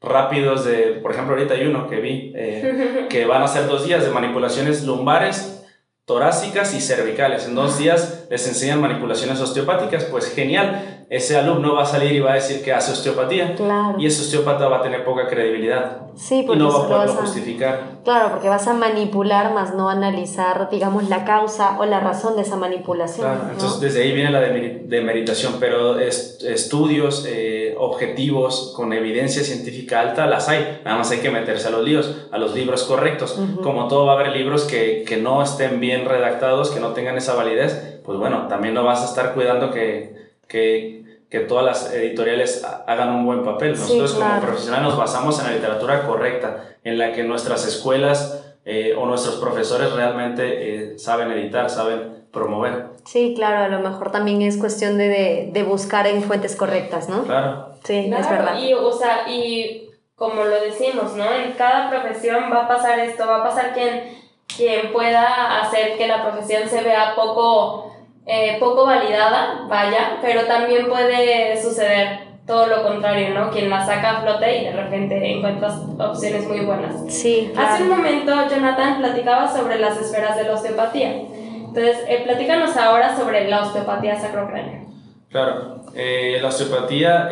rápidos 0.00 0.64
de, 0.64 1.00
por 1.02 1.12
ejemplo, 1.12 1.34
ahorita 1.34 1.52
hay 1.52 1.66
uno 1.66 1.86
que 1.86 2.00
vi, 2.00 2.32
eh, 2.34 3.06
que 3.10 3.26
van 3.26 3.42
a 3.42 3.48
ser 3.48 3.66
dos 3.66 3.84
días 3.84 4.06
de 4.06 4.10
manipulaciones 4.10 4.86
lumbares, 4.86 5.66
torácicas 6.06 6.74
y 6.74 6.80
cervicales. 6.80 7.46
En 7.46 7.54
dos 7.54 7.76
días 7.76 8.26
les 8.30 8.48
enseñan 8.48 8.80
manipulaciones 8.80 9.38
osteopáticas, 9.38 10.04
pues 10.04 10.34
genial 10.34 10.99
ese 11.10 11.36
alumno 11.36 11.74
va 11.74 11.82
a 11.82 11.86
salir 11.86 12.12
y 12.12 12.20
va 12.20 12.30
a 12.30 12.34
decir 12.36 12.62
que 12.62 12.72
hace 12.72 12.92
osteopatía. 12.92 13.56
Y 13.98 14.06
ese 14.06 14.22
osteópata 14.22 14.68
va 14.68 14.76
a 14.78 14.82
tener 14.82 15.04
poca 15.04 15.26
credibilidad. 15.26 16.02
Sí, 16.14 16.46
y 16.48 16.56
no 16.56 16.72
va 16.72 16.84
a 16.84 16.88
poderlo 16.88 17.14
justificar. 17.14 17.98
Claro, 18.04 18.30
porque 18.30 18.48
vas 18.48 18.68
a 18.68 18.74
manipular 18.74 19.52
más 19.52 19.74
no 19.74 19.88
analizar, 19.88 20.70
digamos, 20.70 21.08
la 21.08 21.24
causa 21.24 21.80
o 21.80 21.84
la 21.84 21.98
razón 21.98 22.36
de 22.36 22.42
esa 22.42 22.54
manipulación. 22.54 23.26
Claro, 23.26 23.50
entonces 23.50 23.80
desde 23.80 24.02
ahí 24.02 24.12
viene 24.12 24.30
la 24.30 24.40
demeritación, 24.40 25.56
pero 25.58 25.98
estudios 25.98 27.26
eh, 27.28 27.74
objetivos 27.76 28.72
con 28.76 28.92
evidencia 28.92 29.42
científica 29.42 29.98
alta 29.98 30.26
las 30.26 30.48
hay. 30.48 30.80
Nada 30.84 30.96
más 30.98 31.10
hay 31.10 31.18
que 31.18 31.30
meterse 31.30 31.66
a 31.66 31.70
los 31.72 31.82
líos, 31.82 32.28
a 32.30 32.38
los 32.38 32.54
libros 32.54 32.84
correctos. 32.84 33.36
Como 33.64 33.88
todo 33.88 34.06
va 34.06 34.12
a 34.12 34.14
haber 34.14 34.28
libros 34.36 34.62
que, 34.62 35.04
que 35.04 35.16
no 35.16 35.42
estén 35.42 35.80
bien 35.80 36.04
redactados, 36.04 36.70
que 36.70 36.78
no 36.78 36.90
tengan 36.90 37.16
esa 37.16 37.34
validez, 37.34 37.98
pues 38.04 38.16
bueno, 38.16 38.46
también 38.46 38.74
no 38.74 38.84
vas 38.84 39.02
a 39.02 39.06
estar 39.06 39.34
cuidando 39.34 39.72
que 39.72 40.20
que, 40.50 40.99
que 41.30 41.40
todas 41.40 41.64
las 41.64 41.94
editoriales 41.94 42.66
hagan 42.86 43.10
un 43.10 43.24
buen 43.24 43.44
papel. 43.44 43.72
Nosotros 43.72 44.14
como 44.14 44.40
profesionales 44.40 44.88
nos 44.88 44.98
basamos 44.98 45.38
en 45.38 45.46
la 45.46 45.52
literatura 45.52 46.02
correcta, 46.06 46.76
en 46.82 46.98
la 46.98 47.12
que 47.12 47.22
nuestras 47.22 47.66
escuelas 47.66 48.44
eh, 48.64 48.94
o 48.98 49.06
nuestros 49.06 49.36
profesores 49.36 49.92
realmente 49.92 50.92
eh, 50.92 50.98
saben 50.98 51.30
editar, 51.30 51.70
saben 51.70 52.26
promover. 52.32 52.86
Sí, 53.04 53.34
claro, 53.36 53.64
a 53.64 53.68
lo 53.68 53.88
mejor 53.88 54.10
también 54.10 54.42
es 54.42 54.56
cuestión 54.56 54.98
de, 54.98 55.50
de, 55.52 55.62
buscar 55.62 56.06
en 56.06 56.22
fuentes 56.22 56.56
correctas, 56.56 57.08
¿no? 57.08 57.22
Claro. 57.22 57.74
Sí, 57.84 58.10
es 58.12 58.30
verdad. 58.30 58.58
Y, 58.60 58.74
o 58.74 58.92
sea, 58.92 59.28
y 59.28 59.88
como 60.16 60.44
lo 60.44 60.60
decimos, 60.60 61.14
¿no? 61.14 61.32
En 61.32 61.52
cada 61.52 61.88
profesión 61.90 62.50
va 62.52 62.64
a 62.64 62.68
pasar 62.68 62.98
esto, 62.98 63.26
va 63.26 63.38
a 63.38 63.44
pasar 63.44 63.72
quien, 63.72 64.18
quien 64.54 64.92
pueda 64.92 65.60
hacer 65.60 65.96
que 65.96 66.06
la 66.06 66.22
profesión 66.22 66.68
se 66.68 66.82
vea 66.82 67.14
poco 67.14 67.90
eh, 68.26 68.58
poco 68.60 68.86
validada, 68.86 69.66
vaya, 69.68 70.18
pero 70.20 70.44
también 70.44 70.88
puede 70.88 71.60
suceder 71.60 72.30
todo 72.46 72.66
lo 72.66 72.82
contrario, 72.82 73.34
¿no? 73.34 73.50
Quien 73.50 73.70
la 73.70 73.84
saca 73.84 74.18
a 74.18 74.22
flote 74.22 74.58
y 74.58 74.64
de 74.64 74.72
repente 74.72 75.32
encuentras 75.32 75.80
opciones 75.98 76.46
muy 76.46 76.60
buenas. 76.60 76.94
Sí. 77.08 77.52
Hace 77.56 77.84
un 77.84 77.90
momento 77.90 78.32
Jonathan 78.48 78.98
platicaba 78.98 79.48
sobre 79.48 79.78
las 79.78 79.96
esferas 79.98 80.36
de 80.36 80.44
la 80.44 80.54
osteopatía. 80.54 81.12
Entonces, 81.12 82.04
eh, 82.08 82.22
platícanos 82.24 82.76
ahora 82.76 83.16
sobre 83.16 83.48
la 83.48 83.62
osteopatía 83.62 84.20
sacrocránea. 84.20 84.84
Claro, 85.28 85.84
eh, 85.94 86.38
la 86.42 86.48
osteopatía 86.48 87.30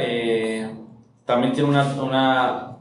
también 1.24 1.52
tiene 1.52 1.68
una, 1.68 1.84
una, 2.00 2.76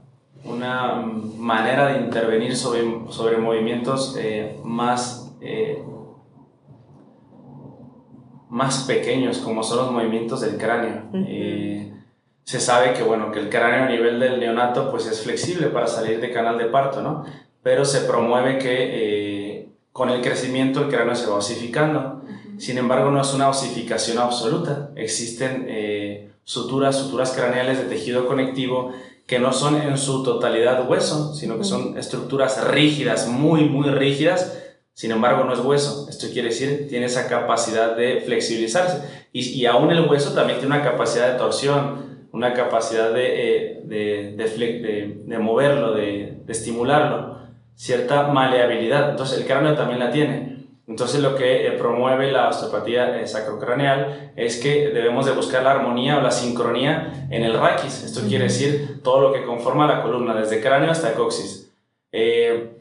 una, 0.45 1.03
manera 1.37 1.87
de 1.87 1.99
intervenir 1.99 2.55
sobre, 2.55 2.83
sobre 3.09 3.37
movimientos 3.37 4.15
más 4.63 5.33
más 8.49 8.83
pequeños, 8.83 9.39
como 9.39 9.63
son 9.63 9.77
los 9.77 9.91
movimientos 9.91 10.41
del 10.41 10.57
cráneo. 10.57 11.03
Eh, 11.13 11.93
se 12.43 12.59
sabe 12.59 12.93
que, 12.93 13.03
bueno, 13.03 13.31
que 13.31 13.39
el 13.39 13.49
cráneo 13.49 13.83
a 13.83 13.89
nivel 13.89 14.19
del 14.19 14.39
neonato 14.39 14.89
pues 14.89 15.05
es 15.05 15.21
flexible 15.21 15.67
para 15.67 15.87
salir 15.87 16.21
de 16.21 16.31
canal 16.31 16.57
de 16.57 16.65
parto, 16.65 17.01
¿no? 17.01 17.25
Pero 17.61 17.83
se 17.83 18.01
promueve 18.01 18.57
que 18.57 18.69
eh, 18.69 19.69
con 19.91 20.09
el 20.09 20.21
crecimiento 20.21 20.83
el 20.83 20.89
cráneo 20.89 21.15
se 21.15 21.27
va 21.27 21.35
osificando. 21.35 22.21
Sin 22.57 22.77
embargo, 22.77 23.11
no 23.11 23.21
es 23.21 23.33
una 23.33 23.49
osificación 23.49 24.17
absoluta. 24.17 24.91
Existen 24.95 25.65
eh, 25.67 26.31
suturas, 26.43 26.95
suturas 26.97 27.31
craneales 27.31 27.79
de 27.79 27.85
tejido 27.85 28.27
conectivo 28.27 28.93
que 29.27 29.39
no 29.39 29.51
son 29.51 29.81
en 29.81 29.97
su 29.97 30.23
totalidad 30.23 30.89
hueso, 30.89 31.35
sino 31.35 31.57
que 31.57 31.65
son 31.65 31.97
estructuras 31.97 32.65
rígidas, 32.69 33.27
muy, 33.27 33.65
muy 33.65 33.89
rígidas, 33.89 34.57
sin 34.97 35.11
embargo, 35.11 35.43
no 35.43 35.53
es 35.53 35.59
hueso. 35.59 36.07
Esto 36.09 36.25
quiere 36.33 36.47
decir, 36.47 36.87
tiene 36.89 37.05
esa 37.05 37.29
capacidad 37.29 37.95
de 37.95 38.19
flexibilizarse. 38.25 39.27
Y, 39.31 39.41
y 39.41 39.67
aún 39.67 39.91
el 39.91 40.09
hueso 40.09 40.33
también 40.33 40.57
tiene 40.57 40.73
una 40.73 40.83
capacidad 40.83 41.31
de 41.31 41.37
torsión, 41.37 42.27
una 42.31 42.55
capacidad 42.55 43.13
de, 43.13 43.25
eh, 43.27 43.81
de, 43.83 44.35
de, 44.35 45.17
de 45.23 45.37
moverlo, 45.37 45.93
de, 45.93 46.39
estimularlo, 46.47 47.37
cierta 47.75 48.29
maleabilidad. 48.29 49.11
Entonces, 49.11 49.37
el 49.37 49.45
cráneo 49.45 49.75
también 49.75 49.99
la 49.99 50.09
tiene. 50.09 50.65
Entonces, 50.87 51.21
lo 51.21 51.35
que 51.35 51.67
eh, 51.67 51.71
promueve 51.73 52.31
la 52.31 52.49
osteopatía 52.49 53.21
eh, 53.21 53.27
sacrocraneal 53.27 54.31
es 54.35 54.57
que 54.57 54.89
debemos 54.89 55.27
de 55.27 55.33
buscar 55.33 55.61
la 55.61 55.73
armonía 55.73 56.17
o 56.17 56.21
la 56.21 56.31
sincronía 56.31 57.27
en 57.29 57.43
el 57.43 57.53
raquis. 57.53 58.03
Esto 58.03 58.21
quiere 58.27 58.45
decir 58.45 59.03
todo 59.03 59.21
lo 59.21 59.31
que 59.31 59.45
conforma 59.45 59.85
la 59.85 60.01
columna, 60.01 60.33
desde 60.33 60.59
cráneo 60.59 60.89
hasta 60.89 61.13
coxis. 61.13 61.71
Eh, 62.11 62.76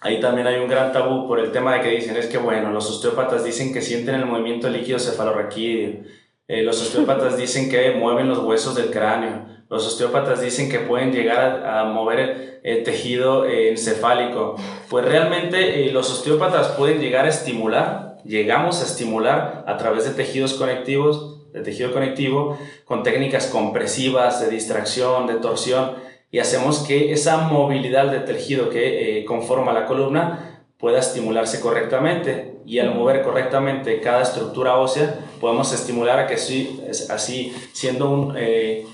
Ahí 0.00 0.20
también 0.20 0.46
hay 0.46 0.60
un 0.60 0.68
gran 0.68 0.92
tabú 0.92 1.26
por 1.26 1.40
el 1.40 1.50
tema 1.50 1.74
de 1.74 1.80
que 1.80 1.90
dicen, 1.90 2.16
es 2.16 2.26
que 2.26 2.38
bueno, 2.38 2.70
los 2.70 2.88
osteópatas 2.88 3.44
dicen 3.44 3.72
que 3.72 3.82
sienten 3.82 4.14
el 4.14 4.26
movimiento 4.26 4.68
líquido 4.68 4.98
cefalorraquídeo, 4.98 6.02
eh, 6.46 6.62
los 6.62 6.80
osteópatas 6.80 7.36
dicen 7.38 7.68
que 7.68 7.90
mueven 7.92 8.28
los 8.28 8.38
huesos 8.38 8.76
del 8.76 8.90
cráneo, 8.90 9.46
los 9.68 9.86
osteópatas 9.86 10.40
dicen 10.40 10.70
que 10.70 10.78
pueden 10.78 11.12
llegar 11.12 11.66
a, 11.66 11.84
mover 11.84 12.60
el, 12.62 12.84
tejido 12.84 13.44
eh, 13.44 13.70
encefálico. 13.70 14.56
Pues 14.88 15.04
realmente 15.04 15.84
eh, 15.84 15.92
los 15.92 16.10
osteópatas 16.10 16.68
pueden 16.68 17.00
llegar 17.00 17.26
a 17.26 17.28
estimular, 17.28 18.16
llegamos 18.24 18.80
a 18.80 18.86
estimular 18.86 19.64
a 19.66 19.76
través 19.76 20.04
de 20.04 20.12
tejidos 20.12 20.54
conectivos, 20.54 21.52
de 21.52 21.60
tejido 21.60 21.92
conectivo, 21.92 22.58
con 22.84 23.02
técnicas 23.02 23.46
compresivas, 23.48 24.40
de 24.40 24.48
distracción, 24.48 25.26
de 25.26 25.34
torsión, 25.34 25.96
y 26.30 26.38
hacemos 26.40 26.80
que 26.80 27.12
esa 27.12 27.38
movilidad 27.38 28.10
del 28.10 28.24
tejido 28.24 28.68
que 28.68 29.20
eh, 29.20 29.24
conforma 29.24 29.72
la 29.72 29.86
columna 29.86 30.62
pueda 30.78 30.98
estimularse 30.98 31.60
correctamente 31.60 32.58
y 32.66 32.78
al 32.78 32.94
mover 32.94 33.22
correctamente 33.22 34.00
cada 34.00 34.22
estructura 34.22 34.76
ósea 34.76 35.18
podemos 35.40 35.72
estimular 35.72 36.18
a 36.18 36.26
que 36.26 36.34
así, 36.34 36.80
así 37.08 37.54
siendo 37.72 38.10
un 38.10 38.34
eh, 38.36 38.84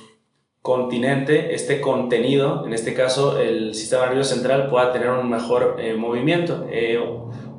continente, 0.62 1.54
este 1.54 1.80
contenido, 1.80 2.64
en 2.66 2.72
este 2.72 2.94
caso 2.94 3.38
el 3.38 3.74
sistema 3.74 4.06
nervioso 4.06 4.34
central, 4.34 4.70
pueda 4.70 4.92
tener 4.92 5.10
un 5.10 5.28
mejor 5.28 5.76
eh, 5.78 5.94
movimiento. 5.94 6.66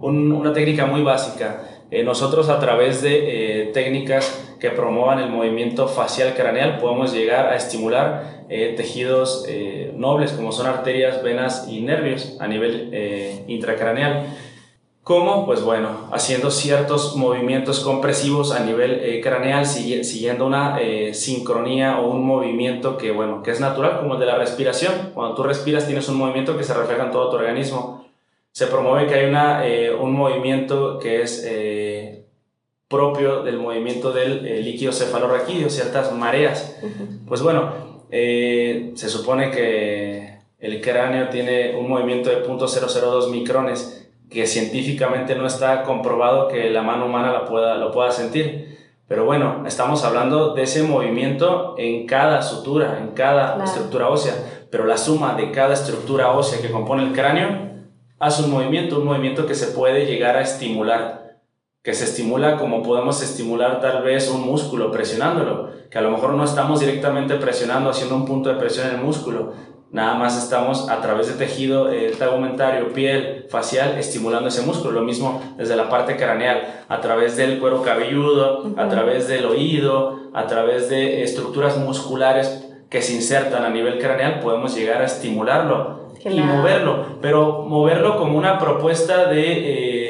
una 0.02 0.54
técnica 0.54 0.86
muy 0.86 1.04
básica. 1.04 1.64
nosotros 2.04 2.50
a 2.50 2.60
través 2.60 3.02
de 3.02 3.70
técnicas 3.74 4.56
que 4.60 4.72
promuevan 4.72 5.20
el 5.20 5.30
movimiento 5.30 5.88
facial 5.88 6.34
craneal 6.34 6.80
podemos 6.80 7.14
llegar 7.14 7.48
a 7.48 7.56
estimular 7.56 8.35
eh, 8.48 8.76
tejidos 8.78 9.44
eh, 9.48 9.92
nobles 9.98 10.32
como 10.32 10.52
son 10.52 10.68
arterias, 10.68 11.24
venas 11.24 11.68
y 11.68 11.82
nervios 11.82 12.38
a 12.40 12.48
nivel 12.48 12.90
eh, 12.94 13.44
intracraneal. 13.48 14.28
¿Cómo? 15.02 15.46
Pues 15.46 15.62
bueno, 15.62 16.10
haciendo 16.12 16.52
ciertos 16.52 17.16
movimientos 17.16 17.80
compresivos 17.80 18.52
a 18.52 18.60
nivel 18.60 19.22
craneal, 19.22 19.66
siguiendo 19.68 20.48
una 20.48 20.80
sincronía 21.14 22.00
o 22.00 22.10
un 22.10 22.26
movimiento 22.26 22.98
que, 22.98 23.12
bueno, 23.12 23.44
que 23.44 23.52
es 23.52 23.60
natural, 23.60 24.00
como 24.00 24.16
el 24.16 24.20
de 24.20 24.26
la 24.26 24.36
respiración. 24.36 25.12
Cuando 25.14 25.36
tú 25.36 25.44
respiras 25.44 25.86
tienes 25.86 26.10
un 26.10 26.18
movimiento 26.18 26.58
que 26.58 26.64
se 26.64 26.74
refleja 26.74 27.04
en 27.04 27.12
todo 27.12 27.30
tu 27.30 27.36
organismo. 27.36 28.08
Se 28.52 28.66
promueve 28.66 29.06
que 29.06 29.14
hay 29.14 29.26
una, 29.30 29.64
un 30.02 30.12
movimiento 30.12 30.98
que 30.98 31.22
es 31.22 31.46
propio 32.88 33.44
del 33.44 33.60
movimiento 33.60 34.12
del 34.12 34.66
líquido 34.66 34.92
cefalorraquídeo, 34.92 35.70
ciertas 35.70 36.12
mareas. 36.14 36.78
Pues 37.28 37.44
bueno, 37.44 37.95
eh, 38.12 38.92
se 38.96 39.10
supone 39.10 39.52
que 39.52 40.40
el 40.60 40.82
cráneo 40.82 41.30
tiene 41.30 41.76
un 41.76 41.90
movimiento 41.90 42.30
de 42.30 42.46
0.002 42.46 43.30
micrones 43.30 44.10
que 44.30 44.48
científicamente 44.48 45.36
no 45.36 45.46
está 45.46 45.84
comprobado 45.84 46.48
que 46.48 46.70
la 46.70 46.82
mano 46.82 47.06
humana 47.06 47.32
la 47.32 47.46
pueda, 47.46 47.76
lo 47.76 47.92
pueda 47.92 48.12
sentir. 48.12 48.76
Pero 49.08 49.26
bueno, 49.26 49.64
estamos 49.68 50.04
hablando 50.04 50.56
de 50.56 50.64
ese 50.64 50.82
movimiento 50.82 51.76
en 51.78 52.08
cada 52.08 52.42
sutura, 52.42 52.98
en 53.00 53.10
cada 53.10 53.64
estructura 53.64 54.10
ósea, 54.10 54.34
pero 54.72 54.86
la 54.86 54.98
suma 54.98 55.36
de 55.36 55.52
cada 55.52 55.74
estructura 55.74 56.32
ósea 56.32 56.60
que 56.62 56.72
compone 56.72 57.04
el 57.04 57.14
cráneo 57.14 57.76
hace 58.18 58.44
un 58.44 58.52
movimiento, 58.52 59.00
un 59.00 59.06
movimiento 59.06 59.46
que 59.46 59.54
se 59.54 59.68
puede 59.68 60.06
llegar 60.08 60.38
a 60.38 60.42
estimular, 60.42 61.25
que 61.86 61.94
se 61.94 62.06
estimula 62.06 62.58
como 62.58 62.82
podemos 62.82 63.22
estimular 63.22 63.80
tal 63.80 64.02
vez 64.02 64.30
un 64.32 64.42
músculo 64.42 64.92
presionándolo, 64.92 65.70
que 65.92 66.00
a 66.00 66.02
lo 66.02 66.10
mejor 66.10 66.34
no 66.34 66.44
estamos 66.44 66.80
directamente 66.80 67.36
presionando, 67.36 67.92
haciendo 67.92 68.16
un 68.16 68.26
punto 68.26 68.50
de 68.50 68.56
presión 68.56 68.88
en 68.88 68.96
el 68.96 69.02
músculo, 69.02 69.54
Nada 69.92 70.16
más 70.16 70.38
estamos 70.38 70.90
a 70.90 71.00
través 71.00 71.28
de 71.28 71.46
tejido 71.46 71.90
eh, 71.90 72.12
tegumentario, 72.20 72.92
piel, 72.92 73.46
facial, 73.50 73.98
estimulando 73.98 74.50
ese 74.50 74.64
músculo. 74.64 74.92
Lo 74.92 75.04
mismo 75.04 75.42
desde 75.56 75.78
la 75.78 75.88
parte 75.88 76.18
craneal, 76.18 76.84
a 76.90 77.00
través 77.00 77.38
del 77.38 77.60
cuero 77.60 77.82
cabelludo, 77.82 78.74
a 78.76 78.90
través 78.90 79.30
del 79.30 79.46
oído, 79.46 80.32
a 80.34 80.48
través 80.48 80.90
de 80.90 81.24
estructuras 81.24 81.78
musculares 81.78 82.68
que 82.90 83.02
se 83.02 83.14
insertan 83.14 83.64
a 83.64 83.70
nivel 83.70 83.98
craneal, 84.00 84.42
podemos 84.42 84.76
llegar 84.76 85.02
a 85.02 85.06
estimularlo 85.06 86.10
y 86.26 86.42
moverlo. 86.42 87.20
Pero 87.22 87.62
moverlo 87.62 88.18
como 88.18 88.38
una 88.38 88.60
propuesta 88.60 89.28
de... 89.28 89.44
Eh, 89.44 90.05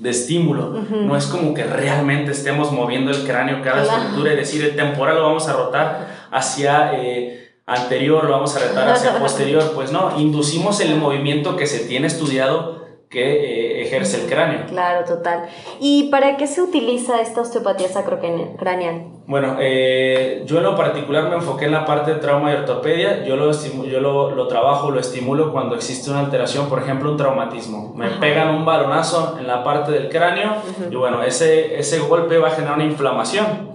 de 0.00 0.10
estímulo. 0.10 0.70
No 0.70 1.14
es 1.14 1.26
como 1.26 1.52
que 1.52 1.62
realmente 1.62 2.32
estemos 2.32 2.72
moviendo 2.72 3.10
el 3.10 3.24
cráneo, 3.24 3.62
cada 3.62 3.82
estructura 3.82 4.32
y 4.32 4.36
decir 4.36 4.64
el 4.64 4.74
temporal 4.74 5.16
lo 5.16 5.24
vamos 5.24 5.46
a 5.46 5.52
rotar 5.52 6.28
hacia 6.30 6.94
eh, 6.94 7.52
anterior, 7.66 8.24
lo 8.24 8.30
vamos 8.30 8.56
a 8.56 8.60
retar 8.60 8.88
hacia 8.88 9.18
posterior, 9.20 9.72
pues 9.74 9.92
no, 9.92 10.18
inducimos 10.18 10.80
el 10.80 10.96
movimiento 10.96 11.54
que 11.56 11.66
se 11.66 11.80
tiene 11.80 12.06
estudiado 12.06 12.80
que 13.10 13.22
eh, 13.22 13.59
ejerce 13.90 14.22
el 14.22 14.28
cráneo. 14.28 14.66
Claro, 14.68 15.04
total. 15.04 15.48
¿Y 15.80 16.10
para 16.10 16.36
qué 16.36 16.46
se 16.46 16.62
utiliza 16.62 17.20
esta 17.20 17.40
osteopatía 17.40 17.88
sacrocraneal? 17.88 19.06
Bueno, 19.26 19.56
eh, 19.60 20.42
yo 20.46 20.58
en 20.58 20.64
lo 20.64 20.76
particular 20.76 21.28
me 21.28 21.36
enfoqué 21.36 21.66
en 21.66 21.72
la 21.72 21.84
parte 21.84 22.14
de 22.14 22.20
trauma 22.20 22.52
y 22.52 22.56
ortopedia. 22.56 23.24
Yo 23.24 23.36
lo, 23.36 23.50
yo 23.84 24.00
lo, 24.00 24.30
lo 24.30 24.46
trabajo, 24.46 24.90
lo 24.90 25.00
estimulo 25.00 25.52
cuando 25.52 25.74
existe 25.74 26.10
una 26.10 26.20
alteración, 26.20 26.68
por 26.68 26.80
ejemplo, 26.80 27.10
un 27.10 27.16
traumatismo. 27.16 27.92
Me 27.96 28.08
pegan 28.10 28.54
un 28.54 28.64
balonazo 28.64 29.36
en 29.38 29.46
la 29.46 29.64
parte 29.64 29.92
del 29.92 30.08
cráneo 30.08 30.54
y 30.90 30.94
bueno, 30.94 31.22
ese, 31.22 31.78
ese 31.78 31.98
golpe 31.98 32.38
va 32.38 32.48
a 32.48 32.52
generar 32.52 32.76
una 32.76 32.84
inflamación. 32.84 33.70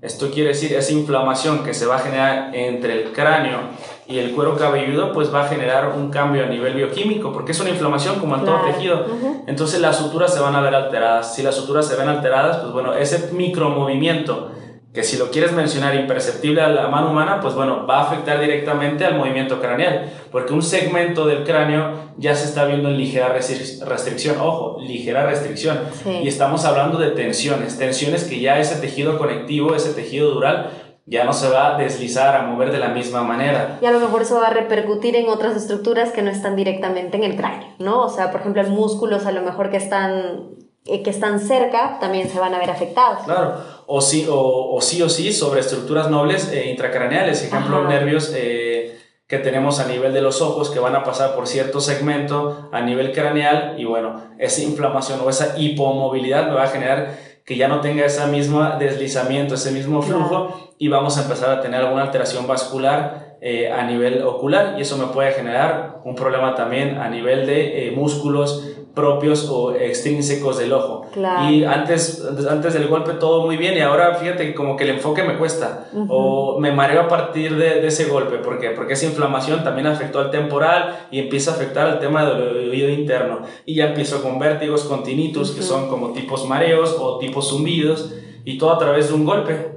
Esto 0.00 0.30
quiere 0.30 0.50
decir, 0.50 0.74
esa 0.74 0.92
inflamación 0.92 1.64
que 1.64 1.72
se 1.72 1.86
va 1.86 1.96
a 1.96 1.98
generar 1.98 2.54
entre 2.54 2.92
el 2.92 3.12
cráneo 3.12 3.58
y 4.06 4.18
el 4.18 4.32
cuero 4.32 4.56
cabelludo, 4.56 5.12
pues 5.12 5.32
va 5.32 5.44
a 5.44 5.48
generar 5.48 5.94
un 5.96 6.10
cambio 6.10 6.44
a 6.44 6.46
nivel 6.46 6.74
bioquímico, 6.74 7.32
porque 7.32 7.52
es 7.52 7.60
una 7.60 7.70
inflamación 7.70 8.18
como 8.20 8.36
en 8.36 8.44
todo 8.44 8.60
tejido. 8.66 9.06
Entonces 9.46 9.80
las 9.80 9.96
suturas 9.96 10.32
se 10.32 10.40
van 10.40 10.54
a 10.54 10.60
ver 10.60 10.74
alteradas. 10.74 11.34
Si 11.34 11.42
las 11.42 11.54
suturas 11.54 11.86
se 11.86 11.96
ven 11.96 12.08
alteradas, 12.08 12.58
pues 12.58 12.72
bueno, 12.72 12.94
ese 12.94 13.32
micromovimiento 13.32 14.50
que 14.94 15.02
si 15.02 15.16
lo 15.16 15.32
quieres 15.32 15.52
mencionar 15.52 15.96
imperceptible 15.96 16.60
a 16.60 16.68
la 16.68 16.86
mano 16.86 17.10
humana, 17.10 17.40
pues 17.40 17.54
bueno, 17.54 17.84
va 17.84 17.98
a 17.98 18.02
afectar 18.04 18.40
directamente 18.40 19.04
al 19.04 19.16
movimiento 19.16 19.60
craneal, 19.60 20.12
porque 20.30 20.52
un 20.52 20.62
segmento 20.62 21.26
del 21.26 21.42
cráneo 21.42 22.12
ya 22.16 22.36
se 22.36 22.44
está 22.44 22.64
viendo 22.64 22.88
en 22.88 22.96
ligera 22.96 23.28
restricción, 23.28 24.36
ojo, 24.40 24.78
ligera 24.80 25.26
restricción, 25.26 25.80
y 26.22 26.28
estamos 26.28 26.64
hablando 26.64 26.98
de 26.98 27.10
tensiones, 27.10 27.76
tensiones 27.76 28.22
que 28.22 28.38
ya 28.38 28.60
ese 28.60 28.76
tejido 28.76 29.18
conectivo, 29.18 29.74
ese 29.74 29.94
tejido 29.94 30.30
dural, 30.30 30.70
ya 31.06 31.24
no 31.24 31.32
se 31.32 31.48
va 31.48 31.74
a 31.74 31.78
deslizar, 31.78 32.34
a 32.34 32.42
mover 32.42 32.72
de 32.72 32.78
la 32.78 32.88
misma 32.88 33.22
manera. 33.22 33.78
Y 33.82 33.86
a 33.86 33.92
lo 33.92 34.00
mejor 34.00 34.22
eso 34.22 34.40
va 34.40 34.46
a 34.46 34.50
repercutir 34.50 35.16
en 35.16 35.28
otras 35.28 35.56
estructuras 35.56 36.12
que 36.12 36.22
no 36.22 36.30
están 36.30 36.56
directamente 36.56 37.16
en 37.16 37.24
el 37.24 37.36
cráneo, 37.36 37.68
¿no? 37.78 38.02
O 38.02 38.08
sea, 38.08 38.30
por 38.30 38.40
ejemplo, 38.40 38.62
en 38.62 38.70
músculos 38.70 39.26
a 39.26 39.32
lo 39.32 39.42
mejor 39.42 39.70
que 39.70 39.76
están 39.76 40.54
eh, 40.86 41.02
que 41.02 41.08
están 41.08 41.40
cerca 41.40 41.98
también 41.98 42.28
se 42.28 42.38
van 42.38 42.54
a 42.54 42.58
ver 42.58 42.70
afectados. 42.70 43.24
Claro, 43.24 43.56
o 43.86 44.00
sí 44.02 44.26
o, 44.28 44.74
o 44.74 44.80
sí, 44.82 45.00
o 45.00 45.08
sí 45.08 45.32
sobre 45.32 45.60
estructuras 45.60 46.10
nobles 46.10 46.52
e 46.52 46.70
intracraneales, 46.70 47.42
ejemplo, 47.42 47.88
nervios 47.88 48.32
eh, 48.36 48.98
que 49.26 49.38
tenemos 49.38 49.80
a 49.80 49.86
nivel 49.86 50.12
de 50.12 50.20
los 50.20 50.42
ojos 50.42 50.68
que 50.68 50.78
van 50.78 50.94
a 50.94 51.02
pasar 51.02 51.34
por 51.34 51.46
cierto 51.46 51.80
segmento 51.80 52.68
a 52.70 52.82
nivel 52.82 53.12
craneal 53.12 53.76
y 53.78 53.84
bueno, 53.84 54.20
esa 54.38 54.62
inflamación 54.62 55.20
o 55.24 55.30
esa 55.30 55.58
hipomovilidad 55.58 56.48
me 56.48 56.54
va 56.54 56.64
a 56.64 56.68
generar 56.68 57.16
que 57.44 57.56
ya 57.56 57.68
no 57.68 57.80
tenga 57.80 58.04
ese 58.06 58.26
mismo 58.26 58.62
deslizamiento, 58.78 59.54
ese 59.54 59.70
mismo 59.70 60.00
flujo 60.02 60.72
y 60.78 60.88
vamos 60.88 61.18
a 61.18 61.22
empezar 61.22 61.50
a 61.50 61.60
tener 61.60 61.80
alguna 61.80 62.02
alteración 62.02 62.46
vascular 62.46 63.36
eh, 63.40 63.70
a 63.70 63.84
nivel 63.84 64.22
ocular 64.22 64.76
y 64.78 64.82
eso 64.82 64.96
me 64.96 65.12
puede 65.12 65.32
generar 65.32 66.00
un 66.04 66.14
problema 66.14 66.54
también 66.54 66.96
a 66.98 67.08
nivel 67.08 67.46
de 67.46 67.92
músculos, 67.94 68.74
propios 68.94 69.48
o 69.50 69.74
extrínsecos 69.74 70.58
del 70.58 70.72
ojo. 70.72 71.06
Y 71.48 71.64
antes, 71.64 72.24
antes 72.48 72.74
del 72.74 72.86
golpe 72.86 73.14
todo 73.14 73.44
muy 73.44 73.56
bien 73.56 73.76
y 73.76 73.80
ahora 73.80 74.14
fíjate 74.14 74.54
como 74.54 74.76
que 74.76 74.84
el 74.84 74.90
enfoque 74.90 75.24
me 75.24 75.36
cuesta 75.36 75.86
o 76.08 76.58
me 76.60 76.72
mareo 76.72 77.02
a 77.02 77.08
partir 77.08 77.56
de, 77.56 77.80
de, 77.80 77.86
ese 77.88 78.04
golpe. 78.04 78.38
¿Por 78.38 78.58
qué? 78.58 78.70
Porque 78.70 78.92
esa 78.92 79.06
inflamación 79.06 79.64
también 79.64 79.88
afectó 79.88 80.20
al 80.20 80.30
temporal 80.30 81.06
y 81.10 81.18
empieza 81.18 81.50
a 81.50 81.54
afectar 81.54 81.88
al 81.88 81.98
tema 81.98 82.24
del 82.24 82.70
oído 82.70 82.88
interno. 82.88 83.40
Y 83.66 83.74
ya 83.74 83.86
empiezo 83.86 84.22
con 84.22 84.38
vértigos, 84.38 84.84
con 84.84 85.02
tinnitus, 85.02 85.50
que 85.50 85.62
son 85.62 85.88
como 85.88 86.12
tipos 86.12 86.48
mareos 86.48 86.96
o 86.98 87.18
tipos 87.18 87.48
zumbidos 87.48 88.14
y 88.44 88.58
todo 88.58 88.72
a 88.74 88.78
través 88.78 89.08
de 89.08 89.14
un 89.14 89.24
golpe. 89.24 89.74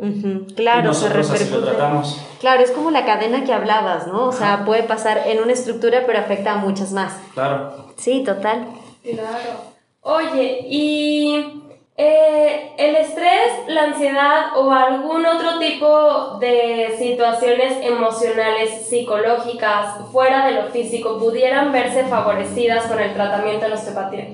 Claro, 0.55 0.81
y 0.81 0.83
nosotros 0.83 1.29
así 1.31 1.49
lo 1.49 1.63
tratamos. 1.63 2.21
Claro, 2.39 2.61
es 2.61 2.71
como 2.71 2.91
la 2.91 3.05
cadena 3.05 3.43
que 3.43 3.53
hablabas, 3.53 4.07
¿no? 4.07 4.27
O 4.27 4.31
sea, 4.31 4.63
puede 4.65 4.83
pasar 4.83 5.23
en 5.25 5.41
una 5.41 5.53
estructura, 5.53 6.03
pero 6.05 6.19
afecta 6.19 6.53
a 6.53 6.57
muchas 6.57 6.91
más. 6.91 7.17
Claro. 7.33 7.87
Sí, 7.95 8.23
total. 8.23 8.67
Claro. 9.13 9.77
Oye, 10.01 10.65
¿y 10.69 11.63
eh, 11.97 12.71
el 12.77 12.95
estrés, 12.95 13.67
la 13.67 13.85
ansiedad 13.85 14.55
o 14.55 14.71
algún 14.71 15.25
otro 15.25 15.57
tipo 15.59 16.37
de 16.39 16.95
situaciones 16.97 17.77
emocionales, 17.81 18.85
psicológicas, 18.87 19.95
fuera 20.11 20.45
de 20.45 20.53
lo 20.53 20.67
físico, 20.69 21.17
pudieran 21.17 21.71
verse 21.71 22.03
favorecidas 22.03 22.85
con 22.85 22.99
el 22.99 23.13
tratamiento 23.13 23.63
de 23.63 23.69
la 23.69 23.75
osteopatía? 23.75 24.27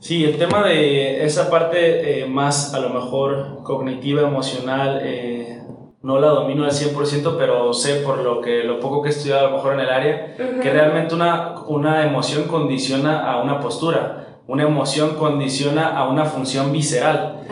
Sí, 0.00 0.24
el 0.24 0.36
tema 0.36 0.66
de 0.66 1.24
esa 1.24 1.48
parte 1.48 2.22
eh, 2.22 2.26
más 2.26 2.74
a 2.74 2.80
lo 2.80 2.88
mejor 2.88 3.62
cognitiva, 3.62 4.22
emocional, 4.22 5.00
eh, 5.04 5.61
no 6.02 6.18
la 6.18 6.28
domino 6.28 6.64
al 6.64 6.72
100%, 6.72 7.36
pero 7.38 7.72
sé 7.72 7.96
por 7.96 8.18
lo, 8.18 8.40
que, 8.40 8.64
lo 8.64 8.80
poco 8.80 9.02
que 9.02 9.08
he 9.08 9.12
estudiado 9.12 9.46
a 9.46 9.50
lo 9.50 9.56
mejor 9.56 9.74
en 9.74 9.80
el 9.80 9.90
área, 9.90 10.34
que 10.36 10.70
realmente 10.70 11.14
una, 11.14 11.60
una 11.66 12.04
emoción 12.04 12.44
condiciona 12.44 13.30
a 13.30 13.40
una 13.40 13.60
postura, 13.60 14.40
una 14.48 14.64
emoción 14.64 15.14
condiciona 15.14 15.96
a 15.96 16.08
una 16.08 16.24
función 16.24 16.72
visceral, 16.72 17.44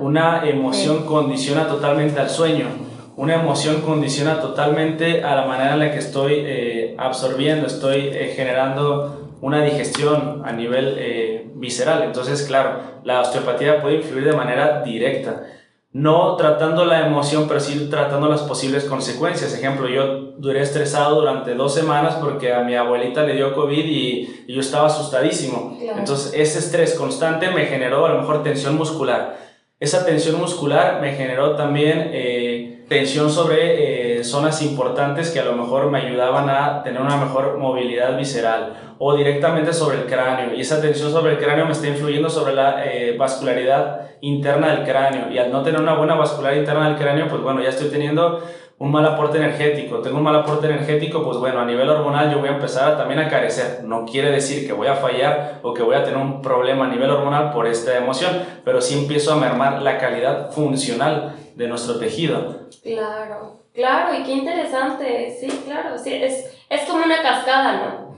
una 0.00 0.42
emoción 0.48 1.04
condiciona 1.04 1.68
totalmente 1.68 2.18
al 2.18 2.30
sueño, 2.30 2.66
una 3.16 3.34
emoción 3.34 3.82
condiciona 3.82 4.40
totalmente 4.40 5.22
a 5.22 5.34
la 5.34 5.44
manera 5.44 5.74
en 5.74 5.80
la 5.80 5.90
que 5.90 5.98
estoy 5.98 6.34
eh, 6.36 6.94
absorbiendo, 6.98 7.66
estoy 7.66 8.08
eh, 8.12 8.32
generando 8.34 9.32
una 9.40 9.62
digestión 9.62 10.42
a 10.44 10.52
nivel 10.52 10.94
eh, 10.98 11.50
visceral. 11.54 12.04
Entonces, 12.04 12.44
claro, 12.44 12.78
la 13.04 13.20
osteopatía 13.20 13.82
puede 13.82 13.96
influir 13.96 14.24
de 14.24 14.36
manera 14.36 14.82
directa 14.82 15.42
no 15.92 16.36
tratando 16.36 16.84
la 16.84 17.06
emoción, 17.06 17.46
pero 17.48 17.60
sí 17.60 17.88
tratando 17.90 18.28
las 18.28 18.42
posibles 18.42 18.84
consecuencias. 18.84 19.54
Ejemplo, 19.54 19.88
yo 19.88 20.32
duré 20.38 20.60
estresado 20.60 21.20
durante 21.20 21.54
dos 21.54 21.74
semanas 21.74 22.16
porque 22.16 22.52
a 22.52 22.62
mi 22.62 22.74
abuelita 22.74 23.22
le 23.22 23.34
dio 23.34 23.54
COVID 23.54 23.84
y, 23.84 24.44
yo 24.48 24.60
estaba 24.60 24.86
asustadísimo. 24.86 25.78
Entonces, 25.96 26.32
ese 26.34 26.58
estrés 26.58 26.94
constante 26.94 27.50
me 27.50 27.66
generó 27.66 28.06
a 28.06 28.10
lo 28.10 28.20
mejor 28.20 28.42
tensión 28.42 28.76
muscular. 28.76 29.38
Esa 29.80 30.04
tensión 30.04 30.38
muscular 30.38 31.00
me 31.00 31.14
generó 31.14 31.54
también 31.54 32.10
eh, 32.12 32.47
tensión 32.88 33.30
sobre 33.30 34.18
eh, 34.18 34.24
zonas 34.24 34.62
importantes 34.62 35.30
que 35.30 35.40
a 35.40 35.44
lo 35.44 35.54
mejor 35.54 35.90
me 35.90 35.98
ayudaban 35.98 36.48
a 36.48 36.82
tener 36.82 37.00
una 37.00 37.16
mejor 37.16 37.58
movilidad 37.58 38.16
visceral 38.16 38.94
o 38.98 39.14
directamente 39.14 39.72
sobre 39.72 39.98
el 39.98 40.06
cráneo. 40.06 40.54
Y 40.54 40.62
esa 40.62 40.80
tensión 40.80 41.12
sobre 41.12 41.32
el 41.32 41.38
cráneo 41.38 41.66
me 41.66 41.72
está 41.72 41.86
influyendo 41.86 42.30
sobre 42.30 42.54
la 42.54 42.84
eh, 42.84 43.16
vascularidad 43.16 44.08
interna 44.22 44.74
del 44.74 44.84
cráneo. 44.84 45.30
Y 45.30 45.38
al 45.38 45.52
no 45.52 45.62
tener 45.62 45.80
una 45.80 45.94
buena 45.94 46.14
vascularidad 46.14 46.60
interna 46.60 46.88
del 46.88 46.98
cráneo 46.98 47.28
pues 47.28 47.42
bueno 47.42 47.62
ya 47.62 47.68
estoy 47.68 47.88
teniendo 47.88 48.42
un 48.78 48.90
mal 48.90 49.04
aporte 49.04 49.38
energético. 49.38 49.98
Tengo 49.98 50.18
un 50.18 50.24
mal 50.24 50.36
aporte 50.36 50.66
energético 50.66 51.22
pues 51.22 51.36
bueno 51.36 51.60
a 51.60 51.66
nivel 51.66 51.88
hormonal 51.90 52.32
yo 52.32 52.38
voy 52.38 52.48
a 52.48 52.52
empezar 52.52 52.96
también 52.96 53.20
a 53.20 53.28
carecer. 53.28 53.84
No 53.84 54.06
quiere 54.06 54.30
decir 54.30 54.66
que 54.66 54.72
voy 54.72 54.86
a 54.86 54.94
fallar 54.94 55.60
o 55.62 55.74
que 55.74 55.82
voy 55.82 55.94
a 55.94 56.04
tener 56.04 56.18
un 56.18 56.40
problema 56.40 56.86
a 56.86 56.88
nivel 56.88 57.10
hormonal 57.10 57.52
por 57.52 57.66
esta 57.66 57.98
emoción 57.98 58.30
pero 58.64 58.80
sí 58.80 58.98
empiezo 58.98 59.32
a 59.32 59.36
mermar 59.36 59.82
la 59.82 59.98
calidad 59.98 60.50
funcional 60.50 61.34
de 61.58 61.68
nuestro 61.68 61.98
tejido 61.98 62.68
claro 62.82 63.60
claro 63.74 64.18
y 64.18 64.24
qué 64.24 64.32
interesante 64.32 65.36
sí 65.38 65.48
claro 65.66 65.98
sí 65.98 66.14
es, 66.14 66.46
es 66.70 66.80
como 66.88 67.04
una 67.04 67.20
cascada 67.22 67.72
no 67.72 68.08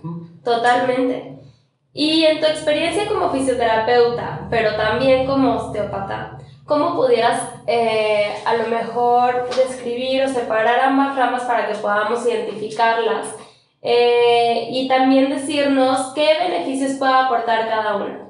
Totalmente. 0.45 1.39
Y 1.93 2.25
en 2.25 2.41
tu 2.41 2.47
experiencia 2.47 3.09
como 3.09 3.31
fisioterapeuta, 3.31 4.47
pero 4.49 4.77
también 4.77 5.27
como 5.27 5.57
osteópata, 5.57 6.39
¿cómo 6.65 6.95
pudieras 6.95 7.43
eh, 7.67 8.33
a 8.47 8.57
lo 8.57 8.69
mejor 8.69 9.49
describir 9.57 10.23
o 10.23 10.29
separar 10.29 10.81
ambas 10.81 11.17
ramas 11.17 11.43
para 11.43 11.67
que 11.67 11.75
podamos 11.75 12.25
identificarlas? 12.27 13.35
Eh, 13.83 14.69
y 14.71 14.87
también 14.89 15.31
decirnos 15.31 16.13
qué 16.15 16.37
beneficios 16.39 16.99
puede 16.99 17.15
aportar 17.15 17.69
cada 17.69 17.97
una. 17.97 18.29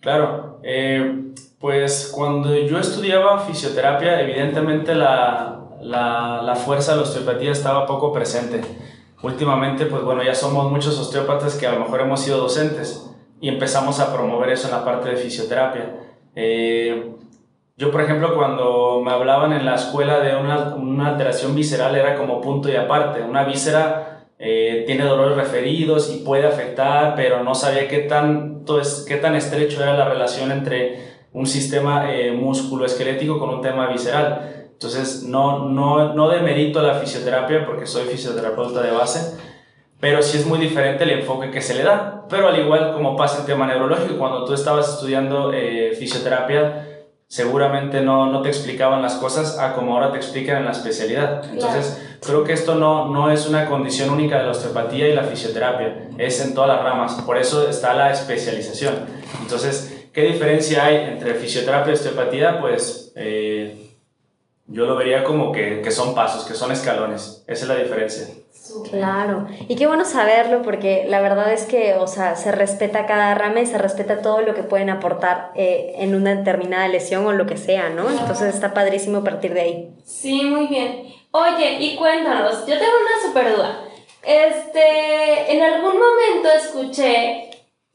Claro, 0.00 0.60
eh, 0.62 1.32
Pues 1.60 2.12
cuando 2.14 2.54
yo 2.54 2.78
estudiaba 2.78 3.40
fisioterapia, 3.40 4.20
evidentemente 4.20 4.94
la, 4.94 5.60
la, 5.80 6.40
la 6.42 6.54
fuerza 6.54 6.92
de 6.92 6.98
la 6.98 7.02
osteopatía 7.02 7.50
estaba 7.50 7.84
poco 7.84 8.12
presente. 8.12 8.60
Últimamente, 9.22 9.86
pues 9.86 10.02
bueno, 10.02 10.22
ya 10.22 10.34
somos 10.36 10.70
muchos 10.70 10.96
osteópatas 10.98 11.56
que 11.56 11.66
a 11.66 11.72
lo 11.72 11.80
mejor 11.80 12.02
hemos 12.02 12.20
sido 12.20 12.38
docentes 12.38 13.10
y 13.40 13.48
empezamos 13.48 13.98
a 13.98 14.12
promover 14.12 14.50
eso 14.50 14.68
en 14.68 14.74
la 14.74 14.84
parte 14.84 15.08
de 15.10 15.16
fisioterapia. 15.16 15.96
Eh, 16.36 17.10
yo, 17.76 17.90
por 17.90 18.02
ejemplo, 18.02 18.36
cuando 18.36 19.00
me 19.04 19.10
hablaban 19.10 19.52
en 19.52 19.64
la 19.64 19.74
escuela 19.74 20.20
de 20.20 20.36
una, 20.36 20.76
una 20.76 21.08
alteración 21.08 21.56
visceral 21.56 21.96
era 21.96 22.16
como 22.16 22.40
punto 22.40 22.68
y 22.68 22.76
aparte. 22.76 23.22
Una 23.22 23.42
víscera 23.42 24.26
eh, 24.38 24.84
tiene 24.86 25.02
dolores 25.02 25.36
referidos 25.36 26.14
y 26.14 26.18
puede 26.18 26.46
afectar, 26.46 27.14
pero 27.16 27.42
no 27.42 27.56
sabía 27.56 27.88
qué, 27.88 27.98
tanto 27.98 28.80
qué 29.08 29.16
tan 29.16 29.34
estrecho 29.34 29.82
era 29.82 29.96
la 29.96 30.08
relación 30.08 30.52
entre 30.52 31.07
un 31.32 31.46
sistema 31.46 32.12
eh, 32.12 32.32
músculo-esquelético 32.32 33.38
con 33.38 33.50
un 33.50 33.60
tema 33.60 33.88
visceral. 33.88 34.68
Entonces, 34.72 35.24
no, 35.24 35.68
no, 35.68 36.14
no 36.14 36.28
demerito 36.28 36.80
la 36.82 36.94
fisioterapia 36.94 37.66
porque 37.66 37.86
soy 37.86 38.06
fisioterapeuta 38.06 38.80
de 38.80 38.92
base, 38.92 39.36
pero 40.00 40.22
sí 40.22 40.38
es 40.38 40.46
muy 40.46 40.58
diferente 40.58 41.04
el 41.04 41.10
enfoque 41.10 41.50
que 41.50 41.60
se 41.60 41.74
le 41.74 41.82
da. 41.82 42.26
Pero 42.28 42.48
al 42.48 42.58
igual 42.58 42.92
como 42.92 43.16
pasa 43.16 43.40
en 43.40 43.46
tema 43.46 43.66
neurológico, 43.66 44.18
cuando 44.18 44.44
tú 44.44 44.54
estabas 44.54 44.88
estudiando 44.88 45.52
eh, 45.52 45.94
fisioterapia, 45.98 46.84
seguramente 47.28 48.00
no, 48.00 48.26
no 48.26 48.40
te 48.40 48.48
explicaban 48.48 49.02
las 49.02 49.16
cosas 49.16 49.58
a 49.58 49.74
como 49.74 49.94
ahora 49.94 50.12
te 50.12 50.16
explican 50.16 50.58
en 50.58 50.64
la 50.64 50.72
especialidad. 50.72 51.44
Entonces, 51.50 52.16
creo 52.24 52.42
que 52.44 52.54
esto 52.54 52.74
no, 52.74 53.08
no 53.08 53.30
es 53.30 53.46
una 53.46 53.66
condición 53.66 54.10
única 54.10 54.38
de 54.38 54.44
la 54.44 54.52
osteopatía 54.52 55.08
y 55.08 55.14
la 55.14 55.24
fisioterapia, 55.24 56.08
es 56.16 56.40
en 56.44 56.54
todas 56.54 56.68
las 56.68 56.82
ramas, 56.82 57.14
por 57.26 57.36
eso 57.36 57.68
está 57.68 57.94
la 57.94 58.10
especialización. 58.12 58.94
Entonces, 59.42 59.97
¿qué 60.18 60.24
diferencia 60.24 60.84
hay 60.84 60.96
entre 60.96 61.34
fisioterapia 61.34 61.92
y 61.92 61.94
osteopatía? 61.94 62.60
Pues 62.60 63.12
eh, 63.14 63.88
yo 64.66 64.84
lo 64.84 64.96
vería 64.96 65.22
como 65.22 65.52
que, 65.52 65.80
que, 65.80 65.92
son 65.92 66.12
pasos, 66.12 66.44
que 66.44 66.54
son 66.54 66.72
escalones. 66.72 67.44
Esa 67.46 67.62
es 67.62 67.68
la 67.68 67.76
diferencia. 67.76 68.26
Claro, 68.90 69.46
y 69.68 69.76
qué 69.76 69.86
bueno 69.86 70.04
saberlo 70.04 70.62
porque 70.62 71.06
la 71.08 71.20
verdad 71.20 71.52
es 71.52 71.66
que, 71.66 71.94
o 71.94 72.08
sea, 72.08 72.34
se 72.34 72.50
respeta 72.50 73.06
cada 73.06 73.32
rama 73.36 73.60
y 73.60 73.66
se 73.66 73.78
respeta 73.78 74.20
todo 74.20 74.42
lo 74.42 74.54
que 74.54 74.64
pueden 74.64 74.90
aportar 74.90 75.52
eh, 75.54 75.94
en 75.98 76.16
una 76.16 76.34
determinada 76.34 76.88
lesión 76.88 77.24
o 77.24 77.32
lo 77.32 77.46
que 77.46 77.56
sea, 77.56 77.88
¿no? 77.88 78.10
Entonces 78.10 78.52
está 78.52 78.74
padrísimo 78.74 79.22
partir 79.22 79.54
de 79.54 79.60
ahí. 79.60 79.94
Sí, 80.04 80.42
muy 80.42 80.66
bien. 80.66 81.14
Oye, 81.30 81.76
y 81.78 81.94
cuéntanos, 81.94 82.66
yo 82.66 82.76
tengo 82.76 82.92
una 83.00 83.24
super 83.24 83.56
duda. 83.56 83.84
Este, 84.24 85.52
en 85.52 85.62
algún 85.62 85.94
momento 85.94 86.48
escuché 86.56 87.47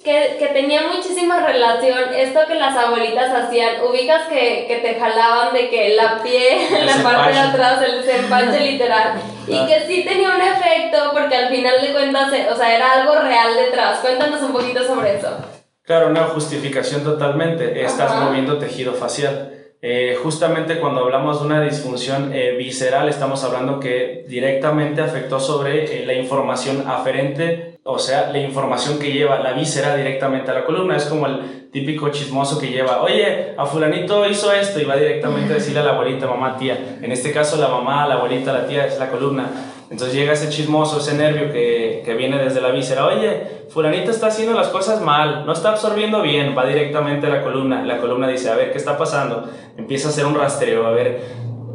que, 0.04 0.36
que, 0.38 0.48
tenía 0.48 0.82
muchísima 0.94 1.46
relación 1.46 2.14
esto 2.16 2.42
que 2.48 2.56
las 2.56 2.76
abuelitas 2.76 3.32
hacían, 3.34 3.82
ubicas 3.84 4.28
que, 4.28 4.66
que 4.68 4.78
te 4.78 5.00
jalaban 5.00 5.54
de 5.54 5.70
que 5.70 5.96
la 5.96 6.22
pie 6.22 6.78
en 6.80 6.86
la 6.86 6.98
parte 7.02 7.32
de 7.32 7.40
atrás, 7.40 7.82
el 7.82 8.04
desempache 8.04 8.60
literal, 8.72 9.14
y 9.48 9.66
que 9.66 9.86
sí 9.88 10.04
tenía 10.04 10.30
un 10.30 10.42
efecto 10.42 11.12
porque 11.14 11.36
al 11.36 11.50
final 11.50 11.82
de 11.82 11.92
cuentas, 11.94 12.34
eh, 12.34 12.48
o 12.52 12.56
sea, 12.56 12.76
era 12.76 13.02
algo 13.02 13.16
real 13.16 13.56
detrás. 13.56 14.00
Cuéntanos 14.00 14.42
un 14.42 14.54
poquito 14.54 14.84
sobre 14.86 15.18
eso. 15.18 15.30
Claro, 15.84 16.08
una 16.08 16.24
justificación 16.26 17.04
totalmente, 17.04 17.84
estás 17.84 18.16
moviendo 18.16 18.58
tejido 18.58 18.94
facial. 18.94 19.54
Eh, 19.86 20.18
justamente 20.24 20.80
cuando 20.80 21.02
hablamos 21.02 21.42
de 21.42 21.46
una 21.46 21.62
disfunción 21.62 22.32
eh, 22.34 22.56
visceral, 22.58 23.10
estamos 23.10 23.44
hablando 23.44 23.82
que 23.82 24.24
directamente 24.30 25.02
afectó 25.02 25.42
sobre 25.42 26.04
eh, 26.04 26.06
la 26.06 26.14
información 26.14 26.86
aferente 26.88 27.73
o 27.86 28.00
sea, 28.00 28.30
la 28.32 28.40
información 28.40 28.98
que 28.98 29.12
lleva 29.12 29.40
la 29.40 29.52
víscera 29.52 29.96
directamente 29.96 30.50
a 30.50 30.54
la 30.54 30.64
columna. 30.64 30.96
Es 30.96 31.06
como 31.06 31.28
el 31.28 31.70
típico 31.70 32.10
chismoso 32.10 32.58
que 32.58 32.68
lleva, 32.68 33.02
oye, 33.02 33.54
a 33.58 33.66
fulanito 33.66 34.26
hizo 34.28 34.54
esto 34.54 34.80
y 34.80 34.86
va 34.86 34.96
directamente 34.96 35.52
a 35.52 35.56
decirle 35.58 35.82
a 35.82 35.84
la 35.84 35.92
abuelita, 35.92 36.28
mamá, 36.28 36.56
tía. 36.58 36.98
En 37.02 37.12
este 37.12 37.34
caso 37.34 37.58
la 37.58 37.68
mamá, 37.68 38.08
la 38.08 38.16
abuelita, 38.16 38.54
la 38.54 38.68
tía 38.68 38.86
es 38.86 38.98
la 39.00 39.10
columna. 39.10 39.50
Entonces 39.90 40.16
llega 40.16 40.32
ese 40.32 40.50
chismoso, 40.50 41.00
ese 41.00 41.14
nervio 41.16 41.52
que, 41.52 42.02
que 42.06 42.14
viene 42.14 42.42
desde 42.42 42.62
la 42.62 42.70
víscera, 42.70 43.06
oye, 43.06 43.66
fulanito 43.70 44.12
está 44.12 44.28
haciendo 44.28 44.56
las 44.56 44.70
cosas 44.70 45.02
mal, 45.02 45.46
no 45.46 45.52
está 45.52 45.72
absorbiendo 45.72 46.22
bien, 46.22 46.56
va 46.58 46.66
directamente 46.66 47.28
a 47.28 47.30
la 47.30 47.44
columna. 47.44 47.84
La 47.84 47.98
columna 47.98 48.30
dice, 48.30 48.50
a 48.50 48.56
ver, 48.56 48.72
¿qué 48.72 48.78
está 48.78 48.98
pasando? 48.98 49.50
Empieza 49.78 50.08
a 50.08 50.12
hacer 50.12 50.26
un 50.26 50.36
rastreo, 50.36 50.88
a 50.88 50.92
ver 50.92 51.22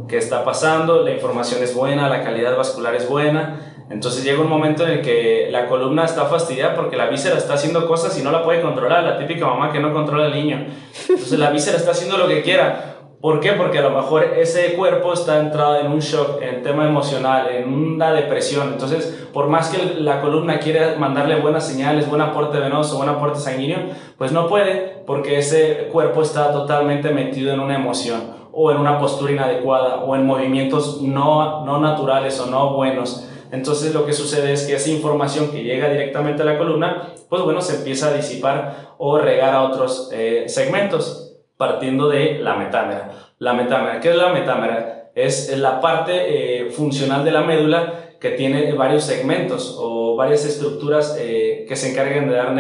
qué 0.08 0.16
está 0.16 0.42
pasando, 0.42 1.02
la 1.02 1.10
información 1.10 1.62
es 1.62 1.74
buena, 1.74 2.08
la 2.08 2.24
calidad 2.24 2.56
vascular 2.56 2.94
es 2.94 3.06
buena 3.06 3.74
entonces 3.90 4.22
llega 4.22 4.40
un 4.40 4.48
momento 4.48 4.84
en 4.84 4.90
el 4.90 5.02
que 5.02 5.48
la 5.50 5.66
columna 5.66 6.04
está 6.04 6.26
fastidiada 6.26 6.74
porque 6.74 6.96
la 6.96 7.08
víscera 7.08 7.36
está 7.36 7.54
haciendo 7.54 7.86
cosas 7.86 8.18
y 8.18 8.22
no 8.22 8.30
la 8.30 8.44
puede 8.44 8.60
controlar, 8.60 9.02
la 9.04 9.18
típica 9.18 9.46
mamá 9.46 9.72
que 9.72 9.80
no 9.80 9.92
controla 9.92 10.26
al 10.26 10.34
niño. 10.34 10.66
Entonces 11.08 11.38
la 11.38 11.50
víscera 11.50 11.76
está 11.76 11.92
haciendo 11.92 12.18
lo 12.18 12.28
que 12.28 12.42
quiera. 12.42 12.94
¿Por 13.20 13.40
qué? 13.40 13.52
Porque 13.52 13.78
a 13.78 13.82
lo 13.82 13.90
mejor 13.90 14.22
ese 14.22 14.74
cuerpo 14.74 15.12
está 15.12 15.40
entrado 15.40 15.80
en 15.80 15.90
un 15.90 15.98
shock, 15.98 16.40
en 16.40 16.62
tema 16.62 16.86
emocional, 16.86 17.48
en 17.50 17.72
una 17.72 18.12
depresión. 18.12 18.68
Entonces, 18.74 19.26
por 19.32 19.48
más 19.48 19.70
que 19.70 20.00
la 20.00 20.20
columna 20.20 20.60
quiera 20.60 20.94
mandarle 20.96 21.40
buenas 21.40 21.66
señales, 21.66 22.08
buen 22.08 22.20
aporte 22.20 22.58
venoso, 22.58 22.96
buen 22.96 23.08
aporte 23.08 23.40
sanguíneo, 23.40 23.78
pues 24.16 24.30
no 24.30 24.46
puede 24.46 25.02
porque 25.04 25.38
ese 25.38 25.88
cuerpo 25.90 26.22
está 26.22 26.52
totalmente 26.52 27.10
metido 27.10 27.52
en 27.52 27.58
una 27.58 27.74
emoción 27.74 28.20
o 28.52 28.70
en 28.70 28.76
una 28.76 29.00
postura 29.00 29.32
inadecuada 29.32 29.96
o 29.96 30.14
en 30.14 30.24
movimientos 30.24 31.02
no, 31.02 31.64
no 31.64 31.80
naturales 31.80 32.38
o 32.38 32.46
no 32.46 32.74
buenos. 32.74 33.28
Entonces 33.50 33.94
lo 33.94 34.04
que 34.04 34.12
sucede 34.12 34.52
es 34.52 34.66
que 34.66 34.74
esa 34.74 34.90
información 34.90 35.50
que 35.50 35.62
llega 35.62 35.88
directamente 35.88 36.42
a 36.42 36.44
la 36.44 36.58
columna, 36.58 37.12
pues 37.28 37.42
bueno, 37.42 37.60
se 37.60 37.76
empieza 37.76 38.08
a 38.08 38.14
disipar 38.14 38.94
o 38.98 39.18
regar 39.18 39.54
a 39.54 39.62
otros 39.62 40.10
eh, 40.12 40.44
segmentos, 40.48 41.36
partiendo 41.56 42.08
de 42.08 42.38
la 42.38 42.56
metámera. 42.56 43.10
La 43.38 43.52
metámera, 43.52 44.00
¿qué 44.00 44.10
es 44.10 44.16
la 44.16 44.32
metámera? 44.32 45.10
Es 45.14 45.56
la 45.56 45.80
parte 45.80 46.12
eh, 46.12 46.70
funcional 46.70 47.24
de 47.24 47.32
la 47.32 47.42
médula 47.42 48.14
que 48.20 48.30
tiene 48.30 48.72
varios 48.72 49.04
segmentos 49.04 49.76
o 49.78 50.16
varias 50.16 50.44
estructuras 50.44 51.16
eh, 51.18 51.64
que 51.68 51.76
se 51.76 51.92
encargan 51.92 52.28
de 52.28 52.34
dar 52.34 52.52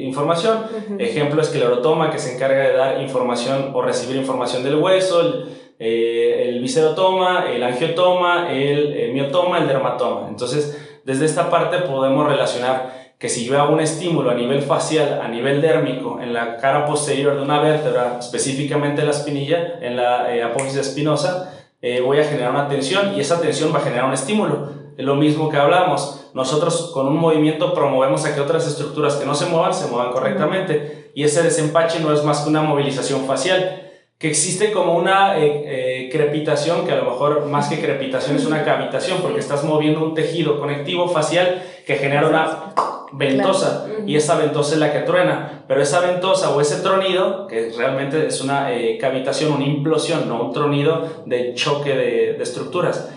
información. 0.00 0.64
Ejemplo, 0.98 1.40
esclerotoma 1.40 2.10
que 2.10 2.18
se 2.18 2.34
encarga 2.34 2.68
de 2.68 2.76
dar 2.76 3.00
información 3.00 3.70
o 3.72 3.82
recibir 3.82 4.16
información 4.16 4.64
del 4.64 4.76
hueso, 4.76 5.44
eh, 5.82 6.46
el 6.46 6.60
viscerotoma, 6.60 7.46
el 7.50 7.62
angiotoma, 7.62 8.52
el, 8.52 8.92
eh, 8.92 9.10
miotoma, 9.14 9.56
el 9.56 9.66
dermatoma. 9.66 10.28
Entonces, 10.28 11.00
desde 11.06 11.24
esta 11.24 11.48
parte 11.48 11.78
podemos 11.78 12.28
relacionar 12.28 13.14
que 13.18 13.30
si 13.30 13.46
yo 13.46 13.58
hago 13.58 13.72
un 13.72 13.80
estímulo 13.80 14.30
a 14.30 14.34
nivel 14.34 14.60
facial, 14.60 15.22
a 15.22 15.28
nivel 15.28 15.62
dérmico, 15.62 16.20
en 16.20 16.34
la 16.34 16.58
cara 16.58 16.84
posterior 16.84 17.34
de 17.34 17.40
una 17.40 17.60
vértebra, 17.60 18.18
específicamente 18.20 19.00
en 19.00 19.06
la 19.06 19.14
espinilla, 19.14 19.78
en 19.80 19.96
la 19.96 20.34
eh, 20.34 20.42
apófisis 20.42 20.80
espinosa, 20.80 21.56
voy 22.04 22.18
a 22.18 22.24
generar 22.24 22.50
una 22.50 22.68
tensión 22.68 23.14
y 23.16 23.20
esa 23.20 23.40
tensión 23.40 23.72
va 23.74 23.78
a 23.78 23.80
generar 23.80 24.04
un 24.04 24.12
estímulo. 24.12 24.68
Es 24.98 25.04
lo 25.06 25.14
mismo 25.14 25.48
que 25.48 25.56
hablamos. 25.56 26.26
Nosotros 26.34 26.90
con 26.92 27.08
un 27.08 27.16
movimiento 27.16 27.72
promovemos 27.72 28.26
a 28.26 28.34
que 28.34 28.42
otras 28.42 28.66
estructuras 28.66 29.16
que 29.16 29.24
no 29.24 29.34
se 29.34 29.46
muevan 29.46 29.72
se 29.72 29.86
muevan 29.86 30.12
correctamente 30.12 31.10
y 31.14 31.24
ese 31.24 31.42
desempache 31.42 32.00
no 32.00 32.12
es 32.12 32.22
más 32.22 32.40
que 32.40 32.50
una 32.50 32.60
movilización 32.60 33.24
facial 33.24 33.89
que 34.20 34.28
existe 34.28 34.70
como 34.70 34.96
una 34.96 35.38
eh, 35.38 35.62
eh, 35.64 36.08
crepitación, 36.12 36.84
que 36.84 36.92
a 36.92 36.96
lo 36.96 37.06
mejor 37.06 37.46
más 37.46 37.68
que 37.70 37.80
crepitación 37.80 38.36
es 38.36 38.44
una 38.44 38.62
cavitación, 38.64 39.22
porque 39.22 39.40
estás 39.40 39.64
moviendo 39.64 40.04
un 40.04 40.12
tejido 40.12 40.60
conectivo 40.60 41.08
facial 41.08 41.62
que 41.86 41.94
genera 41.94 42.28
una 42.28 42.74
ventosa, 43.12 43.86
y 44.06 44.16
esa 44.16 44.36
ventosa 44.36 44.74
es 44.74 44.78
la 44.78 44.92
que 44.92 44.98
truena, 45.00 45.64
pero 45.66 45.80
esa 45.80 46.00
ventosa 46.00 46.50
o 46.50 46.60
ese 46.60 46.82
tronido, 46.82 47.46
que 47.46 47.72
realmente 47.74 48.26
es 48.26 48.42
una 48.42 48.74
eh, 48.74 48.98
cavitación, 48.98 49.52
una 49.52 49.64
implosión, 49.64 50.28
no 50.28 50.42
un 50.44 50.52
tronido 50.52 51.22
de 51.24 51.54
choque 51.54 51.96
de, 51.96 52.34
de 52.34 52.42
estructuras, 52.42 53.10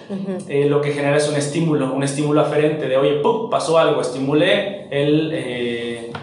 lo 0.48 0.80
que 0.80 0.94
genera 0.94 1.18
es 1.18 1.28
un 1.28 1.36
estímulo, 1.36 1.94
un 1.94 2.04
estímulo 2.04 2.40
aferente 2.40 2.88
de, 2.88 2.96
oye, 2.96 3.16
¡pum! 3.16 3.50
pasó 3.50 3.78
algo, 3.78 4.00
estimulé 4.00 4.88
el, 4.90 6.14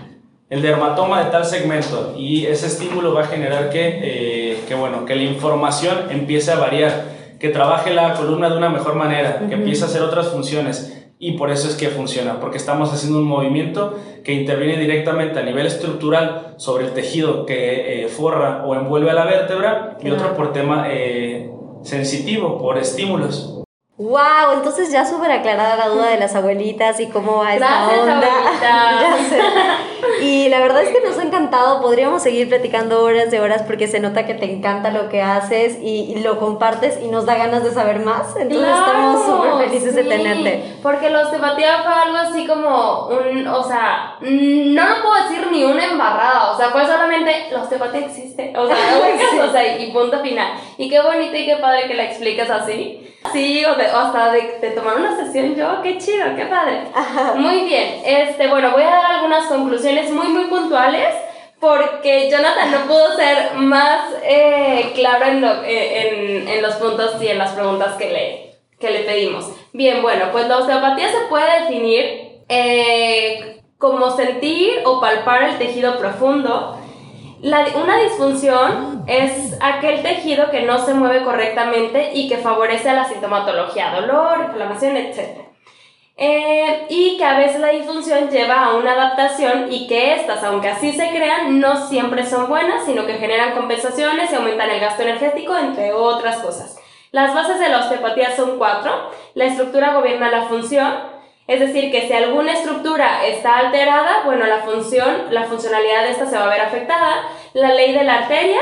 el 0.48 0.62
dermatoma 0.62 1.22
de 1.22 1.30
tal 1.30 1.44
segmento, 1.44 2.14
y 2.16 2.46
ese 2.46 2.66
estímulo 2.66 3.12
va 3.12 3.24
a 3.24 3.26
generar 3.26 3.68
que 3.68 4.39
que 4.68 4.74
bueno, 4.74 5.04
que 5.04 5.16
la 5.16 5.22
información 5.22 5.96
empiece 6.10 6.52
a 6.52 6.56
variar, 6.56 7.04
que 7.38 7.48
trabaje 7.48 7.92
la 7.92 8.14
columna 8.14 8.50
de 8.50 8.56
una 8.56 8.68
mejor 8.68 8.94
manera, 8.94 9.46
que 9.48 9.54
empiece 9.54 9.84
a 9.84 9.86
hacer 9.86 10.02
otras 10.02 10.28
funciones. 10.28 10.96
Y 11.18 11.32
por 11.32 11.50
eso 11.50 11.68
es 11.68 11.74
que 11.74 11.88
funciona, 11.88 12.40
porque 12.40 12.56
estamos 12.56 12.92
haciendo 12.94 13.18
un 13.18 13.26
movimiento 13.26 13.98
que 14.24 14.32
interviene 14.32 14.78
directamente 14.78 15.38
a 15.38 15.42
nivel 15.42 15.66
estructural 15.66 16.54
sobre 16.56 16.86
el 16.86 16.92
tejido 16.92 17.44
que 17.44 18.04
eh, 18.04 18.08
forra 18.08 18.64
o 18.64 18.74
envuelve 18.74 19.10
a 19.10 19.14
la 19.14 19.26
vértebra 19.26 19.98
y 20.02 20.10
otro 20.10 20.34
por 20.34 20.54
tema 20.54 20.86
eh, 20.88 21.50
sensitivo, 21.82 22.56
por 22.56 22.78
estímulos. 22.78 23.60
Wow, 23.98 24.54
entonces 24.54 24.90
ya 24.90 25.04
súper 25.04 25.30
aclarada 25.30 25.76
la 25.76 25.88
duda 25.88 26.08
de 26.08 26.18
las 26.18 26.34
abuelitas 26.34 26.98
y 27.00 27.08
cómo 27.08 27.36
va 27.36 27.52
esta 27.52 27.84
Gracias, 27.86 28.00
onda. 28.00 28.28
ya 28.62 29.28
sé. 29.28 29.40
Y 30.30 30.48
la 30.48 30.60
verdad 30.60 30.82
es 30.82 30.90
que 30.90 31.00
nos 31.06 31.18
ha 31.18 31.22
encantado, 31.22 31.80
podríamos 31.80 32.22
seguir 32.22 32.48
platicando 32.48 33.02
horas 33.02 33.30
de 33.30 33.40
horas 33.40 33.62
porque 33.62 33.88
se 33.88 34.00
nota 34.00 34.26
que 34.26 34.34
te 34.34 34.44
encanta 34.52 34.90
lo 34.90 35.08
que 35.08 35.22
haces 35.22 35.78
y, 35.82 36.20
lo 36.20 36.38
compartes 36.38 36.98
y 37.02 37.08
nos 37.08 37.24
da 37.24 37.36
ganas 37.36 37.64
de 37.64 37.70
saber 37.70 38.00
más. 38.00 38.36
Entonces 38.36 38.68
estamos 38.68 39.24
súper 39.24 39.68
felices 39.68 39.94
de 39.94 40.04
tenerte. 40.04 40.76
Porque 40.82 41.08
la 41.10 41.22
osteopatía 41.22 41.82
fue 41.82 41.92
algo 41.92 42.16
así 42.18 42.46
como 42.46 43.08
un, 43.08 43.46
o 43.46 43.62
sea, 43.62 44.16
no 44.20 44.88
lo 44.88 45.02
puedo 45.02 45.24
decir 45.24 45.48
ni 45.50 45.64
una 45.64 45.84
embarrada, 45.84 46.52
o 46.52 46.56
sea, 46.56 46.68
fue 46.68 46.84
solamente 46.84 47.48
la 47.50 47.62
osteopatía 47.62 48.00
existe, 48.00 48.52
o 48.56 48.66
sea, 48.66 48.76
o 49.48 49.52
sea 49.52 49.78
y 49.78 49.90
punto 49.92 50.20
final. 50.20 50.52
Y 50.76 50.88
qué 50.90 51.00
bonito 51.00 51.36
y 51.36 51.46
qué 51.46 51.56
padre 51.56 51.86
que 51.88 51.94
la 51.94 52.04
expliques 52.04 52.50
así. 52.50 53.06
Sí, 53.32 53.62
o, 53.64 53.72
hasta 53.72 54.32
de, 54.32 54.70
tomar 54.74 54.96
una 54.96 55.14
sesión 55.14 55.54
yo, 55.54 55.82
qué 55.82 55.98
chido, 55.98 56.24
qué 56.36 56.46
padre. 56.46 56.84
Muy 57.36 57.64
bien, 57.64 58.00
este, 58.04 58.48
bueno, 58.48 58.70
voy 58.72 58.82
a 58.82 58.90
dar 58.90 59.12
algunas 59.12 59.46
conclusiones 59.46 60.09
muy, 60.10 60.28
muy 60.28 60.44
puntuales 60.44 61.14
porque 61.58 62.30
Jonathan 62.30 62.70
no 62.70 62.86
pudo 62.86 63.16
ser 63.16 63.54
más 63.54 64.14
eh, 64.22 64.92
claro 64.94 65.26
eh, 65.64 66.46
en, 66.48 66.62
los 66.62 66.74
puntos 66.76 67.22
y 67.22 67.28
en 67.28 67.38
las 67.38 67.52
preguntas 67.52 67.96
que 67.96 68.10
le, 68.10 68.54
que 68.78 68.90
le 68.90 69.00
pedimos. 69.00 69.50
Bien, 69.72 70.00
bueno, 70.02 70.26
pues 70.32 70.48
la 70.48 70.58
osteopatía 70.58 71.08
se 71.08 71.26
puede 71.28 71.60
definir 71.60 72.42
eh, 72.48 73.62
como 73.78 74.10
sentir 74.10 74.80
o 74.84 75.00
palpar 75.00 75.42
el 75.42 75.58
tejido 75.58 75.98
profundo 75.98 76.80
una 77.42 77.96
disfunción 78.02 79.04
es 79.06 79.56
aquel 79.60 80.02
tejido 80.02 80.50
que 80.50 80.62
no 80.62 80.78
se 80.78 80.94
mueve 80.94 81.24
correctamente 81.24 82.10
y 82.14 82.28
que 82.28 82.36
favorece 82.36 82.90
a 82.90 82.94
la 82.94 83.04
sintomatología, 83.06 83.94
dolor, 83.94 84.46
inflamación, 84.46 84.96
etc. 84.96 85.49
Eh, 86.22 86.84
y 86.90 87.16
que 87.16 87.24
a 87.24 87.38
veces 87.38 87.60
la 87.60 87.68
disfunción 87.68 88.28
lleva 88.28 88.66
a 88.66 88.76
una 88.76 88.92
adaptación 88.92 89.72
y 89.72 89.86
que 89.86 90.12
estas, 90.12 90.44
aunque 90.44 90.68
así 90.68 90.92
se 90.92 91.08
crean, 91.08 91.58
no 91.60 91.88
siempre 91.88 92.26
son 92.26 92.46
buenas, 92.50 92.84
sino 92.84 93.06
que 93.06 93.14
generan 93.14 93.54
compensaciones 93.54 94.30
y 94.30 94.34
aumentan 94.34 94.68
el 94.68 94.80
gasto 94.80 95.00
energético, 95.00 95.56
entre 95.56 95.94
otras 95.94 96.40
cosas. 96.40 96.78
Las 97.10 97.34
bases 97.34 97.58
de 97.58 97.70
la 97.70 97.78
osteopatía 97.78 98.36
son 98.36 98.58
cuatro. 98.58 98.92
La 99.32 99.46
estructura 99.46 99.94
gobierna 99.94 100.30
la 100.30 100.42
función, 100.42 100.92
es 101.46 101.58
decir, 101.58 101.90
que 101.90 102.06
si 102.06 102.12
alguna 102.12 102.52
estructura 102.52 103.26
está 103.26 103.56
alterada, 103.56 104.22
bueno, 104.26 104.44
la 104.46 104.58
función, 104.58 105.28
la 105.30 105.44
funcionalidad 105.44 106.02
de 106.02 106.10
esta 106.10 106.26
se 106.26 106.36
va 106.36 106.44
a 106.44 106.50
ver 106.50 106.60
afectada. 106.60 107.30
La 107.54 107.72
ley 107.72 107.94
de 107.94 108.04
la 108.04 108.18
arteria, 108.18 108.60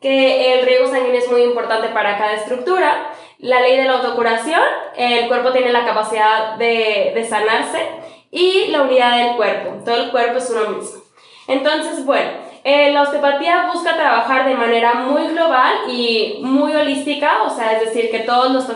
que 0.00 0.54
el 0.54 0.66
riego 0.66 0.88
sanguíneo 0.88 1.20
es 1.20 1.30
muy 1.30 1.44
importante 1.44 1.86
para 1.88 2.18
cada 2.18 2.32
estructura. 2.32 3.12
La 3.38 3.60
ley 3.60 3.76
de 3.76 3.84
la 3.84 3.94
autocuración, 3.94 4.62
el 4.96 5.28
cuerpo 5.28 5.52
tiene 5.52 5.72
la 5.72 5.84
capacidad 5.84 6.56
de, 6.56 7.26
sanarse. 7.28 7.86
Y 8.30 8.66
la 8.68 8.82
unidad 8.82 9.18
del 9.18 9.36
cuerpo, 9.36 9.84
todo 9.84 9.96
el 9.96 10.10
cuerpo 10.10 10.38
es 10.38 10.50
uno 10.50 10.76
mismo. 10.76 11.00
Entonces, 11.48 12.04
bueno, 12.04 12.30
eh, 12.64 12.92
la 12.92 13.02
osteopatía 13.02 13.70
busca 13.72 13.94
trabajar 13.94 14.46
de 14.46 14.56
manera 14.56 14.94
muy 14.94 15.28
global 15.28 15.72
y 15.88 16.40
muy 16.42 16.74
holística, 16.74 17.44
o 17.44 17.50
sea, 17.50 17.72
es 17.74 17.86
decir, 17.86 18.10
que 18.10 18.20
todos 18.20 18.50
los, 18.50 18.66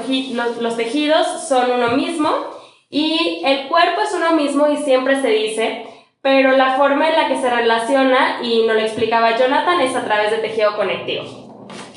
los 0.61 0.77
tejidos 0.77 1.27
son 1.49 1.73
uno 1.73 1.89
mismo 1.89 2.31
y 2.89 3.43
el 3.45 3.69
cuerpo 3.69 4.01
es 4.03 4.13
uno 4.15 4.33
mismo 4.33 4.69
y 4.69 4.77
siempre 4.77 5.21
se 5.21 5.29
dice, 5.29 5.87
pero 6.23 6.57
la 6.57 6.75
forma 6.75 7.09
en 7.09 7.17
la 7.17 7.29
que 7.29 7.39
se 7.39 7.49
relaciona, 7.49 8.41
y 8.43 8.67
nos 8.67 8.77
lo 8.77 8.83
explicaba 8.83 9.37
Jonathan, 9.37 9.81
es 9.81 9.97
a 9.97 10.05
través 10.05 10.31
de 10.33 10.39
tejido 10.39 10.77
conectivo. 10.77 11.25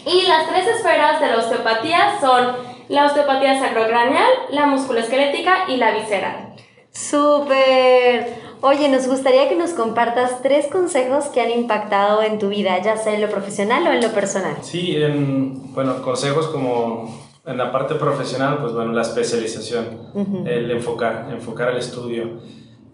Y 0.05 0.27
las 0.27 0.47
tres 0.49 0.67
esferas 0.67 1.21
de 1.21 1.27
la 1.27 1.37
osteopatía 1.37 2.19
son 2.19 2.55
la 2.89 3.05
osteopatía 3.05 3.59
sacrocraneal, 3.59 4.29
la 4.51 4.65
musculoesquelética 4.65 5.65
y 5.69 5.77
la 5.77 5.91
visceral. 5.91 6.53
¡Súper! 6.91 8.43
Oye, 8.61 8.87
nos 8.87 9.07
gustaría 9.07 9.49
que 9.49 9.55
nos 9.55 9.71
compartas 9.71 10.41
tres 10.41 10.67
consejos 10.67 11.25
que 11.25 11.41
han 11.41 11.51
impactado 11.51 12.21
en 12.21 12.39
tu 12.39 12.49
vida, 12.49 12.81
ya 12.81 12.95
sea 12.95 13.13
en 13.13 13.21
lo 13.21 13.29
profesional 13.29 13.85
o 13.87 13.91
en 13.91 14.01
lo 14.01 14.09
personal. 14.09 14.55
Sí, 14.61 14.97
bueno, 15.73 16.01
consejos 16.01 16.47
como 16.47 17.09
en 17.45 17.57
la 17.57 17.71
parte 17.71 17.95
profesional, 17.95 18.59
pues 18.61 18.73
bueno, 18.73 18.93
la 18.93 19.01
especialización, 19.01 20.45
el 20.45 20.71
enfocar, 20.71 21.27
enfocar 21.31 21.71
el 21.71 21.77
estudio, 21.77 22.39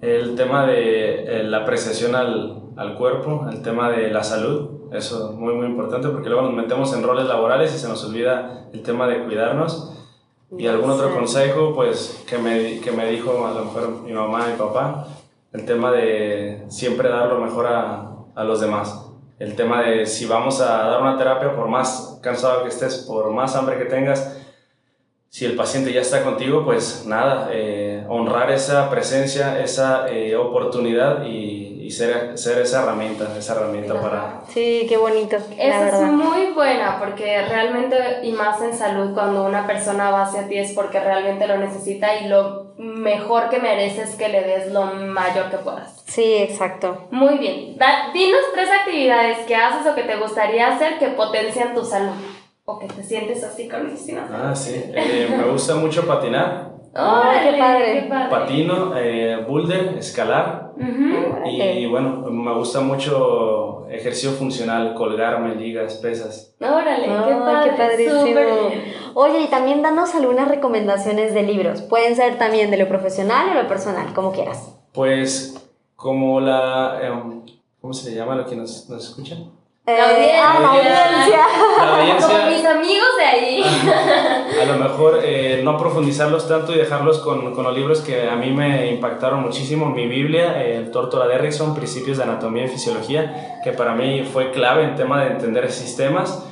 el 0.01 0.35
tema 0.35 0.65
de 0.65 1.41
eh, 1.41 1.43
la 1.43 1.59
apreciación 1.59 2.15
al, 2.15 2.63
al, 2.75 2.95
cuerpo, 2.95 3.45
el 3.51 3.61
tema 3.61 3.91
de 3.91 4.09
la 4.09 4.23
salud, 4.23 4.78
eso 4.91 5.29
es 5.29 5.35
muy, 5.35 5.53
muy 5.53 5.67
importante 5.67 6.09
porque 6.09 6.29
luego 6.29 6.43
nos 6.43 6.53
metemos 6.53 6.93
en 6.93 7.03
roles 7.03 7.25
laborales 7.25 7.73
y 7.73 7.77
se 7.77 7.87
nos 7.87 8.03
olvida 8.05 8.67
el 8.73 8.81
tema 8.81 9.07
de 9.07 9.23
cuidarnos. 9.23 9.95
Y 10.57 10.65
algún 10.67 10.89
otro 10.89 11.13
consejo, 11.13 11.73
pues, 11.75 12.23
que 12.27 12.37
me, 12.37 12.79
que 12.79 12.91
me 12.91 13.09
dijo 13.09 13.45
a 13.45 13.53
lo 13.53 13.65
mejor 13.65 14.01
mi 14.01 14.13
mamá 14.13 14.47
y 14.53 14.57
papá, 14.57 15.07
el 15.53 15.65
tema 15.65 15.91
de 15.91 16.65
siempre 16.69 17.09
dar 17.09 17.27
lo 17.27 17.39
mejor 17.39 17.67
a, 17.67 18.11
a 18.35 18.43
los 18.43 18.59
demás 18.59 19.09
el 19.39 19.55
tema 19.55 19.81
de 19.81 20.05
si 20.05 20.25
vamos 20.25 20.59
a 20.59 20.65
dar 20.65 21.01
una 21.01 21.17
terapia, 21.17 21.55
por 21.55 21.69
más 21.69 22.19
cansado 22.21 22.63
que 22.63 22.69
estés, 22.69 22.97
por 23.07 23.31
más 23.31 23.55
hambre 23.55 23.77
que 23.77 23.85
tengas, 23.85 24.37
si 25.29 25.45
el 25.45 25.55
paciente 25.55 25.93
ya 25.93 26.01
está 26.01 26.23
contigo, 26.23 26.65
pues 26.65 27.05
nada, 27.05 27.49
eh, 27.51 28.03
honrar 28.09 28.51
esa 28.51 28.89
presencia, 28.89 29.61
esa 29.61 30.09
eh, 30.09 30.35
oportunidad 30.35 31.23
y, 31.25 31.68
ser, 31.91 32.37
ser, 32.37 32.61
esa 32.61 32.83
herramienta, 32.83 33.27
esa 33.37 33.53
herramienta 33.53 33.99
para... 34.01 34.41
Sí, 34.49 34.85
qué 34.87 34.97
bonito. 34.97 35.37
Esa 35.57 35.87
es 35.87 36.11
muy 36.11 36.51
buena 36.53 36.97
porque 36.99 37.41
realmente, 37.47 37.97
y 38.23 38.31
más 38.31 38.61
en 38.61 38.73
salud, 38.73 39.13
cuando 39.13 39.45
una 39.45 39.65
persona 39.67 40.11
va 40.11 40.23
hacia 40.23 40.47
ti 40.47 40.57
es 40.57 40.73
porque 40.73 40.99
realmente 40.99 41.47
lo 41.47 41.57
necesita 41.57 42.19
y 42.19 42.27
lo 42.27 42.73
mejor 42.77 43.49
que 43.49 43.59
mereces 43.59 44.15
que 44.15 44.29
le 44.29 44.41
des 44.41 44.71
lo 44.71 44.85
mayor 44.85 45.49
que 45.49 45.57
puedas. 45.57 46.03
Sí, 46.05 46.37
exacto. 46.37 47.07
Muy 47.11 47.37
bien. 47.37 47.77
dinos 48.13 48.41
tres 48.53 48.69
actividades 48.69 49.39
que 49.39 49.55
haces 49.55 49.85
o 49.91 49.95
que 49.95 50.03
te 50.03 50.15
gustaría 50.17 50.75
hacer 50.75 50.97
que 50.97 51.07
potencian 51.09 51.73
tu 51.73 51.83
salud 51.83 52.15
o 52.65 52.77
que 52.77 52.87
te 52.87 53.03
sientes 53.03 53.43
así 53.43 53.67
con 53.67 53.91
Ah, 54.31 54.53
sí. 54.55 54.83
Eh, 54.93 55.33
me 55.35 55.43
gusta 55.43 55.75
mucho 55.75 56.05
patinar. 56.05 56.78
¡Oh, 56.95 57.21
qué, 57.43 57.57
padre. 57.57 58.09
Patino, 58.29 58.93
eh, 58.97 59.45
boulder, 59.47 59.97
escalar. 59.97 60.73
Y 61.45 61.85
bueno, 61.85 62.23
me 62.29 62.53
gusta 62.53 62.81
mucho 62.81 63.87
ejercicio 63.89 64.31
funcional, 64.31 64.93
colgarme, 64.93 65.55
ligas, 65.55 65.95
pesas. 65.95 66.55
Órale, 66.59 67.03
qué 67.03 67.35
padre. 67.35 67.69
Qué 67.69 67.77
padrísimo. 67.77 68.39
Oye, 69.13 69.41
y 69.41 69.47
también 69.47 69.81
danos 69.81 70.15
algunas 70.15 70.47
recomendaciones 70.47 71.33
de 71.33 71.43
libros. 71.43 71.81
Pueden 71.81 72.15
ser 72.15 72.37
también 72.37 72.71
de 72.71 72.77
lo 72.77 72.87
profesional 72.87 73.49
o 73.49 73.61
lo 73.61 73.67
personal, 73.67 74.13
como 74.13 74.31
quieras. 74.31 74.75
Pues, 74.93 75.69
como 75.95 76.39
la. 76.39 76.99
Em, 77.01 77.41
¿Cómo 77.81 77.93
se 77.93 78.09
le 78.09 78.17
llama 78.17 78.33
a 78.33 78.37
lo 78.37 78.45
que 78.45 78.55
nos, 78.55 78.89
nos 78.89 79.09
escuchan? 79.09 79.51
La 79.97 80.09
audiencia. 80.09 81.39
La 81.77 81.99
audiencia. 81.99 82.27
Como 82.27 82.49
mis 82.49 82.65
amigos 82.65 83.07
de 83.17 83.23
ahí. 83.23 83.63
A 84.61 84.65
lo 84.65 84.77
mejor 84.77 85.19
eh, 85.23 85.61
no 85.63 85.77
profundizarlos 85.77 86.47
tanto 86.47 86.73
y 86.73 86.77
dejarlos 86.77 87.19
con, 87.19 87.53
con, 87.53 87.63
los 87.63 87.75
libros 87.75 88.01
que 88.01 88.27
a 88.29 88.35
mí 88.35 88.51
me 88.51 88.91
impactaron 88.91 89.41
muchísimo. 89.41 89.87
Mi 89.87 90.07
Biblia, 90.07 90.61
el 90.63 90.91
Tórtola 90.91 91.27
de 91.27 91.35
Erickson, 91.35 91.75
Principios 91.75 92.17
de 92.17 92.23
Anatomía 92.23 92.65
y 92.65 92.67
Fisiología, 92.67 93.61
que 93.63 93.71
para 93.71 93.95
mí 93.95 94.23
fue 94.23 94.51
clave 94.51 94.83
en 94.83 94.95
tema 94.95 95.23
de 95.23 95.31
entender 95.31 95.71
sistemas. 95.71 96.45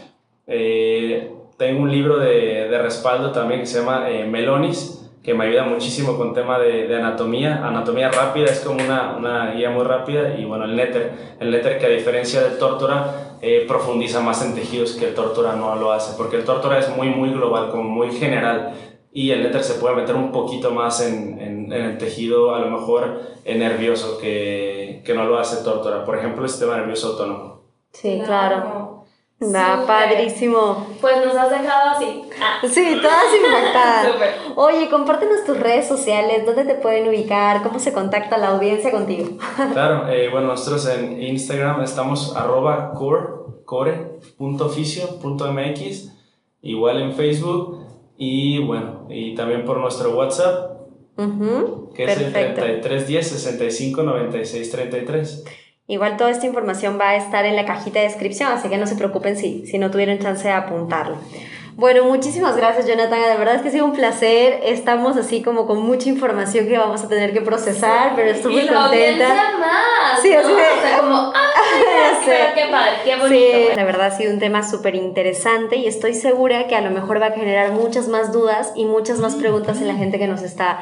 Eh, 0.48 1.32
tengo 1.58 1.82
un 1.82 1.92
libro 1.92 2.18
de, 2.18 2.68
de, 2.70 2.78
respaldo 2.78 3.32
también 3.32 3.62
que 3.62 3.66
se 3.66 3.80
llama 3.80 4.10
eh, 4.10 4.26
Melonis, 4.26 5.07
que 5.28 5.34
me 5.34 5.44
ayuda 5.44 5.66
muchísimo 5.66 6.16
con 6.16 6.34
tema 6.34 6.58
de, 6.58 6.88
de, 6.88 6.96
anatomía. 6.96 7.68
Anatomía 7.68 8.10
rápida 8.10 8.46
es 8.46 8.62
como 8.62 8.82
una, 8.82 9.18
una, 9.18 9.52
guía 9.52 9.70
muy 9.70 9.84
rápida 9.84 10.40
y 10.40 10.46
bueno, 10.46 10.64
el 10.64 10.74
Netter, 10.74 11.36
el 11.42 11.52
Netter 11.52 11.78
que 11.80 11.86
a 11.86 11.90
diferencia 11.90 12.42
del 12.44 12.58
Tórtora 12.58 13.36
eh, 13.42 13.66
profundiza 13.68 14.22
más 14.22 14.42
en 14.46 14.56
tejidos 14.56 14.94
que 14.94 15.10
el 15.10 15.14
Tórtora 15.14 15.58
no 15.58 15.76
lo 15.76 15.92
hace, 15.92 16.16
porque 16.16 16.38
el 16.38 16.46
Tórtora 16.46 16.80
es 16.80 16.96
muy, 16.96 17.10
muy 17.10 17.32
global, 17.32 17.72
como 17.72 17.84
muy 17.84 18.14
general 18.14 18.72
y 19.12 19.32
el 19.32 19.44
Netter 19.44 19.66
se 19.66 19.74
puede 19.82 19.98
meter 19.98 20.16
un 20.16 20.32
poquito 20.32 20.72
más 20.72 21.06
en, 21.06 21.42
en, 21.42 21.74
el 21.74 21.98
tejido, 21.98 22.56
a 22.56 22.62
lo 22.62 22.70
mejor 22.70 23.20
nervioso, 23.46 24.18
que, 24.20 25.02
que 25.04 25.14
no 25.14 25.26
lo 25.26 25.38
hace 25.40 25.62
Tórtora. 25.62 26.06
Por 26.06 26.18
ejemplo, 26.18 26.44
el 26.44 26.50
sistema 26.50 26.78
nervioso 26.78 27.08
autónomo. 27.10 27.64
Sí, 27.92 28.22
claro. 28.24 28.87
Va, 29.40 29.86
padrísimo. 29.86 30.88
Pues 31.00 31.24
nos 31.24 31.36
has 31.36 31.52
dejado 31.52 31.92
así. 31.92 32.24
Ah. 32.42 32.60
Sí, 32.68 32.98
todas 33.00 33.26
impactadas. 33.36 34.08
Oye, 34.56 34.90
compártenos 34.90 35.46
tus 35.46 35.60
redes 35.60 35.88
sociales, 35.88 36.44
dónde 36.44 36.66
te 36.66 36.74
pueden 36.74 37.08
ubicar, 37.08 37.62
cómo 37.62 37.78
se 37.78 37.94
contacta 37.94 38.40
la 38.40 38.48
audiencia 38.50 38.90
contigo. 38.90 39.38
Claro, 39.74 40.08
eh, 40.08 40.30
bueno, 40.32 40.48
nosotros 40.48 40.88
en 40.88 41.22
Instagram 41.22 41.84
estamos 41.84 42.36
arroba 42.36 42.94
core, 42.94 43.28
core.oficio.mx, 43.64 46.14
igual 46.64 47.02
en 47.02 47.14
Facebook 47.14 47.86
y 48.18 48.58
bueno, 48.66 49.06
y 49.10 49.36
también 49.36 49.66
por 49.66 49.78
nuestro 49.78 50.18
WhatsApp, 50.18 50.80
que 51.94 52.06
es 52.06 52.18
el 52.18 52.34
3310 52.34 53.28
65 53.28 54.02
96 54.02 54.72
33. 54.72 55.46
Igual 55.90 56.18
toda 56.18 56.32
esta 56.32 56.46
información 56.46 56.98
va 57.00 57.12
a 57.12 57.16
estar 57.16 57.46
en 57.46 57.56
la 57.56 57.66
cajita 57.66 58.00
de 58.00 58.06
descripción, 58.08 58.52
así 58.52 58.68
que 58.68 58.78
no 58.78 58.88
se 58.88 58.96
preocupen 58.96 59.38
si, 59.38 59.66
si 59.66 59.78
no 59.78 59.90
tuvieron 59.90 60.20
chance 60.20 60.46
de 60.48 60.54
apuntarlo. 60.54 61.16
Bueno, 61.78 62.04
muchísimas 62.06 62.58
gracias 62.58 62.88
Jonathan, 62.88 63.22
de 63.22 63.38
verdad 63.38 63.56
es 63.56 63.62
que 63.62 63.68
ha 63.68 63.72
sido 63.72 63.86
un 63.86 63.94
placer, 63.94 64.62
estamos 64.64 65.16
así 65.16 65.44
como 65.44 65.68
con 65.68 65.80
mucha 65.84 66.10
información 66.10 66.68
que 66.68 66.76
vamos 66.78 67.04
a 67.04 67.08
tener 67.08 67.34
que 67.34 67.42
procesar, 67.42 68.14
pero 68.16 68.32
estoy 68.32 68.52
muy 68.52 68.68
contenta. 68.68 69.30
más, 69.60 70.20
Sí, 70.24 70.32
¿no? 70.34 70.40
así 70.40 70.52
O 70.54 70.56
sea, 70.82 71.00
como, 71.00 71.16
¡ay, 71.36 71.84
qué, 72.26 72.26
sé. 72.26 72.38
qué 72.56 72.72
padre, 72.72 72.92
qué 73.06 73.16
bonito! 73.16 73.30
Sí, 73.70 73.76
la 73.76 73.84
verdad 73.84 74.08
ha 74.08 74.12
sido 74.12 74.34
un 74.34 74.40
tema 74.40 74.68
súper 74.68 74.96
interesante 74.96 75.76
y 75.76 75.86
estoy 75.86 76.16
segura 76.16 76.66
que 76.68 76.76
a 76.76 76.82
lo 76.82 76.90
mejor 76.90 77.22
va 77.22 77.28
a 77.28 77.32
generar 77.34 77.72
muchas 77.74 78.08
más 78.08 78.32
dudas 78.34 78.74
y 78.76 78.86
muchas 78.86 79.20
más 79.20 79.36
preguntas 79.36 79.80
en 79.80 79.88
la 79.88 79.94
gente 79.94 80.18
que 80.18 80.28
nos 80.28 80.42
está 80.42 80.80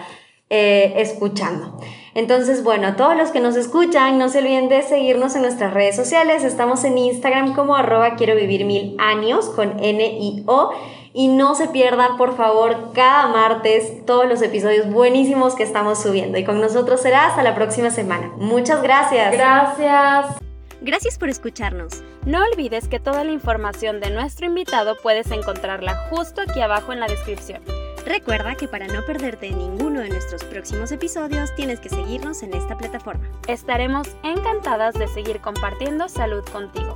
eh, 0.49 0.93
escuchando. 0.97 1.77
Entonces, 2.13 2.63
bueno, 2.63 2.87
a 2.87 2.95
todos 2.95 3.15
los 3.17 3.31
que 3.31 3.41
nos 3.41 3.55
escuchan, 3.57 4.17
no 4.17 4.29
se 4.29 4.39
olviden 4.39 4.69
de 4.69 4.81
seguirnos 4.83 5.35
en 5.35 5.41
nuestras 5.41 5.73
redes 5.73 5.95
sociales. 5.97 6.43
Estamos 6.43 6.83
en 6.85 6.97
Instagram 6.97 7.53
como 7.53 7.75
arroba 7.75 8.15
quiero 8.15 8.35
vivir 8.35 8.65
mil 8.65 8.95
años 8.99 9.49
con 9.49 9.83
N 9.83 10.17
y 10.19 10.43
O. 10.47 10.71
Y 11.13 11.29
no 11.29 11.55
se 11.55 11.69
pierdan, 11.69 12.17
por 12.17 12.35
favor, 12.35 12.91
cada 12.93 13.27
martes 13.27 14.05
todos 14.05 14.27
los 14.27 14.41
episodios 14.41 14.89
buenísimos 14.89 15.55
que 15.55 15.63
estamos 15.63 16.01
subiendo. 16.01 16.37
Y 16.37 16.43
con 16.43 16.59
nosotros 16.59 17.01
será 17.01 17.27
hasta 17.27 17.41
la 17.41 17.55
próxima 17.55 17.89
semana. 17.89 18.31
Muchas 18.37 18.81
gracias. 18.81 19.31
Gracias. 19.31 20.37
Gracias 20.81 21.17
por 21.17 21.29
escucharnos. 21.29 22.03
No 22.25 22.43
olvides 22.43 22.87
que 22.87 22.99
toda 22.99 23.23
la 23.23 23.31
información 23.31 23.99
de 23.99 24.11
nuestro 24.11 24.45
invitado 24.45 24.95
puedes 25.01 25.31
encontrarla 25.31 25.95
justo 26.09 26.41
aquí 26.41 26.61
abajo 26.61 26.93
en 26.93 26.99
la 26.99 27.07
descripción. 27.07 27.61
Recuerda 28.05 28.53
que 28.53 28.67
para 28.67 28.85
no 28.85 29.03
perderte 29.03 29.49
ninguno 29.49 29.99
de 30.01 30.09
nuestros 30.09 30.43
próximos 30.43 30.91
episodios 30.91 31.55
tienes 31.55 31.79
que 31.79 31.89
seguirnos 31.89 32.43
en 32.43 32.53
esta 32.53 32.77
plataforma. 32.77 33.27
Estaremos 33.47 34.07
encantadas 34.23 34.93
de 34.93 35.07
seguir 35.07 35.41
compartiendo 35.41 36.07
salud 36.07 36.43
contigo. 36.45 36.95